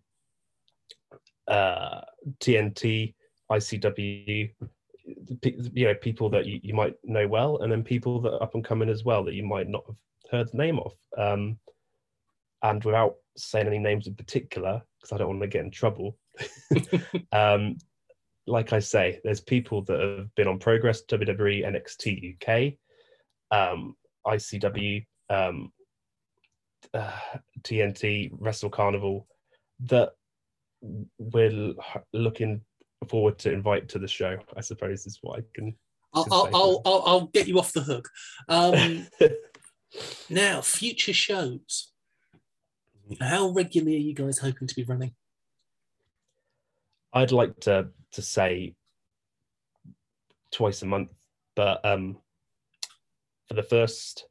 uh, 1.52 2.02
TNT, 2.40 3.14
ICW. 3.52 4.52
You 5.74 5.86
know, 5.86 5.96
people 5.96 6.30
that 6.30 6.46
you, 6.46 6.60
you 6.64 6.74
might 6.74 6.96
know 7.04 7.28
well, 7.28 7.62
and 7.62 7.72
then 7.72 7.84
people 7.84 8.22
that 8.22 8.34
are 8.34 8.44
up 8.44 8.56
and 8.56 8.64
coming 8.64 8.90
as 8.90 9.04
well 9.04 9.24
that 9.26 9.34
you 9.34 9.44
might 9.44 9.68
not 9.68 9.84
have 9.88 9.98
heard 10.32 10.52
the 10.52 10.58
name 10.58 10.80
of. 10.80 10.94
Um, 11.18 11.58
and 12.64 12.84
without 12.84 13.16
saying 13.36 13.68
any 13.68 13.80
names 13.80 14.08
in 14.08 14.16
particular, 14.16 14.82
because 15.00 15.14
I 15.14 15.18
don't 15.18 15.28
want 15.28 15.42
to 15.42 15.48
get 15.48 15.66
in 15.66 15.72
trouble, 15.72 16.18
um, 17.32 17.78
like 18.48 18.72
I 18.74 18.80
say, 18.80 19.20
there's 19.24 19.42
people 19.42 19.84
that 19.86 20.00
have 20.00 20.36
been 20.36 20.48
on 20.48 20.60
Progress, 20.60 21.04
WWE, 21.10 21.66
NXT 21.66 22.38
UK, 22.38 22.74
um, 23.52 23.96
ICW, 24.26 25.06
um, 25.30 25.72
uh, 26.94 27.12
TNT, 27.64 28.32
Wrestle 28.40 28.70
Carnival 28.70 29.28
that 29.82 30.12
we're 31.18 31.74
looking 32.14 32.62
forward 33.10 33.38
to 33.40 33.52
invite 33.52 33.90
to 33.90 34.00
the 34.00 34.08
show. 34.08 34.38
I 34.56 34.62
suppose 34.62 35.06
is 35.06 35.20
what 35.22 35.40
I 35.40 35.44
can. 35.54 35.76
I'll, 36.14 36.28
I'll, 36.32 36.82
I'll, 36.86 37.04
I'll, 37.06 37.26
get 37.28 37.48
you 37.48 37.58
off 37.58 37.72
the 37.72 37.82
hook. 37.82 38.10
Um, 38.50 39.08
now, 40.30 40.62
future 40.62 41.14
shows. 41.14 41.92
How 43.20 43.50
regularly 43.50 43.96
are 43.96 44.00
you 44.00 44.14
guys 44.14 44.38
hoping 44.38 44.68
to 44.68 44.76
be 44.76 44.84
running? 44.84 45.14
I'd 47.14 47.32
like 47.32 47.60
to 47.62 47.90
to 48.14 48.22
say 48.22 48.76
twice 50.52 50.82
a 50.82 50.86
month, 50.86 51.14
but 51.56 51.84
um, 51.86 52.18
for 53.48 53.54
the 53.54 53.64
first 53.64 54.26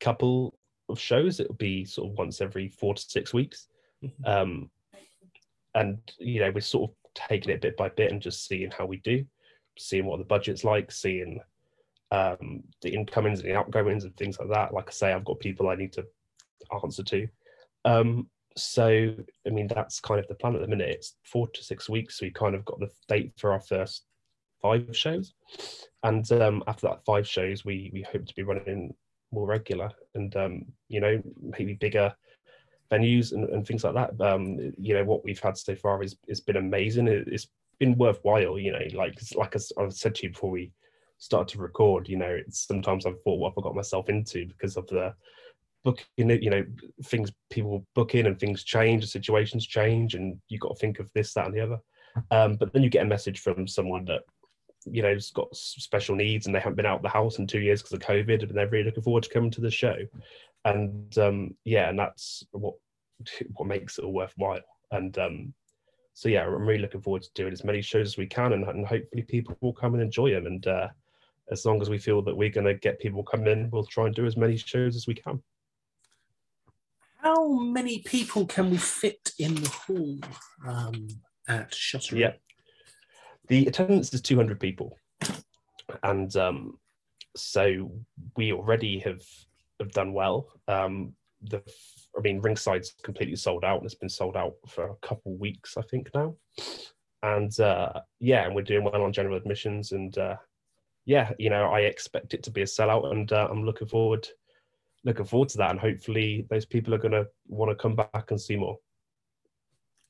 couple 0.00 0.58
of 0.88 1.00
shows, 1.00 1.40
it'll 1.40 1.54
be 1.54 1.84
sort 1.84 2.10
of 2.10 2.18
once 2.18 2.40
every 2.40 2.68
four 2.68 2.94
to 2.94 3.02
six 3.02 3.32
weeks. 3.32 3.68
Mm-hmm. 4.04 4.24
Um, 4.24 4.70
and 5.76 5.98
you 6.18 6.40
know, 6.40 6.50
we're 6.50 6.60
sort 6.60 6.90
of 6.90 6.96
taking 7.28 7.52
it 7.52 7.60
bit 7.60 7.76
by 7.76 7.88
bit 7.90 8.10
and 8.10 8.20
just 8.20 8.46
seeing 8.46 8.70
how 8.70 8.86
we 8.86 8.96
do, 8.98 9.24
seeing 9.78 10.06
what 10.06 10.18
the 10.18 10.24
budget's 10.24 10.64
like, 10.64 10.90
seeing 10.90 11.40
um, 12.10 12.62
the 12.82 12.92
incomings 12.92 13.40
and 13.40 13.48
the 13.48 13.56
outgoings 13.56 14.04
and 14.04 14.16
things 14.16 14.38
like 14.38 14.48
that. 14.48 14.74
Like 14.74 14.88
I 14.88 14.92
say, 14.92 15.12
I've 15.12 15.24
got 15.24 15.38
people 15.38 15.68
I 15.68 15.76
need 15.76 15.92
to 15.92 16.06
answer 16.82 17.02
to. 17.04 17.28
Um, 17.84 18.28
so, 18.56 19.14
I 19.46 19.50
mean, 19.50 19.68
that's 19.68 20.00
kind 20.00 20.18
of 20.18 20.26
the 20.28 20.34
plan 20.34 20.54
at 20.54 20.62
the 20.62 20.68
minute. 20.68 20.88
It's 20.88 21.16
four 21.24 21.46
to 21.48 21.62
six 21.62 21.88
weeks. 21.88 22.22
We 22.22 22.30
kind 22.30 22.54
of 22.54 22.64
got 22.64 22.80
the 22.80 22.90
date 23.06 23.32
for 23.36 23.52
our 23.52 23.60
first 23.60 24.04
five 24.62 24.96
shows. 24.96 25.34
And 26.02 26.30
um, 26.32 26.62
after 26.66 26.86
that 26.88 27.04
five 27.04 27.28
shows, 27.28 27.64
we, 27.64 27.90
we 27.92 28.02
hope 28.02 28.24
to 28.26 28.34
be 28.34 28.42
running 28.42 28.94
more 29.30 29.46
regular 29.46 29.90
and, 30.14 30.34
um, 30.36 30.64
you 30.88 31.00
know, 31.00 31.22
maybe 31.40 31.74
bigger 31.74 32.14
venues 32.90 33.32
and, 33.32 33.48
and 33.50 33.66
things 33.66 33.84
like 33.84 33.94
that. 33.94 34.20
Um, 34.20 34.72
you 34.78 34.94
know, 34.94 35.04
what 35.04 35.24
we've 35.24 35.40
had 35.40 35.56
so 35.56 35.74
far 35.74 36.02
is, 36.02 36.16
has 36.28 36.40
been 36.40 36.56
amazing. 36.56 37.08
It, 37.08 37.30
has 37.30 37.48
been 37.78 37.96
worthwhile, 37.96 38.58
you 38.58 38.72
know, 38.72 38.86
like, 38.94 39.18
like 39.34 39.54
I've 39.78 39.92
said 39.92 40.14
to 40.16 40.22
you 40.24 40.30
before 40.30 40.50
we 40.50 40.72
started 41.18 41.48
to 41.54 41.60
record, 41.60 42.08
you 42.08 42.16
know, 42.16 42.30
it's 42.30 42.66
sometimes 42.66 43.06
I've 43.06 43.20
thought 43.22 43.38
what 43.38 43.50
have 43.50 43.58
I 43.58 43.62
got 43.62 43.74
myself 43.74 44.08
into 44.08 44.46
because 44.46 44.76
of 44.76 44.86
the 44.86 45.14
booking 45.84 46.30
you 46.42 46.50
know, 46.50 46.64
things 47.04 47.30
people 47.50 47.86
book 47.94 48.14
in 48.14 48.26
and 48.26 48.38
things 48.38 48.64
change, 48.64 49.06
situations 49.06 49.66
change, 49.66 50.14
and 50.14 50.36
you 50.48 50.58
got 50.58 50.74
to 50.74 50.80
think 50.80 50.98
of 50.98 51.10
this, 51.14 51.32
that, 51.34 51.46
and 51.46 51.54
the 51.54 51.60
other. 51.60 51.78
Um, 52.30 52.56
but 52.56 52.72
then 52.72 52.82
you 52.82 52.90
get 52.90 53.04
a 53.04 53.08
message 53.08 53.40
from 53.40 53.68
someone 53.68 54.04
that 54.06 54.22
you 54.84 55.02
know 55.02 55.12
has 55.12 55.30
got 55.30 55.48
special 55.54 56.14
needs 56.14 56.46
and 56.46 56.54
they 56.54 56.60
haven't 56.60 56.76
been 56.76 56.86
out 56.86 56.96
of 56.96 57.02
the 57.02 57.08
house 57.08 57.38
in 57.38 57.46
two 57.46 57.60
years 57.60 57.82
because 57.82 57.92
of 57.92 58.00
COVID, 58.00 58.42
and 58.42 58.50
they're 58.50 58.68
really 58.68 58.84
looking 58.84 59.02
forward 59.02 59.22
to 59.22 59.30
coming 59.30 59.50
to 59.52 59.60
the 59.60 59.70
show. 59.70 59.96
And 60.66 61.16
um, 61.16 61.54
yeah, 61.64 61.88
and 61.88 61.98
that's 61.98 62.44
what 62.50 62.74
what 63.54 63.68
makes 63.68 63.98
it 63.98 64.04
all 64.04 64.12
worthwhile. 64.12 64.60
And 64.90 65.16
um, 65.16 65.54
so 66.12 66.28
yeah, 66.28 66.44
I'm 66.44 66.66
really 66.66 66.82
looking 66.82 67.00
forward 67.00 67.22
to 67.22 67.30
doing 67.34 67.52
as 67.52 67.64
many 67.64 67.80
shows 67.80 68.08
as 68.08 68.16
we 68.16 68.26
can, 68.26 68.52
and, 68.52 68.64
and 68.64 68.84
hopefully 68.84 69.22
people 69.22 69.56
will 69.60 69.72
come 69.72 69.94
and 69.94 70.02
enjoy 70.02 70.32
them. 70.32 70.46
And 70.46 70.66
uh, 70.66 70.88
as 71.52 71.64
long 71.64 71.80
as 71.80 71.88
we 71.88 71.98
feel 71.98 72.20
that 72.22 72.36
we're 72.36 72.50
going 72.50 72.66
to 72.66 72.74
get 72.74 72.98
people 72.98 73.22
coming 73.22 73.46
in, 73.46 73.70
we'll 73.70 73.84
try 73.84 74.06
and 74.06 74.14
do 74.14 74.26
as 74.26 74.36
many 74.36 74.56
shows 74.56 74.96
as 74.96 75.06
we 75.06 75.14
can. 75.14 75.40
How 77.18 77.52
many 77.60 78.00
people 78.00 78.44
can 78.44 78.70
we 78.70 78.76
fit 78.76 79.32
in 79.38 79.54
the 79.54 79.68
hall 79.68 80.18
um, 80.66 81.06
at 81.48 81.72
Shottery? 81.72 82.20
Yeah, 82.20 82.32
the 83.46 83.66
attendance 83.66 84.12
is 84.12 84.20
200 84.20 84.58
people, 84.58 84.98
and 86.02 86.34
um, 86.36 86.78
so 87.36 87.92
we 88.36 88.52
already 88.52 88.98
have 89.00 89.22
have 89.80 89.92
done 89.92 90.12
well. 90.12 90.48
Um, 90.68 91.14
the 91.42 91.62
I 92.16 92.20
mean, 92.22 92.40
ringside's 92.40 92.94
completely 93.02 93.36
sold 93.36 93.64
out, 93.64 93.78
and 93.78 93.84
it's 93.84 93.94
been 93.94 94.08
sold 94.08 94.36
out 94.36 94.54
for 94.66 94.88
a 94.88 95.06
couple 95.06 95.36
weeks, 95.36 95.76
I 95.76 95.82
think 95.82 96.10
now. 96.14 96.34
And 97.22 97.58
uh, 97.60 98.00
yeah, 98.20 98.46
and 98.46 98.54
we're 98.54 98.62
doing 98.62 98.84
well 98.84 99.02
on 99.02 99.12
general 99.12 99.36
admissions, 99.36 99.92
and 99.92 100.16
uh, 100.16 100.36
yeah, 101.04 101.32
you 101.38 101.50
know, 101.50 101.66
I 101.66 101.80
expect 101.80 102.34
it 102.34 102.42
to 102.44 102.50
be 102.50 102.62
a 102.62 102.66
sellout, 102.66 103.12
and 103.12 103.30
uh, 103.32 103.48
I'm 103.50 103.64
looking 103.64 103.88
forward, 103.88 104.26
looking 105.04 105.26
forward 105.26 105.48
to 105.50 105.58
that, 105.58 105.70
and 105.70 105.80
hopefully 105.80 106.46
those 106.50 106.64
people 106.64 106.94
are 106.94 106.98
going 106.98 107.12
to 107.12 107.26
want 107.48 107.70
to 107.70 107.76
come 107.76 107.96
back 107.96 108.30
and 108.30 108.40
see 108.40 108.56
more. 108.56 108.78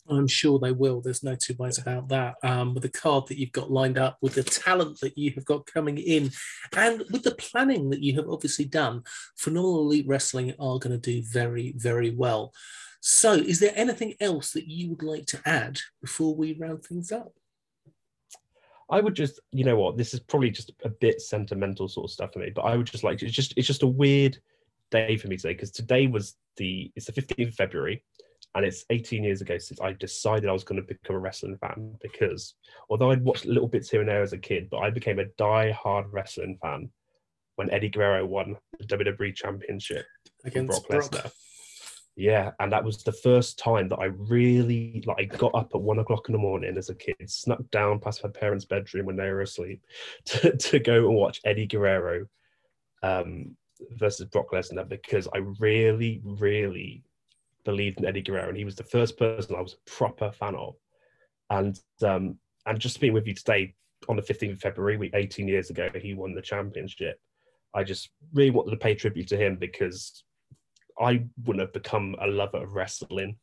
I'm 0.09 0.27
sure 0.27 0.59
they 0.59 0.73
will. 0.73 1.01
There's 1.01 1.23
no 1.23 1.35
two 1.35 1.55
ways 1.59 1.79
about 1.79 2.09
that. 2.09 2.37
Um, 2.43 2.75
with 2.75 2.83
the 2.83 2.89
card 2.89 3.27
that 3.29 3.39
you've 3.39 3.53
got 3.53 3.71
lined 3.71 3.99
up, 3.99 4.19
with 4.21 4.35
the 4.35 4.43
talent 4.43 5.01
that 5.01 5.19
you 5.19 5.33
have 5.33 5.45
got 5.45 5.67
coming 5.67 5.99
in, 5.99 6.31
and 6.77 7.03
with 7.11 7.23
the 7.23 7.35
planning 7.35 7.91
that 7.91 8.03
you 8.03 8.15
have 8.17 8.29
obviously 8.29 8.65
done, 8.65 9.03
Phenomenal 9.37 9.81
Elite 9.81 10.07
Wrestling 10.09 10.51
are 10.59 10.79
going 10.79 10.93
to 10.93 10.99
do 10.99 11.23
very, 11.23 11.75
very 11.77 12.11
well. 12.11 12.53
So, 13.01 13.35
is 13.35 13.61
there 13.61 13.73
anything 13.75 14.15
else 14.21 14.53
that 14.53 14.69
you 14.69 14.91
would 14.91 15.03
like 15.03 15.27
to 15.27 15.41
add 15.45 15.79
before 16.01 16.35
we 16.35 16.55
round 16.55 16.85
things 16.85 17.13
up? 17.13 17.33
I 18.89 19.01
would 19.01 19.15
just, 19.15 19.41
you 19.53 19.65
know 19.65 19.77
what, 19.77 19.97
this 19.97 20.15
is 20.15 20.21
probably 20.21 20.51
just 20.51 20.73
a 20.85 20.89
bit 20.89 21.21
sentimental 21.21 21.89
sort 21.89 22.05
of 22.05 22.11
stuff 22.13 22.33
for 22.33 22.39
me, 22.39 22.51
but 22.55 22.63
I 22.63 22.77
would 22.77 22.87
just 22.87 23.05
like 23.05 23.23
it's 23.23 23.35
just 23.35 23.55
it's 23.57 23.67
just 23.67 23.83
a 23.83 23.89
weird 23.89 24.39
day 24.91 25.17
for 25.17 25.29
me 25.29 25.37
today 25.37 25.55
because 25.55 25.73
today 25.73 26.07
was 26.07 26.37
the 26.57 26.93
it's 26.95 27.07
the 27.07 27.13
15th 27.13 27.49
of 27.49 27.55
February 27.55 28.05
and 28.55 28.65
it's 28.65 28.85
18 28.91 29.23
years 29.23 29.43
ago 29.43 29.59
since 29.59 29.81
I 29.81 29.93
decided 29.93 30.49
I 30.49 30.53
was 30.53 30.65
going 30.65 30.81
to 30.81 30.87
become 30.87 31.17
a 31.17 31.19
wrestling 31.19 31.59
fan 31.59 31.95
because 32.01 32.55
although 32.89 33.11
I'd 33.11 33.23
watched 33.23 33.45
little 33.45 33.69
bits 33.69 33.91
here 33.91 34.01
and 34.01 34.09
there 34.09 34.23
as 34.23 34.33
a 34.33 34.39
kid, 34.39 34.69
but 34.71 34.79
I 34.79 34.91
became 34.91 35.19
a 35.19 35.27
die-hard 35.37 36.07
wrestling 36.11 36.59
fan 36.63 36.91
when 37.57 37.71
Eddie 37.71 37.91
Guerrero 37.91 38.25
won 38.25 38.57
the 38.79 38.87
WWE 38.87 39.35
Championship 39.35 40.07
against 40.45 40.89
Brock 40.89 41.03
Lesnar. 41.03 41.31
Yeah, 42.17 42.53
and 42.61 42.73
that 42.73 42.83
was 42.83 43.03
the 43.03 43.13
first 43.13 43.59
time 43.59 43.91
that 43.91 43.99
I 43.99 44.07
really 44.07 45.05
like. 45.07 45.19
I 45.19 45.25
got 45.37 45.55
up 45.55 45.73
at 45.75 45.81
one 45.81 45.99
o'clock 45.99 46.29
in 46.29 46.33
the 46.33 46.39
morning 46.39 46.79
as 46.79 46.89
a 46.89 46.95
kid, 46.95 47.17
snuck 47.27 47.61
down 47.71 48.01
past 48.01 48.25
my 48.25 48.31
parents' 48.31 48.65
bedroom 48.65 49.05
when 49.05 49.17
they 49.17 49.29
were 49.29 49.43
asleep, 49.43 49.83
to, 50.25 50.57
to 50.57 50.79
go 50.79 51.09
and 51.09 51.15
watch 51.15 51.43
Eddie 51.45 51.67
Guerrero 51.67 52.27
um, 53.03 53.55
versus 53.91 54.27
Brock 54.27 54.51
Lesnar 54.53 54.89
because 54.89 55.29
I 55.35 55.39
really, 55.59 56.23
really 56.25 57.05
believed 57.67 57.99
in 57.99 58.07
Eddie 58.07 58.23
Guerrero, 58.23 58.49
and 58.49 58.57
he 58.57 58.65
was 58.65 58.77
the 58.77 58.85
first 58.85 59.19
person 59.19 59.55
I 59.55 59.61
was 59.61 59.75
a 59.75 59.91
proper 59.91 60.33
fan 60.33 60.55
of. 60.55 60.77
And 61.51 61.79
um, 62.03 62.39
and 62.65 62.81
just 62.81 63.01
being 63.01 63.13
with 63.13 63.27
you 63.27 63.35
today 63.35 63.75
on 64.09 64.17
the 64.17 64.23
15th 64.23 64.53
of 64.53 64.61
February, 64.61 64.97
week 64.97 65.13
18 65.15 65.47
years 65.47 65.69
ago, 65.69 65.89
he 65.95 66.15
won 66.15 66.35
the 66.35 66.41
championship. 66.41 67.21
I 67.75 67.85
just 67.85 68.09
really 68.33 68.51
wanted 68.51 68.71
to 68.71 68.77
pay 68.79 68.95
tribute 68.95 69.29
to 69.29 69.37
him 69.37 69.57
because 69.57 70.25
I 70.99 71.25
wouldn't 71.45 71.61
have 71.61 71.73
become 71.75 72.17
a 72.21 72.27
lover 72.27 72.63
of 72.63 72.73
wrestling 72.73 73.37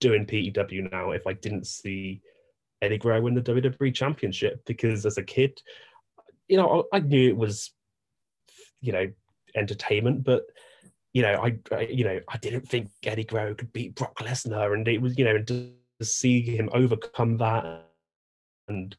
doing 0.00 0.26
PEW 0.26 0.90
now 0.90 1.12
if 1.12 1.26
I 1.26 1.32
didn't 1.32 1.66
see 1.66 2.20
Eddie 2.82 2.98
Guerrero 2.98 3.22
win 3.22 3.34
the 3.34 3.40
WWE 3.40 3.94
Championship. 3.94 4.62
Because 4.66 5.06
as 5.06 5.16
a 5.16 5.22
kid, 5.22 5.60
you 6.48 6.56
know, 6.56 6.84
I, 6.92 6.98
I 6.98 7.00
knew 7.00 7.28
it 7.28 7.36
was, 7.36 7.72
you 8.80 8.92
know, 8.92 9.10
entertainment, 9.56 10.24
but 10.24 10.42
you 11.14 11.22
know, 11.22 11.40
I, 11.42 11.58
I, 11.74 11.80
you 11.82 12.04
know, 12.04 12.20
I 12.28 12.36
didn't 12.38 12.68
think 12.68 12.90
Eddie 13.04 13.24
Guerrero 13.24 13.54
could 13.54 13.72
beat 13.72 13.94
Brock 13.94 14.16
Lesnar, 14.18 14.74
and 14.74 14.86
it 14.86 15.00
was, 15.00 15.16
you 15.16 15.24
know, 15.24 15.40
to 15.42 15.72
see 16.02 16.42
him 16.42 16.68
overcome 16.72 17.38
that, 17.38 17.86
and 18.68 18.94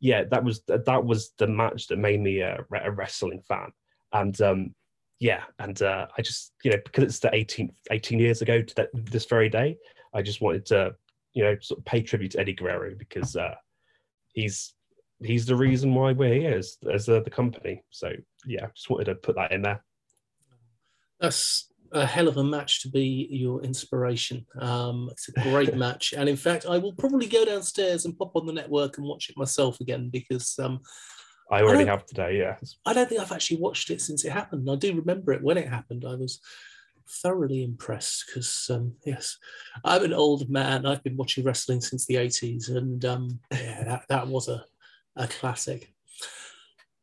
yeah, 0.00 0.24
that 0.24 0.44
was 0.44 0.62
that 0.66 1.04
was 1.04 1.32
the 1.38 1.46
match 1.46 1.86
that 1.86 1.98
made 1.98 2.20
me 2.20 2.40
a, 2.40 2.58
a 2.82 2.90
wrestling 2.90 3.42
fan, 3.48 3.72
and 4.12 4.38
um, 4.42 4.74
yeah, 5.22 5.44
and 5.60 5.80
uh, 5.82 6.08
I 6.18 6.22
just, 6.22 6.52
you 6.64 6.72
know, 6.72 6.78
because 6.84 7.04
it's 7.04 7.20
the 7.20 7.32
18, 7.32 7.72
18 7.92 8.18
years 8.18 8.42
ago 8.42 8.60
to 8.60 8.74
that, 8.74 8.88
this 8.92 9.24
very 9.26 9.48
day, 9.48 9.78
I 10.12 10.20
just 10.20 10.40
wanted 10.40 10.66
to, 10.66 10.96
you 11.32 11.44
know, 11.44 11.56
sort 11.60 11.78
of 11.78 11.84
pay 11.84 12.02
tribute 12.02 12.32
to 12.32 12.40
Eddie 12.40 12.54
Guerrero 12.54 12.96
because 12.98 13.36
uh, 13.36 13.54
he's 14.32 14.74
he's 15.22 15.46
the 15.46 15.54
reason 15.54 15.94
why 15.94 16.10
we're 16.10 16.34
here 16.34 16.58
as, 16.58 16.76
as 16.92 17.08
uh, 17.08 17.20
the 17.20 17.30
company. 17.30 17.84
So 17.90 18.10
yeah, 18.46 18.64
I 18.64 18.68
just 18.74 18.90
wanted 18.90 19.04
to 19.04 19.14
put 19.14 19.36
that 19.36 19.52
in 19.52 19.62
there. 19.62 19.84
That's 21.22 21.70
a 21.92 22.04
hell 22.04 22.28
of 22.28 22.36
a 22.36 22.44
match 22.44 22.82
to 22.82 22.88
be 22.88 23.28
your 23.30 23.62
inspiration. 23.62 24.44
Um, 24.58 25.08
it's 25.12 25.28
a 25.28 25.32
great 25.32 25.74
match, 25.84 26.12
and 26.16 26.28
in 26.28 26.36
fact, 26.36 26.66
I 26.68 26.78
will 26.78 26.92
probably 26.92 27.26
go 27.26 27.44
downstairs 27.44 28.04
and 28.04 28.18
pop 28.18 28.32
on 28.34 28.44
the 28.44 28.52
network 28.52 28.98
and 28.98 29.06
watch 29.06 29.30
it 29.30 29.36
myself 29.38 29.80
again 29.80 30.10
because 30.10 30.58
um, 30.58 30.80
I 31.50 31.62
already 31.62 31.84
I 31.84 31.92
have 31.92 32.04
today. 32.04 32.38
Yeah, 32.38 32.56
I 32.84 32.92
don't 32.92 33.08
think 33.08 33.20
I've 33.20 33.32
actually 33.32 33.58
watched 33.58 33.90
it 33.90 34.00
since 34.00 34.24
it 34.24 34.32
happened. 34.32 34.68
I 34.70 34.74
do 34.74 34.94
remember 34.94 35.32
it 35.32 35.42
when 35.42 35.58
it 35.58 35.68
happened. 35.68 36.04
I 36.04 36.16
was 36.16 36.40
thoroughly 37.08 37.62
impressed 37.62 38.24
because 38.26 38.68
um, 38.70 38.94
yes, 39.04 39.38
I'm 39.84 40.02
an 40.02 40.12
old 40.12 40.50
man. 40.50 40.86
I've 40.86 41.04
been 41.04 41.16
watching 41.16 41.44
wrestling 41.44 41.80
since 41.80 42.06
the 42.06 42.16
80s, 42.16 42.74
and 42.74 43.04
um, 43.04 43.40
yeah, 43.52 43.84
that, 43.84 44.02
that 44.08 44.26
was 44.26 44.48
a, 44.48 44.64
a 45.16 45.28
classic. 45.28 45.92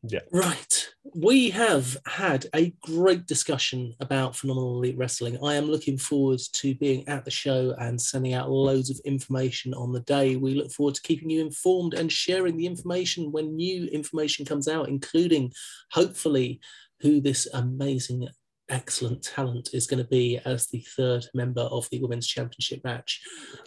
Yeah. 0.03 0.21
Right. 0.31 0.89
We 1.13 1.49
have 1.49 1.97
had 2.05 2.45
a 2.55 2.73
great 2.81 3.25
discussion 3.25 3.95
about 3.99 4.35
Phenomenal 4.35 4.77
Elite 4.77 4.97
Wrestling. 4.97 5.37
I 5.43 5.55
am 5.55 5.65
looking 5.65 5.97
forward 5.97 6.39
to 6.53 6.75
being 6.75 7.05
at 7.09 7.25
the 7.25 7.31
show 7.31 7.75
and 7.79 7.99
sending 7.99 8.33
out 8.33 8.49
loads 8.49 8.89
of 8.89 8.99
information 9.03 9.73
on 9.73 9.91
the 9.91 9.99
day. 10.01 10.37
We 10.37 10.55
look 10.55 10.71
forward 10.71 10.95
to 10.95 11.01
keeping 11.01 11.29
you 11.29 11.41
informed 11.41 11.95
and 11.95 12.09
sharing 12.09 12.55
the 12.55 12.65
information 12.65 13.31
when 13.33 13.57
new 13.57 13.87
information 13.87 14.45
comes 14.45 14.69
out, 14.69 14.87
including 14.87 15.51
hopefully 15.91 16.61
who 17.01 17.19
this 17.19 17.47
amazing, 17.53 18.29
excellent 18.69 19.21
talent 19.23 19.71
is 19.73 19.85
going 19.85 20.01
to 20.01 20.09
be 20.09 20.39
as 20.45 20.67
the 20.67 20.85
third 20.95 21.25
member 21.33 21.61
of 21.61 21.89
the 21.91 21.99
Women's 21.99 22.27
Championship 22.27 22.85
match. 22.85 23.21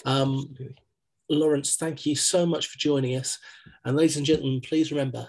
Um, 0.06 0.54
Lawrence, 1.28 1.76
thank 1.76 2.06
you 2.06 2.16
so 2.16 2.46
much 2.46 2.68
for 2.68 2.78
joining 2.78 3.16
us. 3.16 3.38
And 3.84 3.96
ladies 3.96 4.16
and 4.16 4.24
gentlemen, 4.24 4.62
please 4.62 4.90
remember 4.90 5.28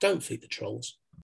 don't 0.00 0.22
feed 0.22 0.42
the 0.42 0.48
trolls. 0.48 0.98